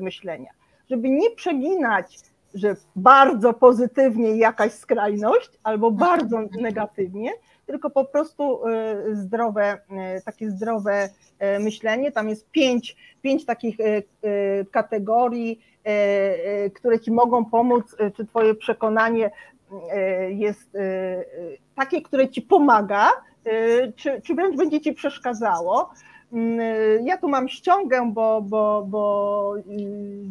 myślenia. 0.00 0.50
Żeby 0.90 1.10
nie 1.10 1.30
przeginać, 1.30 2.18
że 2.54 2.76
bardzo 2.96 3.54
pozytywnie 3.54 4.36
jakaś 4.36 4.72
skrajność 4.72 5.50
albo 5.62 5.90
bardzo 5.90 6.38
negatywnie, 6.60 7.30
tylko 7.66 7.90
po 7.90 8.04
prostu 8.04 8.60
zdrowe, 9.12 9.78
takie 10.24 10.50
zdrowe 10.50 11.08
myślenie. 11.60 12.12
Tam 12.12 12.28
jest 12.28 12.50
pięć, 12.50 12.96
pięć 13.22 13.44
takich 13.44 13.76
kategorii 14.70 15.60
E, 15.84 15.90
e, 16.64 16.70
które 16.70 17.00
ci 17.00 17.12
mogą 17.12 17.44
pomóc, 17.44 17.96
e, 17.98 18.10
czy 18.10 18.26
twoje 18.26 18.54
przekonanie 18.54 19.30
jest 20.28 20.70
takie, 21.74 22.02
które 22.02 22.28
ci 22.28 22.42
pomaga, 22.42 23.10
czy, 23.96 24.22
czy 24.22 24.34
wręcz 24.34 24.56
będzie 24.56 24.80
ci 24.80 24.92
przeszkadzało. 24.92 25.90
Mm, 26.32 27.06
ja 27.06 27.18
tu 27.18 27.28
mam 27.28 27.48
ściągę, 27.48 28.10
bo, 28.12 28.42
bo, 28.42 28.84
bo 28.88 29.54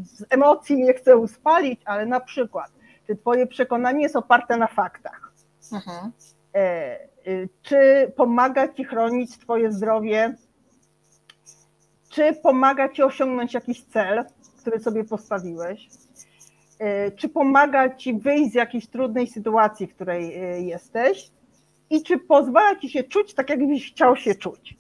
z 0.04 0.26
emocji 0.30 0.78
nie 0.78 0.94
chcę 0.94 1.18
uspalić, 1.18 1.82
ale 1.86 2.06
na 2.06 2.20
przykład 2.20 2.72
czy 3.08 3.16
Twoje 3.16 3.48
przekonanie 3.48 4.04
jest 4.04 4.16
oparte 4.16 4.58
na 4.58 4.68
faktach. 4.68 5.32
Mhm. 5.74 6.12
Czy 7.62 8.12
pomaga 8.16 8.74
Ci 8.74 8.84
chronić 8.84 9.38
Twoje 9.38 9.72
zdrowie, 9.72 10.36
czy 12.10 12.34
pomaga 12.34 12.90
Ci 12.90 13.04
osiągnąć 13.04 13.54
jakiś 13.54 13.84
cel, 13.84 14.26
który 14.58 14.80
sobie 14.80 15.04
postawiłeś, 15.04 15.90
czy 17.16 17.30
pomaga 17.30 17.96
Ci 17.96 18.14
wyjść 18.14 18.52
z 18.52 18.56
jakiejś 18.56 18.88
trudnej 18.88 19.28
sytuacji, 19.28 19.88
w 19.88 19.96
której 19.96 20.34
jesteś 20.66 21.32
i 21.90 22.04
czy 22.04 22.18
pozwala 22.18 22.80
Ci 22.80 22.90
się 22.90 23.04
czuć 23.04 23.34
tak, 23.34 23.50
jakbyś 23.50 23.92
chciał 23.92 24.16
się 24.16 24.36
czuć. 24.36 24.76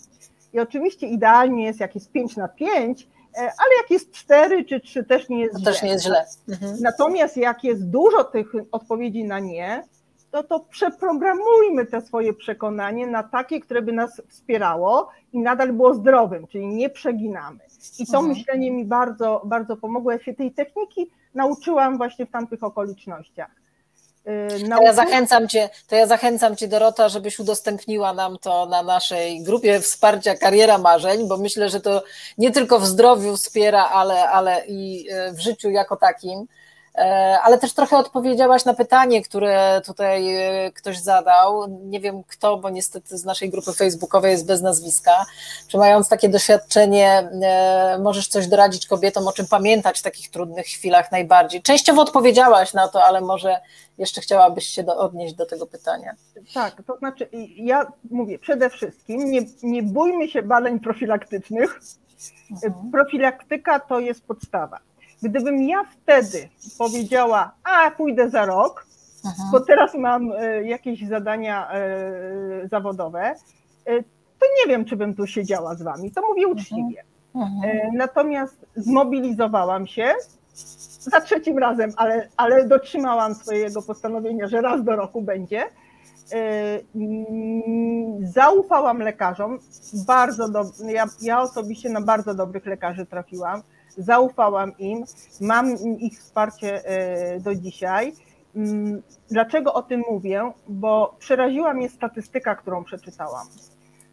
I 0.54 0.60
oczywiście 0.60 1.08
idealnie 1.08 1.66
jest, 1.66 1.80
jak 1.80 1.96
jest 1.96 2.12
5 2.12 2.36
na 2.36 2.48
5, 2.48 3.08
e, 3.36 3.40
ale 3.40 3.76
jak 3.82 3.90
jest 3.90 4.12
4 4.12 4.66
czy 4.66 4.80
3 4.80 5.04
też 5.04 5.30
nie 5.30 5.40
jest 5.40 5.54
to 5.54 5.60
źle. 5.60 5.72
też 5.72 5.84
nie 5.84 5.90
jest 5.90 6.06
źle. 6.06 6.26
Mhm. 6.50 6.78
Natomiast 6.82 7.38
jak 7.38 7.64
jest 7.64 7.90
dużo 7.90 8.24
tych 8.24 8.52
odpowiedzi 8.72 9.24
na 9.24 9.40
nie, 9.40 9.84
to 10.34 10.44
to 10.44 10.60
przeprogramujmy 10.60 11.86
te 11.86 12.02
swoje 12.02 12.34
przekonanie 12.34 13.08
na 13.08 13.24
takie, 13.24 13.60
które 13.60 13.82
by 13.82 13.92
nas 13.92 14.22
wspierało 14.30 15.10
i 15.34 15.40
nadal 15.40 15.74
było 15.74 15.94
zdrowym, 15.94 16.48
czyli 16.48 16.68
nie 16.68 16.90
przeginamy. 16.90 17.60
I 18.00 18.06
to 18.06 18.18
mhm. 18.18 18.28
myślenie 18.28 18.72
mi 18.72 18.86
bardzo, 18.86 19.42
bardzo 19.46 19.78
pomogło. 19.78 20.12
Ja 20.12 20.20
się 20.20 20.34
tej 20.34 20.52
techniki 20.52 21.12
nauczyłam 21.36 21.98
właśnie 21.98 22.26
w 22.26 22.32
tamtych 22.32 22.64
okolicznościach. 22.64 23.50
Y, 24.28 24.70
to 24.70 24.84
ja 24.84 24.94
zachęcam 24.94 25.48
cię, 25.48 25.70
to 25.88 25.96
ja 25.96 26.08
zachęcam 26.08 26.56
cię 26.56 26.68
Dorota, 26.68 27.10
żebyś 27.10 27.40
udostępniła 27.40 28.14
nam 28.14 28.38
to 28.42 28.66
na 28.66 28.84
naszej 28.84 29.44
grupie 29.44 29.80
wsparcia 29.80 30.36
Kariera 30.36 30.78
Marzeń, 30.78 31.28
bo 31.28 31.38
myślę, 31.38 31.70
że 31.70 31.80
to 31.80 32.04
nie 32.38 32.52
tylko 32.52 32.80
w 32.80 32.86
zdrowiu 32.86 33.36
wspiera, 33.36 33.90
ale, 33.90 34.30
ale 34.30 34.66
i 34.68 35.08
y, 35.30 35.34
w 35.34 35.40
życiu 35.40 35.70
jako 35.70 35.96
takim. 35.96 36.48
E, 36.96 37.38
ale 37.44 37.58
też 37.58 37.74
trochę 37.74 37.98
odpowiedziałaś 37.98 38.66
na 38.66 38.74
pytanie, 38.74 39.22
które 39.22 39.82
tutaj 39.86 40.36
e, 40.36 40.72
ktoś 40.72 41.00
zadał. 41.00 41.80
Nie 41.84 42.00
wiem 42.00 42.24
kto, 42.24 42.58
bo 42.58 42.70
niestety 42.70 43.18
z 43.18 43.26
naszej 43.26 43.50
grupy 43.50 43.74
facebookowej 43.74 44.32
jest 44.32 44.48
bez 44.48 44.62
nazwiska. 44.62 45.26
Czy 45.68 45.78
mając 45.78 46.10
takie 46.10 46.30
doświadczenie, 46.30 47.30
e, 47.44 48.00
możesz 48.04 48.28
coś 48.28 48.48
doradzić 48.48 48.88
kobietom, 48.88 49.28
o 49.28 49.32
czym 49.32 49.48
pamiętać 49.48 50.00
w 50.00 50.04
takich 50.04 50.30
trudnych 50.30 50.66
chwilach 50.66 51.12
najbardziej? 51.12 51.62
Częściowo 51.62 52.02
odpowiedziałaś 52.02 52.74
na 52.74 52.88
to, 52.88 53.04
ale 53.04 53.22
może 53.22 53.60
jeszcze 53.98 54.22
chciałabyś 54.22 54.68
się 54.68 54.84
do, 54.84 54.98
odnieść 54.98 55.34
do 55.34 55.46
tego 55.46 55.68
pytania. 55.68 56.14
Tak, 56.54 56.84
to 56.88 56.98
znaczy 56.98 57.30
ja 57.56 57.92
mówię 58.12 58.40
przede 58.40 58.70
wszystkim, 58.70 59.32
nie, 59.32 59.42
nie 59.64 59.84
bójmy 59.84 60.28
się 60.28 60.44
badań 60.44 60.80
profilaktycznych. 60.80 61.80
Mhm. 62.52 62.92
Profilaktyka 62.92 63.80
to 63.80 64.00
jest 64.00 64.26
podstawa 64.26 64.80
Gdybym 65.24 65.64
ja 65.64 65.84
wtedy 65.84 66.50
powiedziała, 66.78 67.52
a 67.64 67.92
pójdę 67.92 68.30
za 68.30 68.46
rok, 68.46 68.86
Aha. 69.26 69.44
bo 69.52 69.60
teraz 69.60 69.94
mam 69.94 70.32
e, 70.32 70.64
jakieś 70.64 71.08
zadania 71.08 71.72
e, 71.72 72.68
zawodowe, 72.68 73.22
e, 73.86 74.04
to 74.40 74.46
nie 74.60 74.68
wiem, 74.68 74.86
czy 74.86 74.96
bym 74.96 75.16
tu 75.16 75.28
siedziała 75.28 75.76
z 75.76 75.82
wami. 75.82 76.12
To 76.12 76.22
mówię 76.22 76.48
uczciwie. 76.48 77.04
Aha. 77.36 77.48
Natomiast 77.94 78.66
zmobilizowałam 78.76 79.88
się 79.88 80.14
za 81.00 81.22
trzecim 81.22 81.58
razem, 81.58 81.92
ale, 81.96 82.28
ale 82.38 82.68
dotrzymałam 82.68 83.36
swojego 83.36 83.82
postanowienia, 83.82 84.48
że 84.48 84.62
raz 84.62 84.84
do 84.84 84.96
roku 84.96 85.22
będzie. 85.22 85.64
Zaufałam 88.22 89.00
lekarzom, 89.00 89.60
bardzo 90.08 90.50
do, 90.50 90.64
ja, 90.88 91.06
ja 91.22 91.42
osobiście 91.42 91.90
na 91.90 92.02
bardzo 92.02 92.34
dobrych 92.34 92.66
lekarzy 92.66 93.06
trafiłam 93.06 93.62
zaufałam 93.98 94.78
im, 94.78 95.04
mam 95.42 95.76
ich 96.00 96.20
wsparcie 96.20 96.86
e, 96.86 97.40
do 97.40 97.56
dzisiaj. 97.56 98.14
Mm, 98.56 99.02
dlaczego 99.30 99.74
o 99.74 99.82
tym 99.82 100.04
mówię? 100.10 100.52
Bo 100.68 101.16
przeraziła 101.20 101.74
mnie 101.74 101.90
statystyka, 101.90 102.56
którą 102.56 102.84
przeczytałam, 102.84 103.48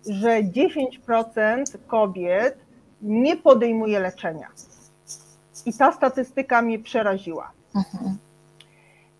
że 0.08 0.42
10% 0.42 1.64
kobiet 1.86 2.58
nie 3.02 3.36
podejmuje 3.36 4.00
leczenia. 4.00 4.48
I 5.66 5.72
ta 5.72 5.92
statystyka 5.92 6.62
mnie 6.62 6.78
przeraziła. 6.78 7.50
Mhm. 7.74 8.18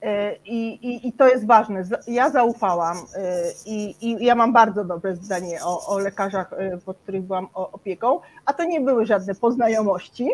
E, 0.02 0.36
I, 0.36 0.86
i, 0.88 1.08
I 1.08 1.12
to 1.12 1.28
jest 1.28 1.46
ważne. 1.46 1.82
Ja 2.06 2.30
zaufałam 2.30 2.96
e, 2.96 3.42
i, 3.66 3.96
i 4.00 4.24
ja 4.24 4.34
mam 4.34 4.52
bardzo 4.52 4.84
dobre 4.84 5.16
zdanie 5.16 5.58
o, 5.64 5.86
o 5.86 5.98
lekarzach, 5.98 6.52
e, 6.52 6.78
pod 6.78 6.98
których 6.98 7.22
byłam 7.22 7.48
opieką, 7.54 8.20
a 8.44 8.52
to 8.52 8.64
nie 8.64 8.80
były 8.80 9.06
żadne 9.06 9.34
poznajomości, 9.34 10.28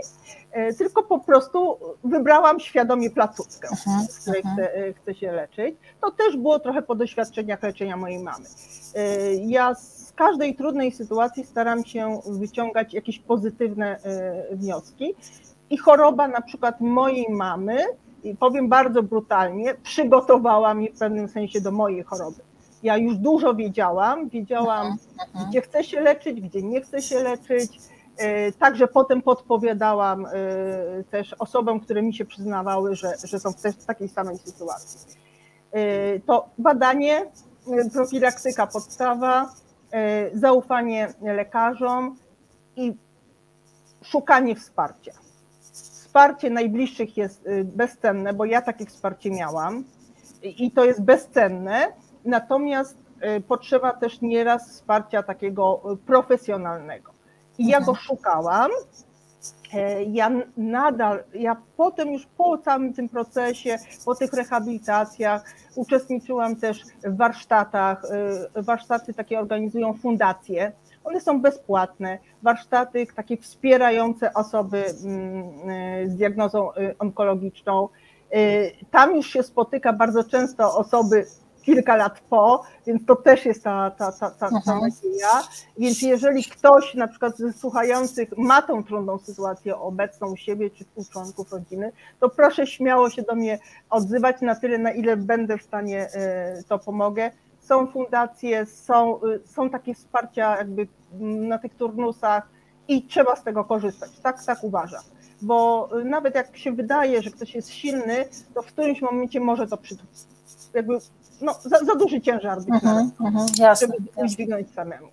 tylko 0.79 1.03
po 1.03 1.19
prostu 1.19 1.79
wybrałam 2.05 2.61
świadomie 2.61 3.11
placówkę, 3.11 3.69
mhm, 3.69 4.07
w 4.09 4.21
której 4.21 4.43
mhm. 4.45 4.69
chcę, 4.69 4.93
chcę 4.93 5.15
się 5.15 5.33
leczyć. 5.33 5.77
To 6.01 6.11
też 6.11 6.37
było 6.37 6.59
trochę 6.59 6.83
po 6.83 6.95
doświadczeniach 6.95 7.63
leczenia 7.63 7.97
mojej 7.97 8.19
mamy. 8.19 8.45
Ja 9.41 9.75
z 9.75 10.13
każdej 10.13 10.55
trudnej 10.55 10.93
sytuacji 10.93 11.45
staram 11.45 11.85
się 11.85 12.21
wyciągać 12.27 12.95
jakieś 12.95 13.19
pozytywne 13.19 13.99
wnioski. 14.53 15.15
I 15.71 15.77
choroba 15.77 16.29
na 16.29 16.41
przykład 16.41 16.81
mojej 16.81 17.27
mamy 17.31 17.77
i 18.27 18.37
powiem 18.37 18.69
bardzo 18.69 19.03
brutalnie, 19.03 19.75
przygotowała 19.75 20.75
mnie 20.75 20.93
w 20.93 20.99
pewnym 20.99 21.29
sensie 21.29 21.61
do 21.61 21.73
mojej 21.73 22.03
choroby. 22.03 22.43
Ja 22.83 22.97
już 22.97 23.17
dużo 23.17 23.55
wiedziałam, 23.55 24.29
wiedziałam, 24.29 24.87
aha, 24.87 25.27
aha. 25.35 25.47
gdzie 25.49 25.61
chcę 25.61 25.85
się 25.85 26.01
leczyć, 26.01 26.41
gdzie 26.41 26.63
nie 26.63 26.81
chcę 26.81 27.03
się 27.03 27.23
leczyć. 27.23 27.79
E, 28.17 28.53
także 28.53 28.89
potem 28.89 29.23
podpowiadałam 29.23 30.27
e, 30.27 30.31
też 31.11 31.35
osobom, 31.39 31.81
które 31.81 32.03
mi 32.03 32.15
się 32.15 32.25
przyznawały, 32.25 32.97
że, 32.97 33.13
że 33.25 33.41
są 33.41 33.55
też 33.55 33.75
w 33.75 33.85
takiej 33.85 34.09
samej 34.09 34.39
sytuacji. 34.39 35.01
E, 35.73 36.21
to 36.21 36.49
badanie, 36.59 37.31
profilaktyka 37.93 38.67
podstawa, 38.67 39.51
zaufanie 40.35 41.15
lekarzom 41.21 42.17
i 42.77 42.95
szukanie 44.03 44.57
wsparcia 44.57 45.26
wsparcie 46.17 46.51
najbliższych 46.51 47.17
jest 47.17 47.47
y, 47.47 47.65
bezcenne, 47.65 48.33
bo 48.33 48.45
ja 48.45 48.63
takie 48.63 48.87
wsparcie 48.87 49.31
miałam 49.31 49.85
i 50.43 50.71
to 50.71 50.85
jest 50.85 51.03
bezcenne, 51.03 51.87
natomiast 52.25 52.97
y, 53.37 53.41
potrzeba 53.41 53.93
też 53.93 54.21
nieraz 54.21 54.71
wsparcia 54.71 55.23
takiego 55.23 55.83
y, 55.93 55.97
profesjonalnego. 55.97 57.13
I 57.59 57.67
ja 57.67 57.81
go 57.81 57.91
mhm. 57.91 57.97
szukałam. 57.97 58.71
E, 59.75 60.05
ja 60.05 60.31
nadal, 60.57 61.25
ja 61.35 61.57
potem 61.77 62.13
już 62.13 62.27
po 62.27 62.59
całym 62.59 62.93
tym 62.93 63.09
procesie, 63.09 63.77
po 64.05 64.15
tych 64.15 64.33
rehabilitacjach, 64.33 65.45
uczestniczyłam 65.75 66.57
też 66.57 66.83
w 67.05 67.17
warsztatach. 67.17 68.03
Warsztaty 68.55 69.15
takie 69.15 69.41
organizują 69.41 69.95
fundacje, 69.95 70.73
one 71.07 71.21
są 71.21 71.41
bezpłatne. 71.41 72.19
Warsztaty 72.43 73.07
takie 73.17 73.37
wspierające 73.37 74.35
osoby 74.35 74.85
mm, 75.05 75.71
y, 76.05 76.11
z 76.11 76.17
diagnozą 76.17 76.75
y, 76.75 76.99
onkologiczną. 76.99 77.89
Y, 78.35 78.73
tam 78.91 79.17
już 79.17 79.27
się 79.27 79.43
spotyka 79.43 79.93
bardzo 79.93 80.25
często 80.25 80.77
osoby 80.77 81.27
kilka 81.63 81.97
lat 81.97 82.21
po, 82.21 82.63
więc 82.87 83.07
to 83.07 83.17
też 83.17 83.45
jest 83.45 83.65
ta, 83.65 83.91
ta, 83.91 84.13
ta, 84.13 84.31
ta, 84.31 84.51
ta 84.51 84.57
mhm. 84.57 84.81
nadzieja. 84.81 85.43
Więc 85.79 86.03
jeżeli 86.03 86.45
ktoś 86.45 86.95
na 86.95 87.09
przykład 87.09 87.37
ze 87.37 87.53
słuchających 87.53 88.29
ma 88.39 88.63
tą 88.63 88.85
trudną 88.85 89.19
sytuację 89.19 89.77
obecną 89.77 90.33
u 90.33 90.37
siebie 90.37 90.71
czy 90.71 90.85
u 90.95 91.05
członków 91.05 91.53
rodziny, 91.53 91.93
to 92.21 92.29
proszę 92.29 92.67
śmiało 92.67 93.11
się 93.11 93.23
do 93.23 93.35
mnie 93.35 93.59
odzywać 93.91 94.41
na 94.41 94.55
tyle, 94.55 94.79
na 94.79 94.93
ile 94.93 95.17
będę 95.17 95.59
w 95.59 95.63
stanie 95.63 96.09
to 96.69 96.79
pomogę 96.79 97.31
są 97.67 97.87
fundacje, 97.87 98.67
są, 98.67 99.21
y, 99.25 99.41
są 99.47 99.71
takie 99.71 99.95
wsparcia 99.95 100.57
jakby 100.57 100.89
na 101.21 101.59
tych 101.59 101.75
turnusach 101.75 102.49
i 102.89 103.03
trzeba 103.03 103.37
z 103.37 103.43
tego 103.43 103.65
korzystać. 103.65 104.11
Tak, 104.23 104.45
tak 104.45 104.65
uważam. 104.65 105.03
Bo 105.43 105.89
y, 106.01 106.05
nawet 106.05 106.35
jak 106.35 106.57
się 106.57 106.73
wydaje, 106.73 107.23
że 107.23 107.31
ktoś 107.31 107.55
jest 107.55 107.71
silny, 107.71 108.25
to 108.55 108.63
w 108.63 108.67
którymś 108.67 109.03
momencie 109.03 109.41
może 109.41 109.67
to 109.67 109.77
przy, 109.77 109.97
jakby, 110.75 110.99
no, 111.41 111.55
za, 111.65 111.79
za 111.85 111.95
duży 111.95 112.21
ciężar 112.21 112.59
być 112.59 112.69
uh 112.69 112.83
-huh, 112.83 113.11
uh 113.21 113.33
-huh, 113.33 113.81
żeby 113.81 113.93
udźwignąć 114.17 114.71
samemu. 114.71 115.09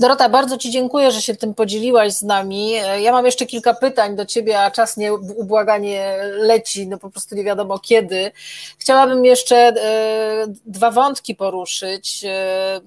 Dorota, 0.00 0.28
bardzo 0.28 0.58
Ci 0.58 0.70
dziękuję, 0.70 1.10
że 1.10 1.22
się 1.22 1.34
tym 1.34 1.54
podzieliłaś 1.54 2.12
z 2.12 2.22
nami. 2.22 2.70
Ja 3.02 3.12
mam 3.12 3.26
jeszcze 3.26 3.46
kilka 3.46 3.74
pytań 3.74 4.16
do 4.16 4.26
Ciebie, 4.26 4.60
a 4.60 4.70
czas 4.70 4.96
nie 4.96 5.14
ubłaganie 5.14 6.16
leci, 6.32 6.88
no 6.88 6.98
po 6.98 7.10
prostu 7.10 7.34
nie 7.34 7.44
wiadomo 7.44 7.78
kiedy. 7.78 8.32
Chciałabym 8.78 9.24
jeszcze 9.24 9.56
e, 9.56 9.72
dwa 10.66 10.90
wątki 10.90 11.34
poruszyć. 11.34 12.24
E, 12.24 12.80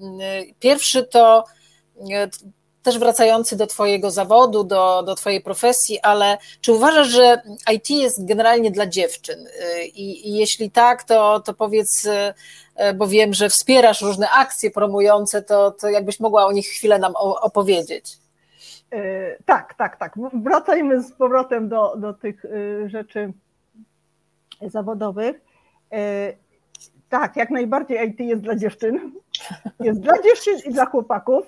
pierwszy 0.60 1.02
to 1.02 1.44
e, 2.10 2.28
też 2.82 2.98
wracający 2.98 3.56
do 3.56 3.66
Twojego 3.66 4.10
zawodu, 4.10 4.64
do, 4.64 5.02
do 5.02 5.14
Twojej 5.14 5.40
profesji, 5.40 6.00
ale 6.02 6.38
czy 6.60 6.72
uważasz, 6.72 7.08
że 7.08 7.42
IT 7.72 7.90
jest 7.90 8.26
generalnie 8.26 8.70
dla 8.70 8.86
dziewczyn? 8.86 9.48
I, 9.94 10.28
i 10.28 10.32
jeśli 10.34 10.70
tak, 10.70 11.04
to, 11.04 11.40
to 11.40 11.54
powiedz, 11.54 12.06
e, 12.76 12.94
bo 12.94 13.06
wiem, 13.06 13.34
że 13.34 13.48
wspierasz 13.48 14.02
różne 14.02 14.30
akcje 14.30 14.70
promujące, 14.70 15.42
to, 15.42 15.70
to 15.70 15.88
jakbyś 15.88 16.20
mogła 16.20 16.46
o 16.46 16.52
nich 16.52 16.66
chwilę 16.66 16.98
nam 16.98 17.12
opowiedzieć. 17.16 18.20
Tak, 19.44 19.74
tak, 19.74 19.96
tak. 19.96 20.14
Wracajmy 20.34 21.02
z 21.02 21.12
powrotem 21.12 21.68
do, 21.68 21.96
do 21.96 22.12
tych 22.12 22.44
rzeczy 22.86 23.32
zawodowych. 24.66 25.40
Tak, 27.08 27.36
jak 27.36 27.50
najbardziej 27.50 28.08
IT 28.08 28.20
jest 28.20 28.42
dla 28.42 28.56
dziewczyn. 28.56 29.12
Jest 29.80 30.00
dla 30.00 30.22
dziewczyn 30.22 30.58
i 30.66 30.72
dla 30.72 30.86
chłopaków 30.86 31.46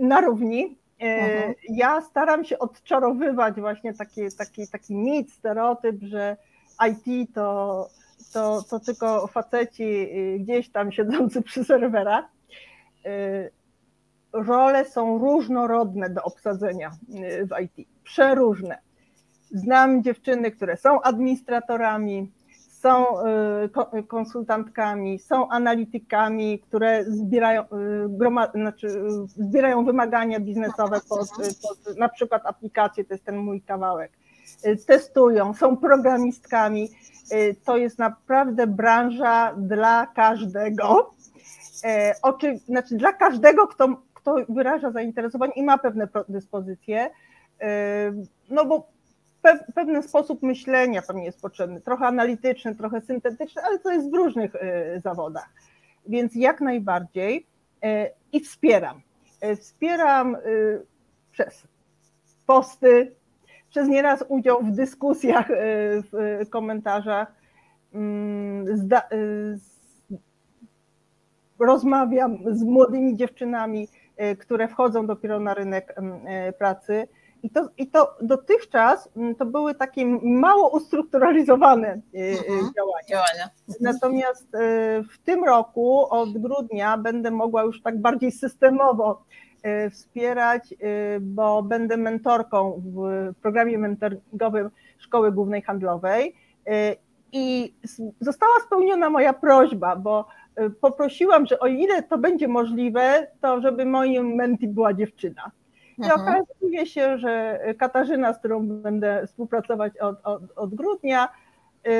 na 0.00 0.20
równi. 0.20 0.78
Mhm. 0.98 1.54
Ja 1.68 2.00
staram 2.00 2.44
się 2.44 2.58
odczarowywać 2.58 3.60
właśnie 3.60 3.94
taki, 3.94 4.20
taki, 4.38 4.68
taki 4.68 4.94
mit, 4.94 5.32
stereotyp, 5.32 5.96
że 6.02 6.36
IT 6.88 7.34
to, 7.34 7.88
to, 8.32 8.62
to 8.70 8.80
tylko 8.80 9.26
faceci 9.26 10.08
gdzieś 10.38 10.70
tam 10.70 10.92
siedzący 10.92 11.42
przy 11.48 11.64
serwerach. 11.64 12.24
Role 14.32 14.84
są 14.84 15.18
różnorodne 15.18 16.10
do 16.10 16.22
obsadzenia 16.22 16.90
w 17.42 17.60
IT, 17.62 17.88
przeróżne. 18.04 18.78
Znam 19.50 20.02
dziewczyny, 20.02 20.50
które 20.50 20.76
są 20.76 21.00
administratorami, 21.02 22.32
są 22.82 23.06
y, 23.94 24.02
konsultantkami, 24.02 25.18
są 25.18 25.48
analitykami, 25.48 26.58
które 26.58 27.04
zbierają, 27.04 27.62
y, 27.62 28.50
znaczy, 28.54 28.88
zbierają 29.26 29.84
wymagania 29.84 30.40
biznesowe 30.40 31.00
pod, 31.08 31.28
pod 31.62 31.98
na 31.98 32.08
przykład 32.08 32.46
aplikacje, 32.46 33.04
to 33.04 33.14
jest 33.14 33.24
ten 33.24 33.36
mój 33.36 33.62
kawałek. 33.62 34.12
Y, 34.66 34.76
testują, 34.86 35.54
są 35.54 35.76
programistkami. 35.76 36.88
To 37.64 37.76
jest 37.76 37.98
naprawdę 37.98 38.66
branża 38.66 39.54
dla 39.56 40.06
każdego. 40.06 41.10
Oczy, 42.22 42.58
znaczy 42.58 42.96
dla 42.96 43.12
każdego, 43.12 43.66
kto, 43.66 43.88
kto 44.14 44.36
wyraża 44.48 44.90
zainteresowanie 44.90 45.52
i 45.56 45.62
ma 45.62 45.78
pewne 45.78 46.08
dyspozycje. 46.28 47.10
No 48.50 48.64
bo 48.64 48.88
pewien 49.74 50.02
sposób 50.02 50.42
myślenia 50.42 51.02
pewnie 51.02 51.24
jest 51.24 51.42
potrzebny, 51.42 51.80
trochę 51.80 52.06
analityczny, 52.06 52.74
trochę 52.74 53.00
syntetyczny, 53.00 53.62
ale 53.62 53.78
to 53.78 53.92
jest 53.92 54.10
w 54.10 54.14
różnych 54.14 54.54
y, 54.54 55.00
zawodach. 55.00 55.48
Więc 56.06 56.34
jak 56.34 56.60
najbardziej 56.60 57.46
y, 57.84 58.10
i 58.32 58.40
wspieram. 58.40 59.00
Y, 59.44 59.56
wspieram 59.56 60.36
przez 61.32 61.62
posty, 62.46 63.14
przez 63.70 63.88
nieraz 63.88 64.24
udział 64.28 64.62
w 64.62 64.70
dyskusjach, 64.70 65.48
w 66.12 66.46
komentarzach. 66.50 67.32
Mm, 67.94 68.66
rozmawiam 71.58 72.38
z 72.50 72.62
młodymi 72.62 73.16
dziewczynami, 73.16 73.88
które 74.38 74.68
wchodzą 74.68 75.06
dopiero 75.06 75.40
na 75.40 75.54
rynek 75.54 75.94
mm, 75.96 76.20
pracy 76.58 77.08
i 77.42 77.50
to, 77.50 77.68
I 77.78 77.86
to 77.86 78.16
dotychczas 78.20 79.08
mm, 79.16 79.34
to 79.34 79.46
były 79.46 79.74
takie 79.74 80.06
mało 80.22 80.70
ustrukturalizowane 80.76 82.00
y, 82.14 82.18
y, 82.18 82.38
mhm, 82.38 82.72
działania. 82.76 83.06
działania. 83.08 83.50
Natomiast 83.80 84.54
y, 84.54 84.58
w 85.02 85.18
tym 85.24 85.44
roku 85.44 86.06
od 86.10 86.38
grudnia 86.38 86.98
będę 86.98 87.30
mogła 87.30 87.62
już 87.62 87.82
tak 87.82 88.00
bardziej 88.00 88.32
systemowo 88.32 89.24
wspierać, 89.90 90.74
bo 91.20 91.62
będę 91.62 91.96
mentorką 91.96 92.82
w 92.84 93.32
programie 93.42 93.78
mentoringowym 93.78 94.70
Szkoły 94.98 95.32
Głównej 95.32 95.62
Handlowej. 95.62 96.34
I 97.32 97.74
została 98.20 98.52
spełniona 98.66 99.10
moja 99.10 99.32
prośba, 99.32 99.96
bo 99.96 100.28
poprosiłam, 100.80 101.46
że 101.46 101.58
o 101.58 101.66
ile 101.66 102.02
to 102.02 102.18
będzie 102.18 102.48
możliwe, 102.48 103.26
to 103.40 103.60
żeby 103.60 103.84
moim 103.84 104.34
menti 104.34 104.68
była 104.68 104.94
dziewczyna. 104.94 105.50
I 106.00 106.04
mhm. 106.04 106.20
okazuje 106.20 106.86
się, 106.86 107.18
że 107.18 107.60
Katarzyna, 107.78 108.32
z 108.32 108.38
którą 108.38 108.66
będę 108.66 109.26
współpracować 109.26 109.98
od, 109.98 110.16
od, 110.24 110.42
od 110.56 110.74
grudnia, 110.74 111.28
y, 111.86 111.90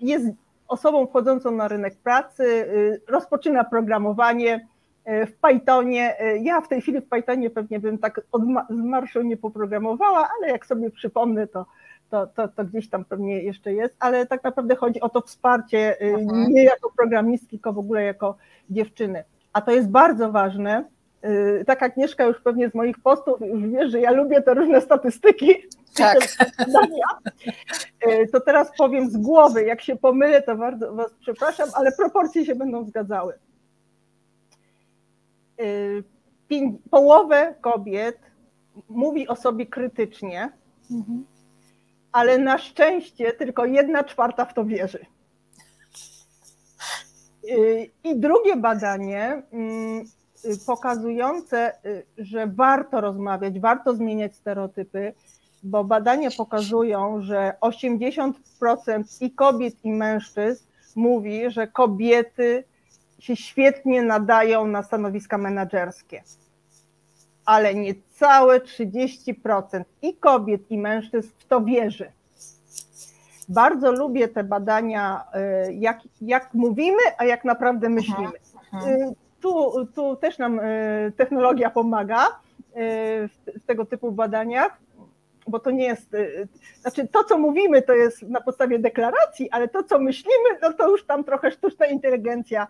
jest 0.00 0.26
osobą 0.68 1.06
wchodzącą 1.06 1.50
na 1.50 1.68
rynek 1.68 1.96
pracy, 1.96 2.44
y, 2.44 3.00
rozpoczyna 3.08 3.64
programowanie 3.64 4.68
y, 5.08 5.26
w 5.26 5.36
Pythonie. 5.36 6.16
Ja 6.42 6.60
w 6.60 6.68
tej 6.68 6.80
chwili 6.80 7.00
w 7.00 7.08
Pythonie 7.08 7.50
pewnie 7.50 7.80
bym 7.80 7.98
tak 7.98 8.20
od, 8.32 8.42
z 8.70 8.84
marszu 8.84 9.22
nie 9.22 9.36
poprogramowała, 9.36 10.28
ale 10.38 10.52
jak 10.52 10.66
sobie 10.66 10.90
przypomnę, 10.90 11.46
to, 11.46 11.66
to, 12.10 12.26
to, 12.26 12.48
to, 12.48 12.64
gdzieś 12.64 12.88
tam 12.88 13.04
pewnie 13.04 13.42
jeszcze 13.42 13.72
jest, 13.72 13.96
ale 13.98 14.26
tak 14.26 14.44
naprawdę 14.44 14.76
chodzi 14.76 15.00
o 15.00 15.08
to 15.08 15.20
wsparcie 15.20 16.00
mhm. 16.00 16.52
nie 16.52 16.64
jako 16.64 16.92
programistki, 16.96 17.48
tylko 17.48 17.72
w 17.72 17.78
ogóle 17.78 18.04
jako 18.04 18.36
dziewczyny. 18.70 19.24
A 19.52 19.60
to 19.60 19.70
jest 19.70 19.90
bardzo 19.90 20.32
ważne, 20.32 20.84
tak 21.66 21.82
Agnieszka 21.82 22.24
już 22.24 22.40
pewnie 22.40 22.70
z 22.70 22.74
moich 22.74 22.98
postów 22.98 23.40
już 23.40 23.68
wie, 23.68 23.88
że 23.88 24.00
ja 24.00 24.10
lubię 24.10 24.42
te 24.42 24.54
różne 24.54 24.80
statystyki. 24.80 25.54
Tak. 25.94 26.18
Y, 28.06 28.28
to 28.32 28.40
teraz 28.40 28.70
powiem 28.78 29.10
z 29.10 29.16
głowy, 29.16 29.64
jak 29.64 29.80
się 29.80 29.96
pomylę, 29.96 30.42
to 30.42 30.56
bardzo 30.56 30.94
Was 30.94 31.14
przepraszam, 31.20 31.68
ale 31.74 31.92
proporcje 31.92 32.44
się 32.44 32.54
będą 32.54 32.84
zgadzały. 32.84 33.34
Y, 35.60 36.04
połowę 36.90 37.54
kobiet 37.60 38.18
mówi 38.88 39.28
o 39.28 39.36
sobie 39.36 39.66
krytycznie, 39.66 40.52
mhm. 40.90 41.24
ale 42.12 42.38
na 42.38 42.58
szczęście 42.58 43.32
tylko 43.32 43.64
jedna 43.64 44.04
czwarta 44.04 44.44
w 44.44 44.54
to 44.54 44.64
wierzy. 44.64 45.06
I 48.04 48.16
drugie 48.16 48.56
badanie 48.56 49.42
mm, 49.52 50.04
pokazujące, 50.66 51.72
y, 51.86 52.04
że 52.18 52.46
warto 52.46 53.00
rozmawiać, 53.00 53.60
warto 53.60 53.94
zmieniać 53.94 54.36
stereotypy, 54.36 55.12
bo 55.62 55.84
badania 55.84 56.30
pokazują, 56.36 57.22
że 57.22 57.52
80% 57.60 58.32
i 59.20 59.30
kobiet, 59.30 59.74
i 59.84 59.92
mężczyzn 59.92 60.64
mówi, 60.96 61.50
że 61.50 61.66
kobiety 61.66 62.64
się 63.18 63.36
świetnie 63.36 64.02
nadają 64.02 64.66
na 64.66 64.82
stanowiska 64.82 65.38
menedżerskie. 65.38 66.22
Ale 67.44 67.74
niecałe 67.74 68.60
30% 68.60 69.84
i 70.02 70.16
kobiet, 70.16 70.70
i 70.70 70.78
mężczyzn 70.78 71.28
w 71.38 71.44
to 71.44 71.60
wierzy. 71.60 72.12
Bardzo 73.48 73.92
lubię 73.92 74.28
te 74.28 74.44
badania, 74.44 75.24
y, 75.68 75.74
jak, 75.74 76.00
jak 76.20 76.54
mówimy, 76.54 77.02
a 77.18 77.24
jak 77.24 77.44
naprawdę 77.44 77.88
myślimy. 77.88 78.32
Aha, 78.56 78.68
aha 78.72 79.12
tu, 79.40 79.86
tu 79.94 80.16
też 80.16 80.38
nam 80.38 80.60
e, 80.62 81.12
technologia 81.16 81.70
pomaga 81.70 82.26
e, 82.26 82.32
w 83.28 83.64
tego 83.66 83.84
typu 83.86 84.12
badaniach, 84.12 84.80
bo 85.48 85.58
to 85.58 85.70
nie 85.70 85.84
jest, 85.84 86.14
e, 86.14 86.26
znaczy 86.80 87.08
to, 87.08 87.24
co 87.24 87.38
mówimy, 87.38 87.82
to 87.82 87.92
jest 87.92 88.22
na 88.22 88.40
podstawie 88.40 88.78
deklaracji, 88.78 89.50
ale 89.50 89.68
to, 89.68 89.82
co 89.82 89.98
myślimy, 89.98 90.48
no 90.62 90.72
to 90.72 90.90
już 90.90 91.04
tam 91.04 91.24
trochę 91.24 91.50
sztuczna 91.50 91.86
inteligencja 91.86 92.66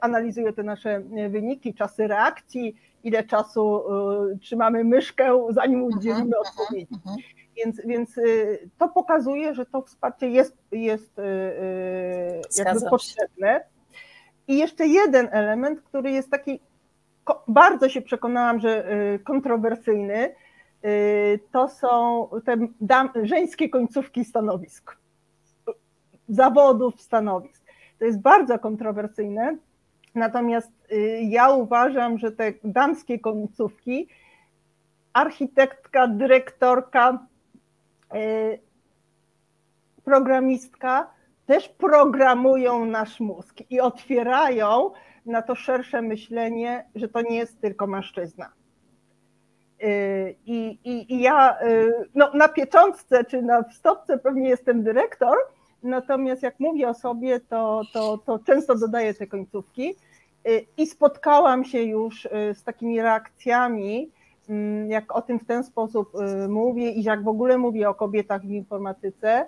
analizuje 0.00 0.52
te 0.52 0.62
nasze 0.62 1.02
wyniki, 1.30 1.74
czasy 1.74 2.06
reakcji, 2.06 2.76
ile 3.04 3.24
czasu 3.24 3.82
trzymamy 4.40 4.84
myszkę, 4.84 5.46
zanim 5.50 5.78
mhm, 5.78 5.98
udzielimy 5.98 6.36
mhm, 6.36 6.42
odpowiedzi. 6.46 6.94
Mhm. 6.94 7.16
Więc, 7.56 7.80
więc 7.86 8.20
to 8.78 8.88
pokazuje, 8.88 9.54
że 9.54 9.66
to 9.66 9.82
wsparcie 9.82 10.28
jest, 10.28 10.56
jest 10.72 11.12
jakby 12.58 12.90
potrzebne. 12.90 13.64
I 14.48 14.58
jeszcze 14.58 14.86
jeden 14.86 15.28
element, 15.32 15.80
który 15.80 16.10
jest 16.10 16.30
taki, 16.30 16.60
bardzo 17.48 17.88
się 17.88 18.02
przekonałam, 18.02 18.60
że 18.60 18.92
y, 19.14 19.18
kontrowersyjny, 19.18 20.34
y, 20.84 21.40
to 21.52 21.68
są 21.68 22.28
te 22.44 22.56
dam, 22.80 23.08
żeńskie 23.22 23.68
końcówki 23.68 24.24
stanowisk, 24.24 24.96
zawodów 26.28 27.00
stanowisk. 27.00 27.62
To 27.98 28.04
jest 28.04 28.20
bardzo 28.20 28.58
kontrowersyjne, 28.58 29.56
natomiast 30.14 30.72
y, 30.92 31.20
ja 31.22 31.50
uważam, 31.50 32.18
że 32.18 32.32
te 32.32 32.52
damskie 32.64 33.18
końcówki, 33.18 34.08
architektka, 35.12 36.08
dyrektorka, 36.08 37.26
programistka, 40.04 41.10
też 41.46 41.68
programują 41.68 42.84
nasz 42.84 43.20
mózg 43.20 43.56
i 43.70 43.80
otwierają 43.80 44.90
na 45.26 45.42
to 45.42 45.54
szersze 45.54 46.02
myślenie, 46.02 46.84
że 46.94 47.08
to 47.08 47.20
nie 47.20 47.36
jest 47.36 47.60
tylko 47.60 47.86
mężczyzna. 47.86 48.52
Y, 49.82 50.36
I, 50.46 50.78
i, 50.84 51.14
i 51.14 51.20
ja 51.20 51.58
y, 51.62 51.92
no, 52.14 52.30
na 52.34 52.48
pieczątce 52.48 53.24
czy 53.24 53.42
na 53.42 53.70
stopce 53.70 54.18
pewnie 54.18 54.48
jestem 54.48 54.82
dyrektor, 54.82 55.36
natomiast 55.82 56.42
jak 56.42 56.60
mówię 56.60 56.88
o 56.88 56.94
sobie, 56.94 57.40
to, 57.40 57.82
to, 57.92 58.18
to 58.18 58.38
często 58.38 58.74
dodaję 58.74 59.14
te 59.14 59.26
końcówki. 59.26 59.94
Y, 60.48 60.66
I 60.76 60.86
spotkałam 60.86 61.64
się 61.64 61.82
już 61.82 62.28
z 62.54 62.62
takimi 62.62 63.00
reakcjami, 63.00 64.10
mm, 64.48 64.90
jak 64.90 65.16
o 65.16 65.22
tym 65.22 65.38
w 65.38 65.46
ten 65.46 65.64
sposób 65.64 66.12
mówię 66.48 66.90
i 66.90 67.02
jak 67.02 67.24
w 67.24 67.28
ogóle 67.28 67.58
mówię 67.58 67.88
o 67.88 67.94
kobietach 67.94 68.42
w 68.42 68.50
informatyce, 68.50 69.46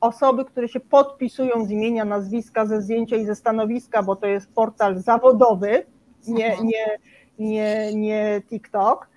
osoby, 0.00 0.44
które 0.44 0.68
się 0.68 0.80
podpisują 0.80 1.64
z 1.64 1.70
imienia, 1.70 2.04
nazwiska, 2.04 2.66
ze 2.66 2.82
zdjęcia 2.82 3.16
i 3.16 3.24
ze 3.24 3.34
stanowiska, 3.34 4.02
bo 4.02 4.16
to 4.16 4.26
jest 4.26 4.52
portal 4.54 4.98
zawodowy, 4.98 5.86
nie, 6.28 6.56
nie, 6.62 6.98
nie, 7.38 7.94
nie 7.94 8.42
TikTok, 8.48 9.08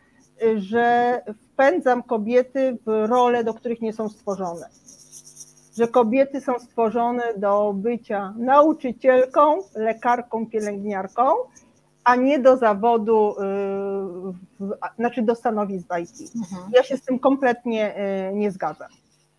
że 0.55 1.21
wpędzam 1.43 2.03
kobiety 2.03 2.77
w 2.85 3.07
role, 3.09 3.43
do 3.43 3.53
których 3.53 3.81
nie 3.81 3.93
są 3.93 4.09
stworzone. 4.09 4.69
że 5.77 5.87
kobiety 5.87 6.41
są 6.41 6.59
stworzone 6.59 7.23
do 7.37 7.73
bycia 7.73 8.33
nauczycielką, 8.37 9.61
lekarką, 9.75 10.47
pielęgniarką, 10.47 11.31
a 12.03 12.15
nie 12.15 12.39
do 12.39 12.57
zawodu, 12.57 13.35
y, 14.61 14.95
znaczy 14.95 15.21
do 15.21 15.35
stanowisk 15.35 15.87
w 15.87 15.99
IT. 15.99 16.35
Mhm. 16.35 16.71
Ja 16.73 16.83
się 16.83 16.97
z 16.97 17.01
tym 17.01 17.19
kompletnie 17.19 17.95
y, 18.29 18.35
nie 18.35 18.51
zgadzam, 18.51 18.89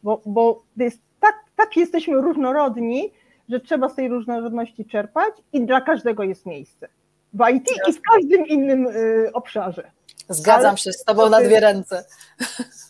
bo, 0.03 0.23
bo 0.27 0.63
jest 0.77 0.99
tak, 1.21 1.35
tak 1.57 1.77
jesteśmy 1.77 2.21
różnorodni, 2.21 3.13
że 3.49 3.61
trzeba 3.61 3.89
z 3.89 3.95
tej 3.95 4.09
różnorodności 4.09 4.85
czerpać 4.85 5.35
i 5.53 5.67
dla 5.67 5.81
każdego 5.81 6.23
jest 6.23 6.47
miejsce. 6.47 6.89
W 7.33 7.51
IT 7.51 7.69
i 7.89 7.93
w 7.93 8.01
każdym 8.03 8.47
innym 8.47 8.87
y, 8.87 9.31
obszarze. 9.33 9.91
Zgadzam 10.29 10.69
Ale 10.69 10.79
się 10.79 10.93
z 10.93 11.05
Tobą 11.05 11.29
na 11.29 11.41
dwie 11.41 11.61
ręce. 11.61 12.05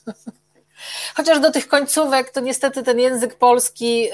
Chociaż 1.17 1.41
do 1.41 1.51
tych 1.51 1.69
końcówek 1.69 2.31
to 2.31 2.41
niestety 2.41 2.83
ten 2.83 2.99
język 2.99 3.35
polski 3.35 4.09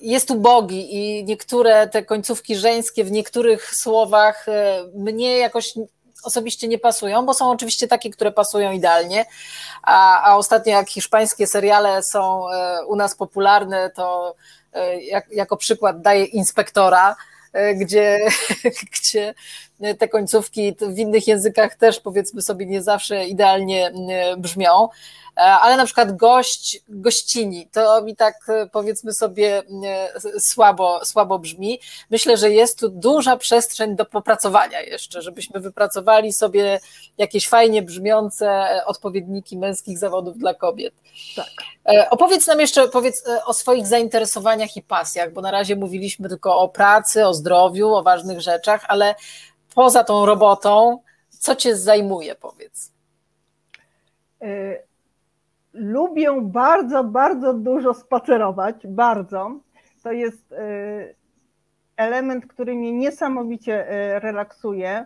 jest 0.00 0.30
ubogi 0.30 0.94
i 0.94 1.24
niektóre 1.24 1.88
te 1.88 2.04
końcówki 2.04 2.56
żeńskie 2.56 3.04
w 3.04 3.10
niektórych 3.10 3.74
słowach 3.74 4.48
e, 4.48 4.84
mnie 4.94 5.38
jakoś 5.38 5.74
osobiście 6.22 6.68
nie 6.68 6.78
pasują, 6.78 7.26
bo 7.26 7.34
są 7.34 7.50
oczywiście 7.50 7.88
takie, 7.88 8.10
które 8.10 8.32
pasują 8.32 8.72
idealnie, 8.72 9.24
a, 9.82 10.22
a 10.22 10.36
ostatnio 10.36 10.72
jak 10.72 10.88
hiszpańskie 10.88 11.46
seriale 11.46 12.02
są 12.02 12.50
e, 12.50 12.84
u 12.86 12.96
nas 12.96 13.14
popularne, 13.14 13.90
to 13.90 14.34
e, 14.72 15.00
jak, 15.00 15.32
jako 15.32 15.56
przykład 15.56 16.00
daję 16.00 16.24
Inspektora, 16.24 17.16
gdzie, 17.74 18.18
gdzie 18.92 19.34
te 19.98 20.08
końcówki 20.08 20.74
w 20.80 20.98
innych 20.98 21.26
językach 21.26 21.74
też 21.74 22.00
powiedzmy 22.00 22.42
sobie 22.42 22.66
nie 22.66 22.82
zawsze 22.82 23.26
idealnie 23.26 23.92
brzmią. 24.38 24.88
E, 25.38 25.40
ale 25.40 25.76
na 25.76 25.84
przykład 25.84 26.16
gość, 26.16 26.80
gościni, 26.88 27.68
to 27.72 28.02
mi 28.02 28.16
tak 28.16 28.34
e, 28.48 28.66
powiedzmy 28.66 29.12
sobie 29.12 29.62
e, 29.84 30.40
słabo, 30.40 31.04
słabo 31.04 31.38
brzmi. 31.38 31.80
Myślę, 32.10 32.36
że 32.36 32.50
jest 32.50 32.78
tu 32.78 32.88
duża 32.88 33.36
przestrzeń 33.36 33.96
do 33.96 34.04
popracowania 34.04 34.80
jeszcze, 34.80 35.22
żebyśmy 35.22 35.60
wypracowali 35.60 36.32
sobie 36.32 36.80
jakieś 37.18 37.48
fajnie 37.48 37.82
brzmiące 37.82 38.68
odpowiedniki 38.86 39.58
męskich 39.58 39.98
zawodów 39.98 40.38
dla 40.38 40.54
kobiet. 40.54 40.94
Tak. 41.36 41.50
Opowiedz 42.10 42.46
nam 42.46 42.60
jeszcze 42.60 42.88
powiedz 42.88 43.24
o 43.46 43.54
swoich 43.54 43.86
zainteresowaniach 43.86 44.76
i 44.76 44.82
pasjach, 44.82 45.32
bo 45.32 45.40
na 45.40 45.50
razie 45.50 45.76
mówiliśmy 45.76 46.28
tylko 46.28 46.58
o 46.58 46.68
pracy, 46.68 47.26
o 47.26 47.34
zdrowiu, 47.34 47.94
o 47.94 48.02
ważnych 48.02 48.40
rzeczach, 48.40 48.84
ale 48.88 49.14
poza 49.74 50.04
tą 50.04 50.26
robotą, 50.26 50.98
co 51.28 51.56
cię 51.56 51.76
zajmuje, 51.76 52.34
powiedz? 52.34 52.92
lubię 55.78 56.40
bardzo, 56.42 57.04
bardzo 57.04 57.54
dużo 57.54 57.94
spacerować, 57.94 58.86
bardzo. 58.86 59.60
To 60.02 60.12
jest 60.12 60.52
y, 60.52 61.14
element, 61.96 62.46
który 62.46 62.74
mnie 62.74 62.92
niesamowicie 62.92 63.92
y, 63.92 64.20
relaksuje 64.20 65.04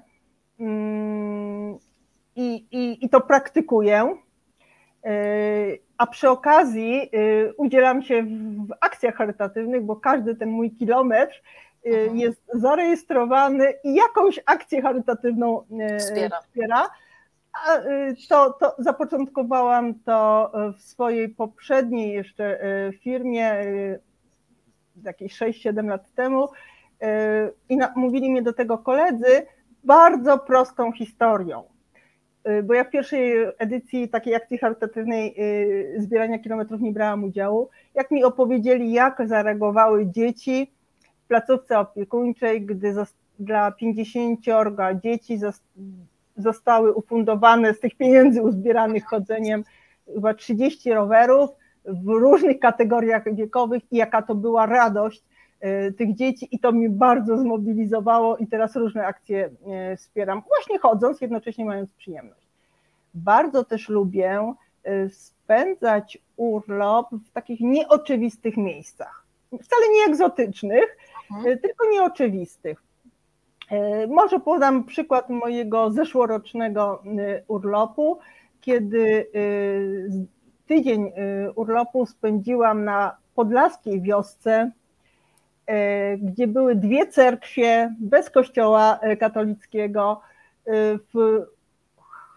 mm, 0.60 1.78
i, 2.36 2.66
i, 2.70 3.04
i 3.04 3.08
to 3.08 3.20
praktykuję. 3.20 4.16
Y, 5.06 5.80
a 5.98 6.06
przy 6.06 6.30
okazji 6.30 7.10
udzielam 7.56 8.02
się 8.02 8.22
w 8.68 8.72
akcjach 8.80 9.14
charytatywnych, 9.14 9.82
bo 9.82 9.96
każdy 9.96 10.34
ten 10.36 10.50
mój 10.50 10.70
kilometr. 10.70 11.42
Jest 12.12 12.42
zarejestrowany 12.54 13.74
i 13.84 13.94
jakąś 13.94 14.40
akcję 14.46 14.82
charytatywną 14.82 15.64
wspiera. 15.98 16.40
wspiera 16.40 16.88
Y, 17.86 18.28
to, 18.28 18.52
to 18.52 18.74
zapoczątkowałam 18.78 19.94
to 19.94 20.52
w 20.76 20.82
swojej 20.82 21.28
poprzedniej 21.28 22.12
jeszcze 22.12 22.64
y, 22.64 22.92
firmie, 22.92 23.60
y, 23.60 24.00
jakieś 25.02 25.38
6-7 25.38 25.88
lat 25.88 26.12
temu, 26.14 26.48
i 27.68 27.78
mówili 27.96 28.30
mnie 28.30 28.42
do 28.42 28.52
tego 28.52 28.78
koledzy 28.78 29.46
bardzo 29.84 30.38
prostą 30.38 30.92
historią. 30.92 31.64
Bo 32.64 32.74
ja 32.74 32.84
w 32.84 32.90
pierwszej 32.90 33.34
edycji 33.58 34.08
takiej 34.08 34.34
akcji 34.34 34.58
charytatywnej 34.58 35.36
zbierania 35.98 36.38
kilometrów 36.38 36.80
nie 36.80 36.92
brałam 36.92 37.24
udziału. 37.24 37.68
Jak 37.94 38.10
mi 38.10 38.24
opowiedzieli, 38.24 38.92
jak 38.92 39.28
zareagowały 39.28 40.06
dzieci 40.06 40.72
placówce 41.32 41.78
opiekuńczej, 41.78 42.62
gdy 42.62 42.94
dla 43.38 43.72
50 43.72 44.40
dzieci 45.02 45.38
zostały 46.36 46.92
ufundowane 46.92 47.74
z 47.74 47.80
tych 47.80 47.94
pieniędzy 47.94 48.42
uzbieranych 48.42 49.04
chodzeniem 49.04 49.64
chyba 50.14 50.34
30 50.34 50.92
rowerów 50.92 51.50
w 51.84 52.06
różnych 52.06 52.58
kategoriach 52.58 53.34
wiekowych 53.34 53.82
i 53.92 53.96
jaka 53.96 54.22
to 54.22 54.34
była 54.34 54.66
radość 54.66 55.24
e, 55.60 55.92
tych 55.92 56.14
dzieci 56.14 56.48
i 56.50 56.58
to 56.58 56.72
mi 56.72 56.88
bardzo 56.88 57.38
zmobilizowało 57.38 58.36
i 58.36 58.46
teraz 58.46 58.76
różne 58.76 59.06
akcje 59.06 59.50
e, 59.66 59.96
wspieram, 59.96 60.42
właśnie 60.48 60.78
chodząc, 60.78 61.20
jednocześnie 61.20 61.64
mając 61.64 61.92
przyjemność. 61.92 62.46
Bardzo 63.14 63.64
też 63.64 63.88
lubię 63.88 64.54
e, 64.84 65.08
spędzać 65.08 66.18
urlop 66.36 67.10
w 67.26 67.30
takich 67.30 67.60
nieoczywistych 67.60 68.56
miejscach. 68.56 69.22
Wcale 69.62 69.82
nie 69.92 70.12
egzotycznych, 70.12 70.96
mhm. 71.36 71.58
tylko 71.58 71.90
nieoczywistych. 71.90 72.82
E, 73.72 74.06
może 74.06 74.40
podam 74.40 74.84
przykład 74.84 75.30
mojego 75.30 75.90
zeszłorocznego 75.90 77.02
e, 77.04 77.42
urlopu, 77.48 78.18
kiedy 78.60 79.26
e, 79.34 79.38
tydzień 80.66 81.12
urlopu 81.54 82.06
spędziłam 82.06 82.84
na 82.84 83.16
podlaskiej 83.34 84.02
wiosce, 84.02 84.70
gdzie 86.18 86.46
były 86.46 86.74
dwie 86.74 87.06
cerkwie 87.06 87.94
bez 88.00 88.30
kościoła 88.30 89.00
katolickiego, 89.20 90.20
w 91.14 91.42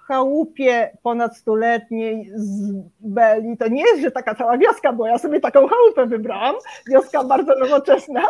chałupie 0.08 0.98
ponad 1.04 1.38
stuletniej 1.38 2.32
z 2.36 2.74
Beli. 3.00 3.58
To 3.58 3.68
nie 3.68 3.82
jest, 3.82 4.02
że 4.02 4.12
taka 4.12 4.36
cała 4.36 4.58
wioska, 4.58 4.94
bo 4.94 5.08
ja 5.08 5.18
sobie 5.18 5.40
taką 5.40 5.68
chałupę 5.68 6.06
wybrałam, 6.06 6.56
wioska 6.88 7.24
bardzo 7.24 7.60
nowoczesna, 7.60 8.22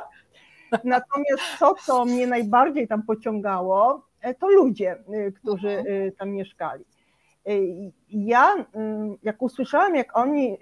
Natomiast 0.84 1.44
to, 1.60 1.76
co 1.86 2.06
mnie 2.06 2.28
najbardziej 2.28 2.88
tam 2.88 3.04
pociągało, 3.04 4.06
e, 4.22 4.34
to 4.34 4.50
ludzie, 4.50 4.92
e, 4.92 5.32
którzy 5.32 5.70
mhm. 5.70 6.08
e, 6.08 6.12
tam 6.12 6.30
mieszkali. 6.30 6.86
Ja, 8.10 8.66
jak 9.24 9.42
usłyszałam, 9.42 9.96
jak 9.96 10.18
oni 10.18 10.58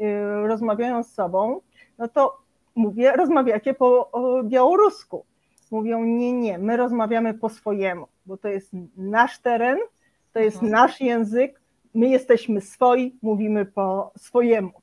rozmawiają 0.45 1.03
z 1.03 1.13
sobą, 1.13 1.61
no 1.97 2.07
to 2.07 2.37
mówię, 2.75 3.11
rozmawiacie 3.11 3.73
po 3.73 4.11
białorusku. 4.43 5.25
Mówią, 5.71 6.03
nie, 6.03 6.33
nie, 6.33 6.57
my 6.57 6.77
rozmawiamy 6.77 7.33
po 7.33 7.49
swojemu, 7.49 8.07
bo 8.25 8.37
to 8.37 8.47
jest 8.47 8.71
nasz 8.97 9.39
teren, 9.39 9.77
to 10.33 10.39
jest 10.39 10.55
mhm. 10.55 10.71
nasz 10.71 11.01
język, 11.01 11.61
my 11.93 12.07
jesteśmy 12.07 12.61
swoi, 12.61 13.15
mówimy 13.21 13.65
po 13.65 14.11
swojemu. 14.17 14.82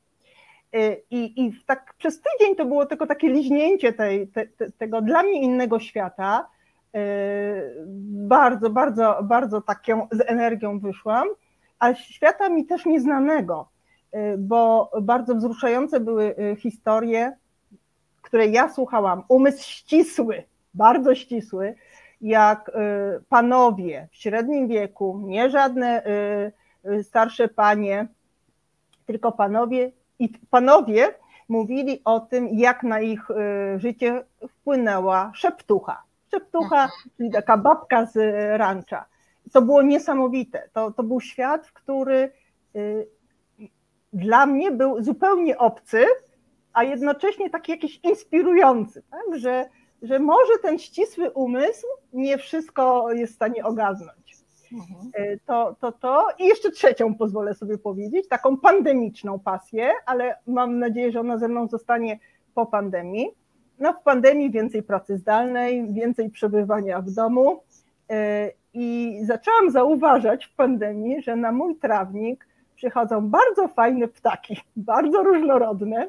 Y, 0.77 1.03
I, 1.11 1.47
I 1.47 1.53
tak 1.67 1.95
przez 1.99 2.21
tydzień 2.21 2.57
to 2.57 2.65
było 2.65 2.87
tylko 2.87 3.07
takie 3.07 3.29
liźnięcie 3.29 3.93
tej, 3.93 4.29
te, 4.29 4.47
te, 4.47 4.71
tego 4.73 5.03
dla 5.03 5.23
mnie 5.23 5.41
innego 5.41 5.81
świata. 5.81 6.49
Y, 6.97 7.85
bardzo, 8.29 8.71
bardzo, 8.71 9.19
bardzo 9.23 9.61
taką 9.61 10.09
z 10.13 10.21
energią 10.27 10.79
wyszłam, 10.79 11.29
ale 11.79 11.97
świata 11.97 12.49
mi 12.49 12.67
też 12.67 12.87
nieznanego, 12.87 13.69
y, 14.15 14.39
bo 14.39 14.91
bardzo 15.03 15.35
wzruszające 15.35 16.01
były 16.01 16.35
historie, 16.59 17.37
które 18.23 18.47
ja 18.47 18.69
słuchałam. 18.69 19.23
Umysł 19.29 19.63
ścisły, 19.63 20.43
bardzo 20.75 21.15
ścisły, 21.15 21.75
jak 22.21 22.71
panowie 23.29 24.09
w 24.11 24.17
średnim 24.17 24.69
wieku, 24.69 25.21
nie 25.25 25.51
żadne 25.51 26.03
starsze 27.03 27.49
panie, 27.49 28.07
tylko 29.07 29.33
panowie 29.33 29.93
i 30.21 30.29
panowie 30.51 31.15
mówili 31.49 32.03
o 32.05 32.21
tym, 32.21 32.49
jak 32.49 32.83
na 32.83 33.01
ich 33.01 33.31
y, 33.31 33.35
życie 33.79 34.25
wpłynęła 34.49 35.33
szeptucha. 35.35 36.03
Szeptucha, 36.31 36.83
mhm. 36.83 36.91
czyli 37.17 37.31
taka 37.31 37.57
babka 37.57 38.07
z 38.07 38.17
rancza. 38.59 39.05
To 39.53 39.63
było 39.63 39.83
niesamowite. 39.83 40.69
To, 40.73 40.91
to 40.91 41.03
był 41.03 41.21
świat, 41.21 41.71
który 41.73 42.33
y, 42.77 43.07
dla 44.13 44.47
mnie 44.47 44.71
był 44.71 45.03
zupełnie 45.03 45.59
obcy, 45.59 46.05
a 46.73 46.85
jednocześnie 46.85 47.51
taki 47.51 47.73
jakiś 47.73 48.01
inspirujący, 48.03 49.03
tak? 49.11 49.39
że, 49.39 49.69
że 50.03 50.19
może 50.19 50.53
ten 50.63 50.79
ścisły 50.79 51.31
umysł 51.31 51.87
nie 52.13 52.39
wszystko 52.39 53.13
jest 53.13 53.33
w 53.33 53.37
stanie 53.37 53.65
ogarnąć. 53.65 54.20
Mhm. 54.73 55.11
E, 55.15 55.37
to, 55.47 55.77
to, 55.81 55.93
to. 55.93 56.27
I 56.39 56.47
jeszcze 56.47 56.71
trzecią 56.71 57.15
pozwolę 57.15 57.55
sobie 57.55 57.79
powiedzieć, 57.79 58.29
taką 58.29 58.57
pandemiczną 58.57 59.39
pasję, 59.39 59.91
ale 60.07 60.37
mam 60.47 60.79
nadzieję, 60.79 61.13
że 61.13 61.21
ona 61.21 61.39
ze 61.39 61.49
mną 61.49 61.69
zostanie 61.69 62.19
po 62.55 62.67
pandemii. 62.67 63.29
No, 63.79 63.93
w 63.93 64.03
pandemii 64.03 64.51
więcej 64.51 64.83
pracy 64.83 65.19
zdalnej, 65.19 65.93
więcej 65.93 66.31
przebywania 66.31 67.01
w 67.01 67.11
domu. 67.11 67.63
E, 68.11 68.51
I 68.75 69.19
zaczęłam 69.23 69.71
zauważać 69.71 70.47
w 70.47 70.55
pandemii, 70.55 71.23
że 71.23 71.37
na 71.37 71.53
mój 71.53 71.77
trawnik 71.77 72.47
przychodzą 72.77 73.29
bardzo 73.29 73.69
fajne 73.69 74.09
ptaki, 74.09 74.61
bardzo 74.77 75.23
różnorodne. 75.23 76.09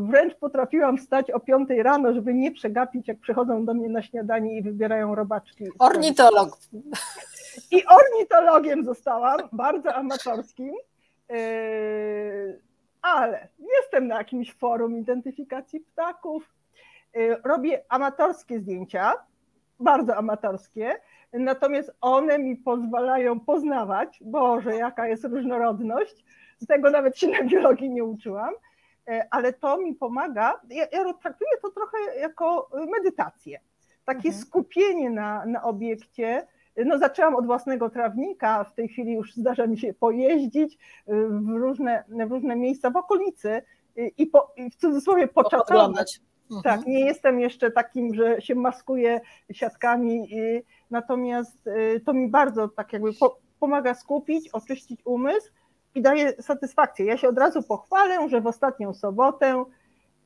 Wręcz 0.00 0.34
potrafiłam 0.34 0.98
wstać 0.98 1.30
o 1.30 1.40
5 1.40 1.68
rano, 1.82 2.12
żeby 2.12 2.34
nie 2.34 2.52
przegapić, 2.52 3.08
jak 3.08 3.18
przychodzą 3.18 3.64
do 3.64 3.74
mnie 3.74 3.88
na 3.88 4.02
śniadanie 4.02 4.58
i 4.58 4.62
wybierają 4.62 5.14
robaczki. 5.14 5.64
Ornitolog. 5.78 6.58
I 7.70 7.82
ornitologiem 7.86 8.84
zostałam, 8.84 9.40
bardzo 9.52 9.94
amatorskim, 9.94 10.72
ale 13.02 13.48
jestem 13.76 14.06
na 14.06 14.18
jakimś 14.18 14.54
forum 14.54 14.98
identyfikacji 14.98 15.80
ptaków. 15.80 16.54
Robię 17.44 17.84
amatorskie 17.88 18.60
zdjęcia, 18.60 19.12
bardzo 19.80 20.16
amatorskie, 20.16 21.00
natomiast 21.32 21.92
one 22.00 22.38
mi 22.38 22.56
pozwalają 22.56 23.40
poznawać, 23.40 24.18
Boże, 24.20 24.76
jaka 24.76 25.08
jest 25.08 25.24
różnorodność. 25.24 26.24
Tego 26.68 26.90
nawet 26.90 27.18
się 27.18 27.28
na 27.28 27.44
biologii 27.44 27.90
nie 27.90 28.04
uczyłam, 28.04 28.54
ale 29.30 29.52
to 29.52 29.78
mi 29.78 29.94
pomaga. 29.94 30.60
Ja, 30.70 30.86
ja 30.92 31.14
traktuję 31.14 31.50
to 31.62 31.70
trochę 31.70 31.98
jako 32.20 32.70
medytację. 32.98 33.60
Takie 34.04 34.28
mhm. 34.28 34.44
skupienie 34.44 35.10
na, 35.10 35.46
na 35.46 35.62
obiekcie. 35.62 36.46
No, 36.86 36.98
zaczęłam 36.98 37.34
od 37.34 37.46
własnego 37.46 37.90
trawnika, 37.90 38.64
w 38.64 38.74
tej 38.74 38.88
chwili 38.88 39.12
już 39.12 39.34
zdarza 39.34 39.66
mi 39.66 39.78
się 39.78 39.94
pojeździć 39.94 40.78
w 41.30 41.48
różne, 41.48 42.04
w 42.08 42.30
różne 42.30 42.56
miejsca 42.56 42.90
w 42.90 42.96
okolicy 42.96 43.62
i, 44.18 44.26
po, 44.26 44.52
i 44.56 44.70
w 44.70 44.76
cudzysłowie 44.76 45.28
poczatować. 45.28 46.20
Mhm. 46.50 46.62
Tak, 46.62 46.86
nie 46.86 47.06
jestem 47.06 47.40
jeszcze 47.40 47.70
takim, 47.70 48.14
że 48.14 48.40
się 48.40 48.54
maskuję 48.54 49.20
siatkami, 49.52 50.28
natomiast 50.90 51.58
to 52.04 52.12
mi 52.12 52.28
bardzo 52.28 52.68
tak 52.68 52.92
jakby 52.92 53.10
pomaga 53.60 53.94
skupić, 53.94 54.48
oczyścić 54.48 55.00
umysł 55.04 55.50
i 55.98 56.02
daje 56.02 56.42
satysfakcję. 56.42 57.06
Ja 57.06 57.16
się 57.16 57.28
od 57.28 57.38
razu 57.38 57.62
pochwalę, 57.62 58.28
że 58.28 58.40
w 58.40 58.46
ostatnią 58.46 58.94
sobotę 58.94 59.64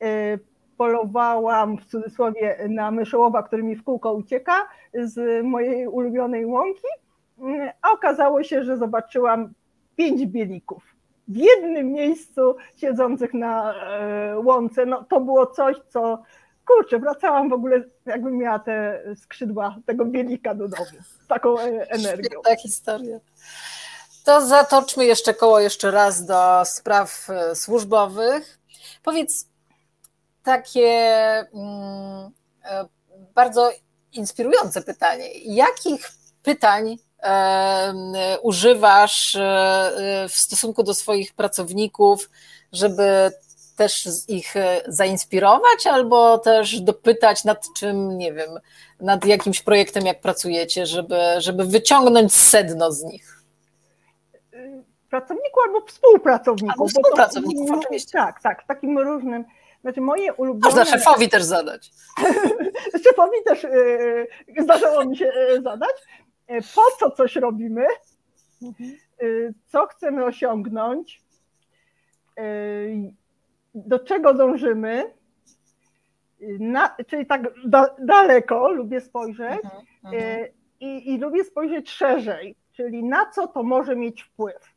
y, 0.03 0.39
polowałam 0.77 1.77
w 1.77 1.85
cudzysłowie 1.85 2.57
na 2.69 2.91
myszołowa, 2.91 3.43
który 3.43 3.63
mi 3.63 3.75
w 3.75 3.83
kółko 3.83 4.13
ucieka 4.13 4.67
z 4.93 5.45
mojej 5.45 5.87
ulubionej 5.87 6.45
łąki, 6.45 6.87
y, 7.39 7.71
a 7.81 7.91
okazało 7.91 8.43
się, 8.43 8.63
że 8.63 8.77
zobaczyłam 8.77 9.53
pięć 9.95 10.25
bielików 10.25 10.93
w 11.27 11.37
jednym 11.37 11.91
miejscu 11.91 12.55
siedzących 12.75 13.33
na 13.33 13.73
e, 13.73 14.39
łące, 14.39 14.85
no 14.85 15.03
to 15.03 15.21
było 15.21 15.45
coś, 15.45 15.77
co 15.89 16.23
kurczę, 16.65 16.99
wracałam 16.99 17.49
w 17.49 17.53
ogóle, 17.53 17.83
jakbym 18.05 18.37
miała 18.37 18.59
te 18.59 19.03
skrzydła 19.15 19.77
tego 19.85 20.05
bielika 20.05 20.55
do 20.55 20.67
domu, 20.67 20.85
z 21.23 21.27
taką 21.27 21.59
e, 21.59 21.91
energią. 21.91 22.41
Ta 22.43 22.55
historia. 22.55 23.19
To 24.23 24.47
zatoczmy 24.47 25.05
jeszcze 25.05 25.33
koło 25.33 25.59
jeszcze 25.59 25.91
raz 25.91 26.25
do 26.25 26.65
spraw 26.65 27.29
e, 27.29 27.55
służbowych. 27.55 28.59
Powiedz 29.03 29.47
takie 30.43 30.89
mm, 31.53 32.31
bardzo 33.35 33.71
inspirujące 34.13 34.81
pytanie. 34.81 35.29
Jakich 35.33 36.11
pytań 36.43 36.97
używasz 38.41 39.35
e, 39.35 40.27
w 40.29 40.35
stosunku 40.35 40.83
do 40.83 40.93
swoich 40.93 41.33
pracowników, 41.33 42.29
żeby 42.71 43.31
też 43.75 44.09
ich 44.27 44.55
e, 44.55 44.81
zainspirować, 44.87 45.87
albo 45.87 46.37
też 46.37 46.79
dopytać 46.79 47.43
nad 47.43 47.65
czym, 47.77 48.17
nie 48.17 48.33
wiem, 48.33 48.49
nad 48.99 49.25
jakimś 49.25 49.61
projektem, 49.61 50.05
jak 50.05 50.21
pracujecie, 50.21 50.85
żeby, 50.85 51.19
żeby 51.37 51.65
wyciągnąć 51.65 52.35
sedno 52.35 52.91
z 52.91 53.03
nich? 53.03 53.32
Pracowniku 55.13 55.59
albo 55.65 55.85
współpracowniku. 55.85 56.71
Albo 56.71 56.87
współpracowników, 56.87 57.67
to, 57.67 57.79
oczywiście. 57.79 58.17
Tak, 58.17 58.41
tak, 58.41 58.63
takim 58.63 58.99
różnym. 58.99 59.45
Znaczy 59.81 60.01
moje 60.01 60.33
ulubione... 60.33 60.75
Można 60.75 60.85
szefowi 60.85 61.29
też 61.29 61.43
zadać. 61.43 61.91
szefowi 63.03 63.37
też 63.45 63.63
yy, 63.63 64.63
zdarzało 64.63 65.05
mi 65.05 65.17
się 65.17 65.31
zadać. 65.63 65.91
E, 66.47 66.61
po 66.61 66.81
co 66.99 67.11
coś 67.11 67.35
robimy, 67.35 67.85
e, 67.85 69.25
co 69.65 69.87
chcemy 69.87 70.25
osiągnąć, 70.25 71.21
do 73.75 73.99
czego 73.99 74.33
dążymy, 74.33 75.13
na, 76.59 76.95
czyli 77.07 77.25
tak 77.25 77.41
da, 77.65 77.95
daleko 77.99 78.71
lubię 78.71 79.01
spojrzeć 79.01 79.59
mhm, 79.63 79.83
mhm. 80.05 80.47
i, 80.79 81.13
i 81.13 81.17
lubię 81.17 81.43
spojrzeć 81.43 81.89
szerzej, 81.89 82.55
czyli 82.71 83.03
na 83.03 83.31
co 83.31 83.47
to 83.47 83.63
może 83.63 83.95
mieć 83.95 84.23
wpływ. 84.23 84.72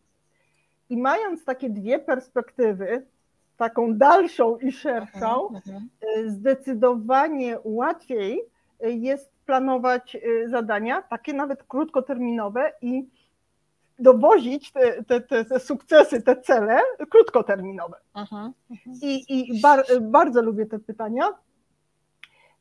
I 0.91 0.97
mając 0.97 1.45
takie 1.45 1.71
dwie 1.71 1.99
perspektywy, 1.99 3.07
taką 3.57 3.95
dalszą 3.95 4.57
i 4.59 4.73
szerszą, 4.73 5.61
zdecydowanie 6.27 7.59
łatwiej 7.65 8.41
jest 8.81 9.31
planować 9.47 10.15
y, 10.15 10.49
zadania, 10.49 11.03
takie 11.03 11.33
nawet 11.33 11.63
krótkoterminowe 11.63 12.73
i 12.83 13.09
dowozić 13.99 14.73
te, 14.73 15.05
te, 15.05 15.21
te, 15.21 15.45
te 15.45 15.61
sukcesy, 15.61 16.23
te 16.23 16.37
cele 16.37 16.81
krótkoterminowe. 17.11 17.97
Uh-huh, 18.15 18.51
uh-huh. 18.71 19.03
I, 19.03 19.25
i 19.29 19.61
bar, 19.61 19.85
bardzo 20.01 20.43
lubię 20.43 20.67
te 20.67 20.79
pytania, 20.79 21.29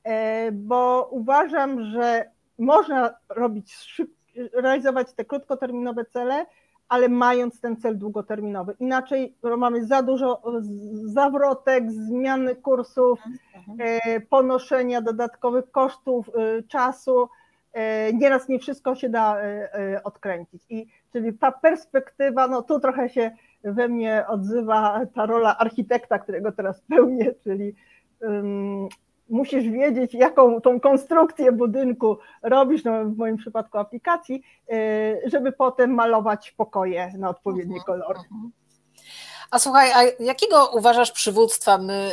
e, 0.03 0.51
bo 0.51 1.07
uważam, 1.11 1.91
że 1.91 2.31
można 2.59 3.13
robić, 3.29 3.97
realizować 4.53 5.13
te 5.13 5.25
krótkoterminowe 5.25 6.05
cele, 6.05 6.45
ale 6.89 7.09
mając 7.09 7.59
ten 7.59 7.77
cel 7.77 7.97
długoterminowy. 7.97 8.75
Inaczej 8.79 9.35
mamy 9.57 9.85
za 9.85 10.03
dużo 10.03 10.41
zawrotek, 11.05 11.91
zmiany 11.91 12.55
kursów, 12.55 13.19
mhm. 13.55 13.77
e, 13.79 14.21
ponoszenia 14.21 15.01
dodatkowych 15.01 15.71
kosztów, 15.71 16.29
e, 16.29 16.63
czasu. 16.63 17.29
E, 17.73 18.13
nieraz 18.13 18.49
nie 18.49 18.59
wszystko 18.59 18.95
się 18.95 19.09
da 19.09 19.37
odkręcić. 20.03 20.63
I 20.69 20.87
czyli 21.13 21.33
ta 21.33 21.51
perspektywa, 21.51 22.47
no 22.47 22.61
tu 22.61 22.79
trochę 22.79 23.09
się 23.09 23.31
we 23.63 23.87
mnie 23.87 24.25
odzywa 24.27 25.01
ta 25.15 25.25
rola 25.25 25.57
architekta, 25.57 26.19
którego 26.19 26.51
teraz 26.51 26.81
pełnię, 26.81 27.33
czyli 27.43 27.75
musisz 29.29 29.69
wiedzieć, 29.69 30.13
jaką 30.13 30.61
tą 30.61 30.79
konstrukcję 30.79 31.51
budynku 31.51 32.17
robisz, 32.41 32.83
no 32.83 33.05
w 33.05 33.17
moim 33.17 33.37
przypadku 33.37 33.77
aplikacji, 33.77 34.43
y, 34.73 35.21
żeby 35.25 35.51
potem 35.51 35.93
malować 35.93 36.51
pokoje 36.51 37.11
na 37.17 37.29
odpowiednie 37.29 37.77
mhm, 37.77 37.83
kolory. 37.83 38.19
Mhm. 38.19 38.51
A 39.51 39.59
słuchaj, 39.59 39.91
a 39.91 40.23
jakiego 40.23 40.71
uważasz 40.73 41.11
przywództwa 41.11 41.77
my 41.77 42.11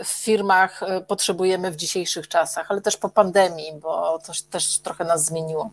y, 0.00 0.04
w 0.04 0.08
firmach 0.08 0.82
y, 0.82 1.00
potrzebujemy 1.00 1.70
w 1.70 1.76
dzisiejszych 1.76 2.28
czasach, 2.28 2.70
ale 2.70 2.80
też 2.80 2.96
po 2.96 3.08
pandemii, 3.08 3.72
bo 3.82 4.18
to 4.18 4.32
też 4.50 4.78
trochę 4.78 5.04
nas 5.04 5.24
zmieniło? 5.24 5.70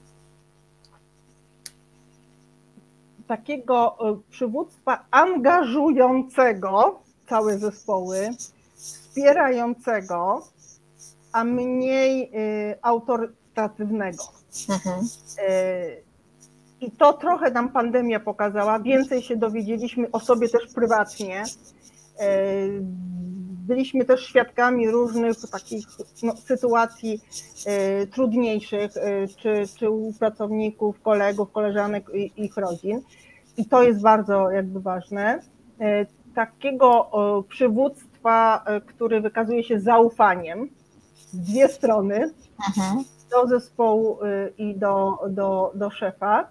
Takiego 3.27 3.97
przywództwa 4.29 5.05
angażującego 5.11 6.99
całe 7.29 7.57
zespoły, 7.57 8.29
wspierającego, 8.75 10.47
a 11.33 11.43
mniej 11.43 12.31
y, 12.71 12.75
autorytatywnego. 12.81 14.23
Mhm. 14.69 15.05
Y, 15.49 16.03
I 16.81 16.91
to 16.91 17.13
trochę 17.13 17.51
nam 17.51 17.69
pandemia 17.69 18.19
pokazała. 18.19 18.79
Więcej 18.79 19.21
się 19.21 19.35
dowiedzieliśmy 19.35 20.11
o 20.11 20.19
sobie 20.19 20.49
też 20.49 20.73
prywatnie. 20.75 21.43
Y, 21.43 22.79
byliśmy 23.67 24.05
też 24.05 24.25
świadkami 24.25 24.91
różnych 24.91 25.37
takich 25.51 25.87
no, 26.23 26.37
sytuacji 26.37 27.21
trudniejszych, 28.11 28.91
czy, 29.37 29.63
czy 29.79 29.89
u 29.89 30.13
pracowników, 30.13 31.01
kolegów, 31.01 31.51
koleżanek 31.51 32.05
i 32.13 32.31
ich 32.35 32.57
rodzin. 32.57 33.01
I 33.57 33.65
to 33.65 33.83
jest 33.83 34.01
bardzo 34.01 34.51
jakby 34.51 34.79
ważne. 34.79 35.39
Takiego 36.35 37.11
przywództwa, 37.49 38.65
który 38.87 39.21
wykazuje 39.21 39.63
się 39.63 39.79
zaufaniem, 39.79 40.69
dwie 41.33 41.67
strony, 41.67 42.33
mhm. 42.67 43.03
do 43.31 43.47
zespołu 43.47 44.23
y, 44.23 44.53
i 44.57 44.75
do, 44.75 45.19
do, 45.29 45.71
do 45.75 45.89
szefa. 45.89 46.47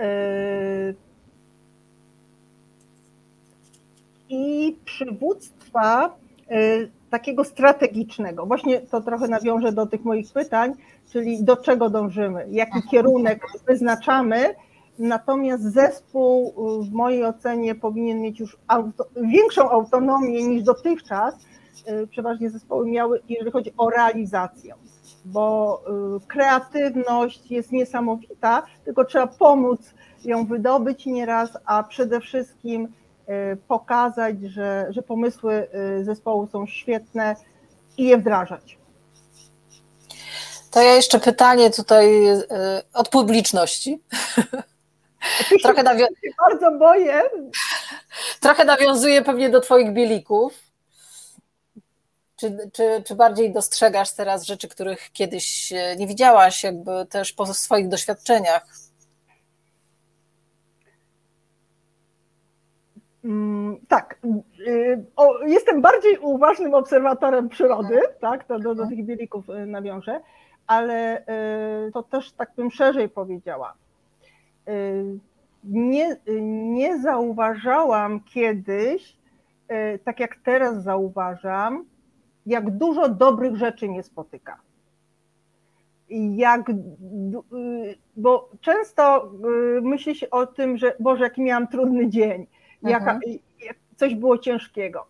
Y, 0.00 0.94
I 4.28 4.76
przywództwa 4.84 6.16
y, 6.50 6.90
takiego 7.10 7.44
strategicznego. 7.44 8.46
Właśnie 8.46 8.80
to 8.80 9.00
trochę 9.00 9.28
nawiążę 9.28 9.72
do 9.72 9.86
tych 9.86 10.04
moich 10.04 10.32
pytań, 10.32 10.72
czyli 11.12 11.44
do 11.44 11.56
czego 11.56 11.90
dążymy, 11.90 12.46
jaki 12.50 12.76
mhm. 12.76 12.90
kierunek 12.90 13.46
wyznaczamy. 13.66 14.54
Natomiast 14.98 15.62
zespół 15.62 16.54
w 16.82 16.92
mojej 16.92 17.24
ocenie 17.24 17.74
powinien 17.74 18.20
mieć 18.20 18.40
już 18.40 18.56
auto, 18.68 19.04
większą 19.22 19.70
autonomię 19.70 20.42
niż 20.42 20.62
dotychczas, 20.62 21.34
przeważnie 22.10 22.50
zespoły 22.50 22.86
miały, 22.86 23.22
jeżeli 23.28 23.50
chodzi 23.50 23.72
o 23.76 23.90
realizację, 23.90 24.74
bo 25.24 25.80
y, 26.16 26.26
kreatywność 26.26 27.50
jest 27.50 27.72
niesamowita, 27.72 28.62
tylko 28.84 29.04
trzeba 29.04 29.26
pomóc 29.26 29.80
ją 30.24 30.46
wydobyć 30.46 31.06
nieraz, 31.06 31.50
a 31.64 31.82
przede 31.82 32.20
wszystkim 32.20 32.88
pokazać, 33.68 34.40
że, 34.40 34.86
że 34.90 35.02
pomysły 35.02 35.68
zespołu 36.02 36.48
są 36.52 36.66
świetne 36.66 37.36
i 37.96 38.04
je 38.04 38.18
wdrażać. 38.18 38.78
To 40.70 40.82
ja 40.82 40.94
jeszcze 40.94 41.20
pytanie 41.20 41.70
tutaj 41.70 42.26
od 42.94 43.08
publiczności. 43.08 44.00
Trochę 45.62 45.82
nawią... 45.82 46.06
Bardzo 46.48 46.78
boję. 46.78 47.22
Trochę 48.40 48.64
nawiązuje 48.64 49.22
pewnie 49.22 49.50
do 49.50 49.60
Twoich 49.60 49.92
bielików. 49.92 50.67
Czy, 52.40 52.70
czy, 52.72 53.02
czy 53.06 53.14
bardziej 53.14 53.52
dostrzegasz 53.52 54.12
teraz 54.12 54.44
rzeczy, 54.44 54.68
których 54.68 55.12
kiedyś 55.12 55.72
nie 55.98 56.06
widziałaś, 56.06 56.64
jakby 56.64 57.06
też 57.10 57.32
po 57.32 57.46
swoich 57.46 57.88
doświadczeniach? 57.88 58.66
Mm, 63.24 63.76
tak. 63.88 64.18
Y, 64.66 65.04
jestem 65.46 65.82
bardziej 65.82 66.18
uważnym 66.18 66.74
obserwatorem 66.74 67.48
przyrody, 67.48 68.00
tak, 68.20 68.44
to 68.44 68.58
do, 68.58 68.74
do 68.74 68.86
tych 68.86 69.04
bielików 69.04 69.50
y, 69.50 69.66
nawiążę, 69.66 70.20
ale 70.66 71.20
y, 71.20 71.92
to 71.92 72.02
też 72.02 72.32
tak 72.32 72.52
bym 72.56 72.70
szerzej 72.70 73.08
powiedziała. 73.08 73.74
Nie, 75.64 76.16
nie 76.70 76.98
zauważałam 76.98 78.20
kiedyś, 78.20 79.16
tak 80.04 80.20
jak 80.20 80.36
teraz 80.44 80.82
zauważam, 80.82 81.84
jak 82.48 82.70
dużo 82.70 83.08
dobrych 83.08 83.56
rzeczy 83.56 83.88
mnie 83.88 84.02
spotyka. 84.02 84.60
Jak, 86.36 86.70
bo 88.16 88.50
często 88.60 89.32
myśli 89.82 90.14
się 90.14 90.30
o 90.30 90.46
tym, 90.46 90.76
że 90.76 90.94
Boże, 91.00 91.24
jaki 91.24 91.42
miałam 91.42 91.68
trudny 91.68 92.08
dzień, 92.08 92.46
jaka, 92.82 93.14
mhm. 93.14 93.20
jak 93.66 93.76
coś 93.96 94.14
było 94.14 94.38
ciężkiego. 94.38 95.06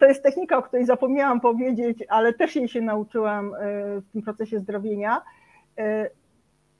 To 0.00 0.06
jest 0.06 0.22
technika, 0.22 0.58
o 0.58 0.62
której 0.62 0.86
zapomniałam 0.86 1.40
powiedzieć, 1.40 2.04
ale 2.08 2.32
też 2.32 2.56
jej 2.56 2.68
się 2.68 2.80
nauczyłam 2.80 3.52
w 4.00 4.12
tym 4.12 4.22
procesie 4.22 4.58
zdrowienia, 4.58 5.22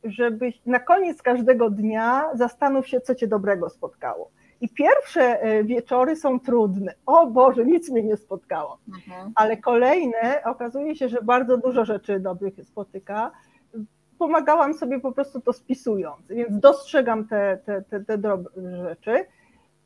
żebyś 0.05 0.61
na 0.67 0.81
koniec 0.81 1.23
każdego 1.23 1.71
dnia 1.71 2.31
zastanów 2.35 2.89
się, 2.89 3.01
co 3.01 3.15
cię 3.15 3.27
dobrego 3.27 3.71
spotkało. 3.71 4.31
I 4.61 4.69
pierwsze 4.69 5.41
e, 5.43 5.65
wieczory 5.65 6.17
są 6.17 6.41
trudne. 6.41 6.95
O 7.07 7.27
Boże, 7.27 7.65
nic 7.65 7.91
mnie 7.91 8.03
nie 8.03 8.17
spotkało. 8.17 8.79
Mhm. 8.89 9.33
Ale 9.35 9.57
kolejne 9.57 10.43
okazuje 10.45 10.97
się, 10.97 11.09
że 11.09 11.23
bardzo 11.23 11.57
dużo 11.57 11.85
rzeczy 11.85 12.21
dobrych 12.21 12.55
spotyka. 12.65 13.31
Pomagałam 14.19 14.75
sobie 14.75 15.01
po 15.01 15.13
prostu 15.13 15.41
to 15.41 15.53
spisując, 15.53 16.27
więc 16.29 16.61
dostrzegam 16.61 17.29
te, 17.29 17.59
te, 17.65 17.83
te, 17.83 18.05
te 18.05 18.19
drobne 18.19 18.77
rzeczy. 18.77 19.25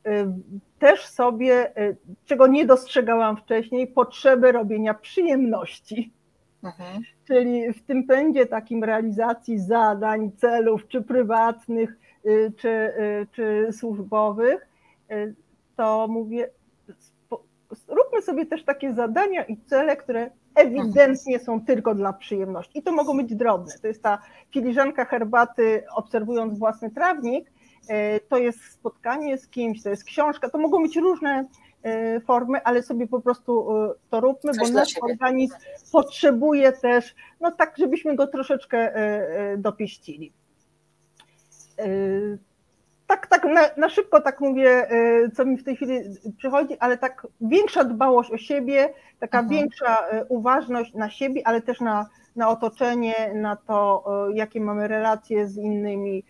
E, 0.06 0.38
też 0.78 1.06
sobie, 1.06 1.76
e, 1.76 1.94
czego 2.24 2.46
nie 2.46 2.66
dostrzegałam 2.66 3.36
wcześniej, 3.36 3.86
potrzeby 3.86 4.52
robienia 4.52 4.94
przyjemności. 4.94 6.12
Mhm. 6.64 7.02
Czyli 7.26 7.72
w 7.72 7.82
tym 7.82 8.06
pędzie 8.06 8.46
takim 8.46 8.84
realizacji 8.84 9.58
zadań, 9.58 10.30
celów, 10.36 10.88
czy 10.88 11.02
prywatnych, 11.02 11.96
czy, 12.56 12.68
y, 12.68 13.26
czy 13.32 13.68
służbowych, 13.72 14.68
y, 15.12 15.34
to 15.76 16.08
mówię, 16.08 16.50
róbmy 17.88 18.22
sobie 18.22 18.46
też 18.46 18.64
takie 18.64 18.94
zadania 18.94 19.44
i 19.44 19.56
cele, 19.56 19.96
które 19.96 20.30
ewidentnie 20.54 21.38
są 21.38 21.64
tylko 21.64 21.94
dla 21.94 22.12
przyjemności. 22.12 22.78
I 22.78 22.82
to 22.82 22.92
mogą 22.92 23.16
być 23.16 23.34
drobne. 23.34 23.74
To 23.82 23.88
jest 23.88 24.02
ta 24.02 24.18
filiżanka 24.50 25.04
herbaty, 25.04 25.82
obserwując 25.94 26.58
własny 26.58 26.90
trawnik, 26.90 27.52
to 28.28 28.38
jest 28.38 28.64
spotkanie 28.72 29.38
z 29.38 29.48
kimś, 29.48 29.82
to 29.82 29.90
jest 29.90 30.04
książka, 30.04 30.50
to 30.50 30.58
mogą 30.58 30.82
być 30.82 30.96
różne 30.96 31.44
formy, 32.26 32.62
ale 32.64 32.82
sobie 32.82 33.06
po 33.06 33.20
prostu 33.20 33.66
to 34.10 34.20
róbmy, 34.20 34.52
Coś 34.52 34.68
bo 34.68 34.74
nasz 34.74 34.94
organizm 35.02 35.54
potrzebuje 35.92 36.72
też, 36.72 37.14
no 37.40 37.52
tak, 37.52 37.74
żebyśmy 37.78 38.16
go 38.16 38.26
troszeczkę 38.26 38.94
dopieścili. 39.58 40.32
Yy, 41.86 42.38
tak, 43.06 43.26
tak 43.26 43.44
na, 43.44 43.60
na, 43.76 43.88
szybko 43.88 44.20
tak 44.20 44.40
mówię, 44.40 44.86
yy, 44.90 45.30
co 45.30 45.44
mi 45.44 45.56
w 45.56 45.64
tej 45.64 45.76
chwili 45.76 46.00
przychodzi, 46.38 46.78
ale 46.78 46.98
tak 46.98 47.26
większa 47.40 47.84
dbałość 47.84 48.30
o 48.30 48.38
siebie, 48.38 48.94
taka 49.20 49.38
mhm. 49.38 49.60
większa 49.60 50.06
yy, 50.12 50.24
uważność 50.28 50.94
na 50.94 51.10
siebie, 51.10 51.42
ale 51.44 51.62
też 51.62 51.80
na, 51.80 52.06
na 52.36 52.48
otoczenie, 52.48 53.32
na 53.34 53.56
to, 53.56 54.04
jakie 54.34 54.60
mamy 54.60 54.88
relacje 54.88 55.48
z 55.48 55.56
innymi, 55.56 56.24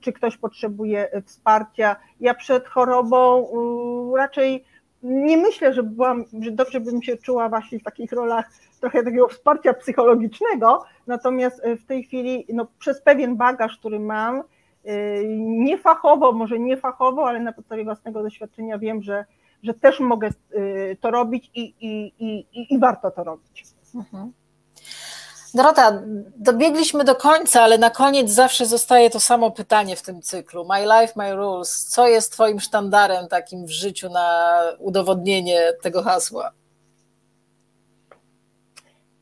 czy 0.00 0.12
ktoś 0.12 0.36
potrzebuje 0.36 1.22
wsparcia. 1.26 1.96
Ja 2.20 2.34
przed 2.34 2.68
chorobą 2.68 3.48
raczej 4.16 4.64
nie 5.02 5.36
myślę, 5.36 5.72
że 5.72 5.82
byłam, 5.82 6.24
że 6.40 6.50
dobrze 6.50 6.80
bym 6.80 7.02
się 7.02 7.16
czuła 7.16 7.48
właśnie 7.48 7.78
w 7.78 7.82
takich 7.82 8.12
rolach 8.12 8.50
trochę 8.80 9.02
takiego 9.02 9.28
wsparcia 9.28 9.74
psychologicznego, 9.74 10.84
natomiast 11.06 11.62
w 11.80 11.84
tej 11.84 12.04
chwili 12.04 12.46
no, 12.52 12.66
przez 12.78 13.02
pewien 13.02 13.36
bagaż, 13.36 13.78
który 13.78 14.00
mam, 14.00 14.38
Y, 14.38 14.44
niefachowo, 15.38 16.32
może 16.32 16.58
nie 16.58 16.76
fachowo, 16.76 17.28
ale 17.28 17.40
na 17.40 17.52
podstawie 17.52 17.84
własnego 17.84 18.22
doświadczenia 18.22 18.78
wiem, 18.78 19.02
że, 19.02 19.24
że 19.62 19.74
też 19.74 20.00
mogę 20.00 20.30
y, 20.54 20.96
to 21.00 21.10
robić 21.10 21.50
i, 21.54 21.74
i, 21.80 22.14
i, 22.18 22.74
i 22.74 22.78
warto 22.78 23.10
to 23.10 23.24
robić. 23.24 23.64
Mhm. 23.94 24.32
Dorota, 25.54 26.02
dobiegliśmy 26.36 27.04
do 27.04 27.14
końca, 27.14 27.62
ale 27.62 27.78
na 27.78 27.90
koniec 27.90 28.30
zawsze 28.30 28.66
zostaje 28.66 29.10
to 29.10 29.20
samo 29.20 29.50
pytanie 29.50 29.96
w 29.96 30.02
tym 30.02 30.22
cyklu. 30.22 30.66
My 30.68 30.80
life, 30.80 31.12
my 31.16 31.34
rules. 31.34 31.84
Co 31.86 32.08
jest 32.08 32.32
Twoim 32.32 32.60
sztandarem 32.60 33.28
takim 33.28 33.66
w 33.66 33.70
życiu 33.70 34.08
na 34.10 34.58
udowodnienie 34.78 35.72
tego 35.82 36.02
hasła? 36.02 36.50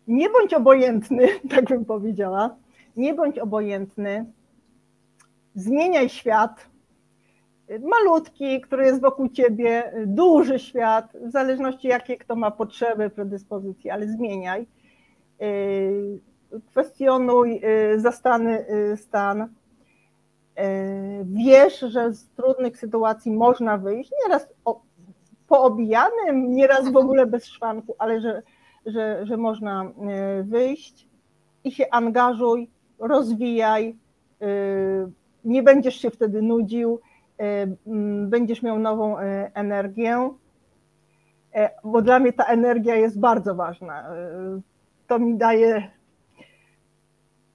Nie 0.06 0.30
bądź 0.30 0.54
obojętny, 0.54 1.28
tak 1.50 1.64
bym 1.64 1.84
powiedziała. 1.84 2.56
Nie 2.96 3.14
bądź 3.14 3.38
obojętny 3.38 4.32
zmieniaj 5.60 6.08
świat. 6.08 6.70
Malutki, 7.82 8.60
który 8.60 8.84
jest 8.84 9.00
wokół 9.00 9.28
ciebie, 9.28 9.92
duży 10.06 10.58
świat, 10.58 11.12
w 11.26 11.30
zależności 11.30 11.88
jakie 11.88 12.16
kto 12.16 12.36
ma 12.36 12.50
potrzeby, 12.50 13.10
predyspozycje, 13.10 13.92
ale 13.92 14.08
zmieniaj. 14.08 14.66
Kwestionuj 16.66 17.62
zastany 17.96 18.66
stan. 18.96 19.48
Wiesz, 21.24 21.80
że 21.80 22.12
z 22.12 22.28
trudnych 22.28 22.78
sytuacji 22.78 23.32
można 23.32 23.78
wyjść, 23.78 24.10
nieraz 24.24 24.48
poobijanym, 25.48 26.54
nieraz 26.54 26.92
w 26.92 26.96
ogóle 26.96 27.26
bez 27.26 27.46
szwanku, 27.46 27.94
ale 27.98 28.20
że, 28.20 28.42
że, 28.86 29.26
że 29.26 29.36
można 29.36 29.92
wyjść 30.42 31.08
i 31.64 31.72
się 31.72 31.84
angażuj, 31.90 32.70
rozwijaj, 32.98 33.96
nie 35.44 35.62
będziesz 35.62 35.94
się 35.94 36.10
wtedy 36.10 36.42
nudził, 36.42 37.00
e, 37.38 37.66
będziesz 38.26 38.62
miał 38.62 38.78
nową 38.78 39.18
e, 39.18 39.50
energię, 39.54 40.30
e, 41.54 41.70
bo 41.84 42.02
dla 42.02 42.18
mnie 42.18 42.32
ta 42.32 42.44
energia 42.44 42.94
jest 42.94 43.18
bardzo 43.18 43.54
ważna. 43.54 44.04
To 45.06 45.18
mi 45.18 45.34
daje 45.34 45.90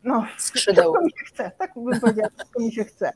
no, 0.04 0.26
skrzydeł. 0.38 0.94
Tak 0.94 1.04
mi 1.04 1.12
się 1.12 1.26
chce, 1.26 1.52
tak 1.58 1.72
bym 1.76 2.00
powiedziała, 2.00 2.30
tak 2.38 2.48
mi 2.60 2.72
się 2.72 2.84
chce. 2.84 3.12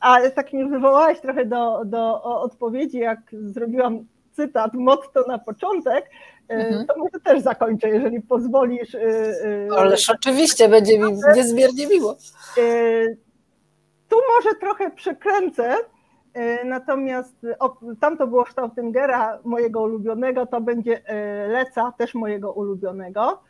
Ale 0.00 0.30
tak 0.30 0.52
mnie 0.52 0.66
wywołałaś 0.66 1.20
trochę 1.20 1.46
do, 1.46 1.84
do 1.84 2.22
odpowiedzi, 2.22 2.98
jak 2.98 3.18
zrobiłam 3.42 4.06
cytat, 4.32 4.74
motto 4.74 5.24
na 5.28 5.38
początek, 5.38 6.10
mhm. 6.48 6.86
to 6.86 6.98
może 6.98 7.20
też 7.24 7.42
zakończę, 7.42 7.88
jeżeli 7.88 8.20
pozwolisz. 8.20 8.96
Ależ 9.76 10.10
oczywiście, 10.10 10.68
będzie 10.68 10.98
mi 10.98 11.12
niezmiernie 11.36 11.86
miło. 11.86 12.16
Tu 14.14 14.20
może 14.36 14.54
trochę 14.54 14.90
przekręcę, 14.90 15.76
e, 16.34 16.64
natomiast 16.64 17.46
tam 18.00 18.16
to 18.16 18.26
było 18.26 18.46
Stautingera, 18.46 19.38
mojego 19.44 19.82
ulubionego, 19.82 20.46
to 20.46 20.60
będzie 20.60 21.08
e, 21.08 21.48
Leca, 21.48 21.92
też 21.98 22.14
mojego 22.14 22.52
ulubionego. 22.52 23.42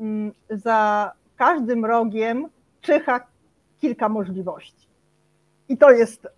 Mm, 0.00 0.32
za 0.50 1.12
każdym 1.36 1.84
rogiem 1.84 2.48
czyha 2.80 3.20
kilka 3.80 4.08
możliwości. 4.08 4.88
I 5.68 5.78
to 5.78 5.90
jest 5.90 6.26
e, 6.26 6.30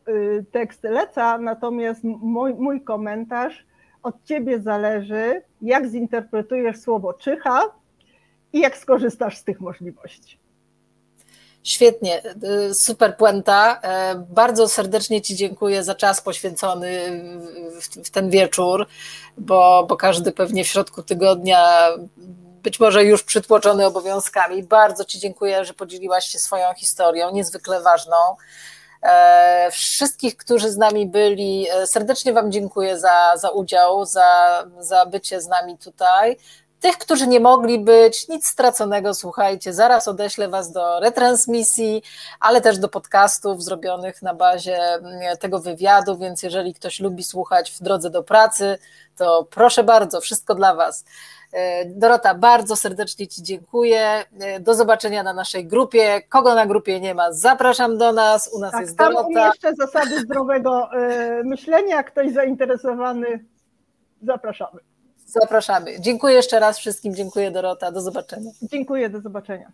tekst 0.52 0.84
Leca, 0.84 1.38
natomiast 1.38 2.04
mój, 2.04 2.54
mój 2.54 2.80
komentarz 2.80 3.66
od 4.02 4.24
ciebie 4.24 4.60
zależy, 4.60 5.42
jak 5.62 5.88
zinterpretujesz 5.88 6.80
słowo 6.80 7.12
czyha 7.12 7.62
i 8.52 8.60
jak 8.60 8.76
skorzystasz 8.76 9.36
z 9.36 9.44
tych 9.44 9.60
możliwości. 9.60 10.38
Świetnie, 11.64 12.22
y, 12.70 12.74
super 12.74 13.16
puenta. 13.16 13.80
E, 13.82 14.14
bardzo 14.14 14.68
serdecznie 14.68 15.22
Ci 15.22 15.36
dziękuję 15.36 15.84
za 15.84 15.94
czas 15.94 16.20
poświęcony 16.20 17.22
w 18.04 18.10
ten 18.10 18.30
wieczór, 18.30 18.86
bo, 19.38 19.86
bo 19.88 19.96
każdy 19.96 20.32
pewnie 20.32 20.64
w 20.64 20.68
środku 20.68 21.02
tygodnia 21.02 21.88
być 22.62 22.80
może 22.80 23.04
już 23.04 23.22
przytłoczony 23.22 23.86
obowiązkami. 23.86 24.62
Bardzo 24.62 25.04
Ci 25.04 25.18
dziękuję, 25.18 25.64
że 25.64 25.74
podzieliłaś 25.74 26.24
się 26.24 26.38
swoją 26.38 26.74
historią, 26.74 27.30
niezwykle 27.30 27.82
ważną. 27.82 28.16
Wszystkich, 29.70 30.36
którzy 30.36 30.70
z 30.70 30.76
nami 30.76 31.06
byli, 31.06 31.66
serdecznie 31.86 32.32
Wam 32.32 32.52
dziękuję 32.52 32.98
za, 32.98 33.36
za 33.36 33.50
udział, 33.50 34.06
za, 34.06 34.64
za 34.78 35.06
bycie 35.06 35.40
z 35.40 35.48
nami 35.48 35.78
tutaj. 35.78 36.36
Tych, 36.80 36.98
którzy 36.98 37.26
nie 37.26 37.40
mogli 37.40 37.78
być, 37.78 38.28
nic 38.28 38.46
straconego, 38.46 39.14
słuchajcie, 39.14 39.72
zaraz 39.72 40.08
odeślę 40.08 40.48
Was 40.48 40.72
do 40.72 41.00
retransmisji, 41.00 42.02
ale 42.40 42.60
też 42.60 42.78
do 42.78 42.88
podcastów 42.88 43.62
zrobionych 43.62 44.22
na 44.22 44.34
bazie 44.34 44.78
mm, 44.78 45.36
tego 45.36 45.58
wywiadu, 45.58 46.18
więc 46.18 46.42
jeżeli 46.42 46.74
ktoś 46.74 47.00
lubi 47.00 47.24
słuchać 47.24 47.70
w 47.70 47.82
drodze 47.82 48.10
do 48.10 48.22
pracy, 48.22 48.78
to 49.16 49.46
proszę 49.50 49.84
bardzo, 49.84 50.20
wszystko 50.20 50.54
dla 50.54 50.74
Was. 50.74 51.04
E, 51.52 51.84
Dorota, 51.84 52.34
bardzo 52.34 52.76
serdecznie 52.76 53.28
Ci 53.28 53.42
dziękuję. 53.42 54.24
E, 54.40 54.60
do 54.60 54.74
zobaczenia 54.74 55.22
na 55.22 55.32
naszej 55.32 55.66
grupie. 55.66 56.22
Kogo 56.28 56.54
na 56.54 56.66
grupie 56.66 57.00
nie 57.00 57.14
ma, 57.14 57.32
zapraszam 57.32 57.98
do 57.98 58.12
nas. 58.12 58.50
U 58.52 58.60
nas 58.60 58.72
tak, 58.72 58.80
jest 58.80 58.96
Dorota. 58.96 59.22
Tam 59.34 59.46
jeszcze 59.46 59.74
zasady 59.74 60.20
zdrowego 60.20 60.92
e, 60.92 61.44
myślenia. 61.44 62.02
Ktoś 62.02 62.32
zainteresowany, 62.32 63.44
zapraszamy. 64.22 64.89
Zapraszamy. 65.30 66.00
Dziękuję 66.00 66.34
jeszcze 66.34 66.60
raz 66.60 66.78
wszystkim. 66.78 67.14
Dziękuję 67.14 67.50
Dorota. 67.50 67.92
Do 67.92 68.00
zobaczenia. 68.00 68.50
Dziękuję, 68.62 69.10
do 69.10 69.20
zobaczenia. 69.20 69.72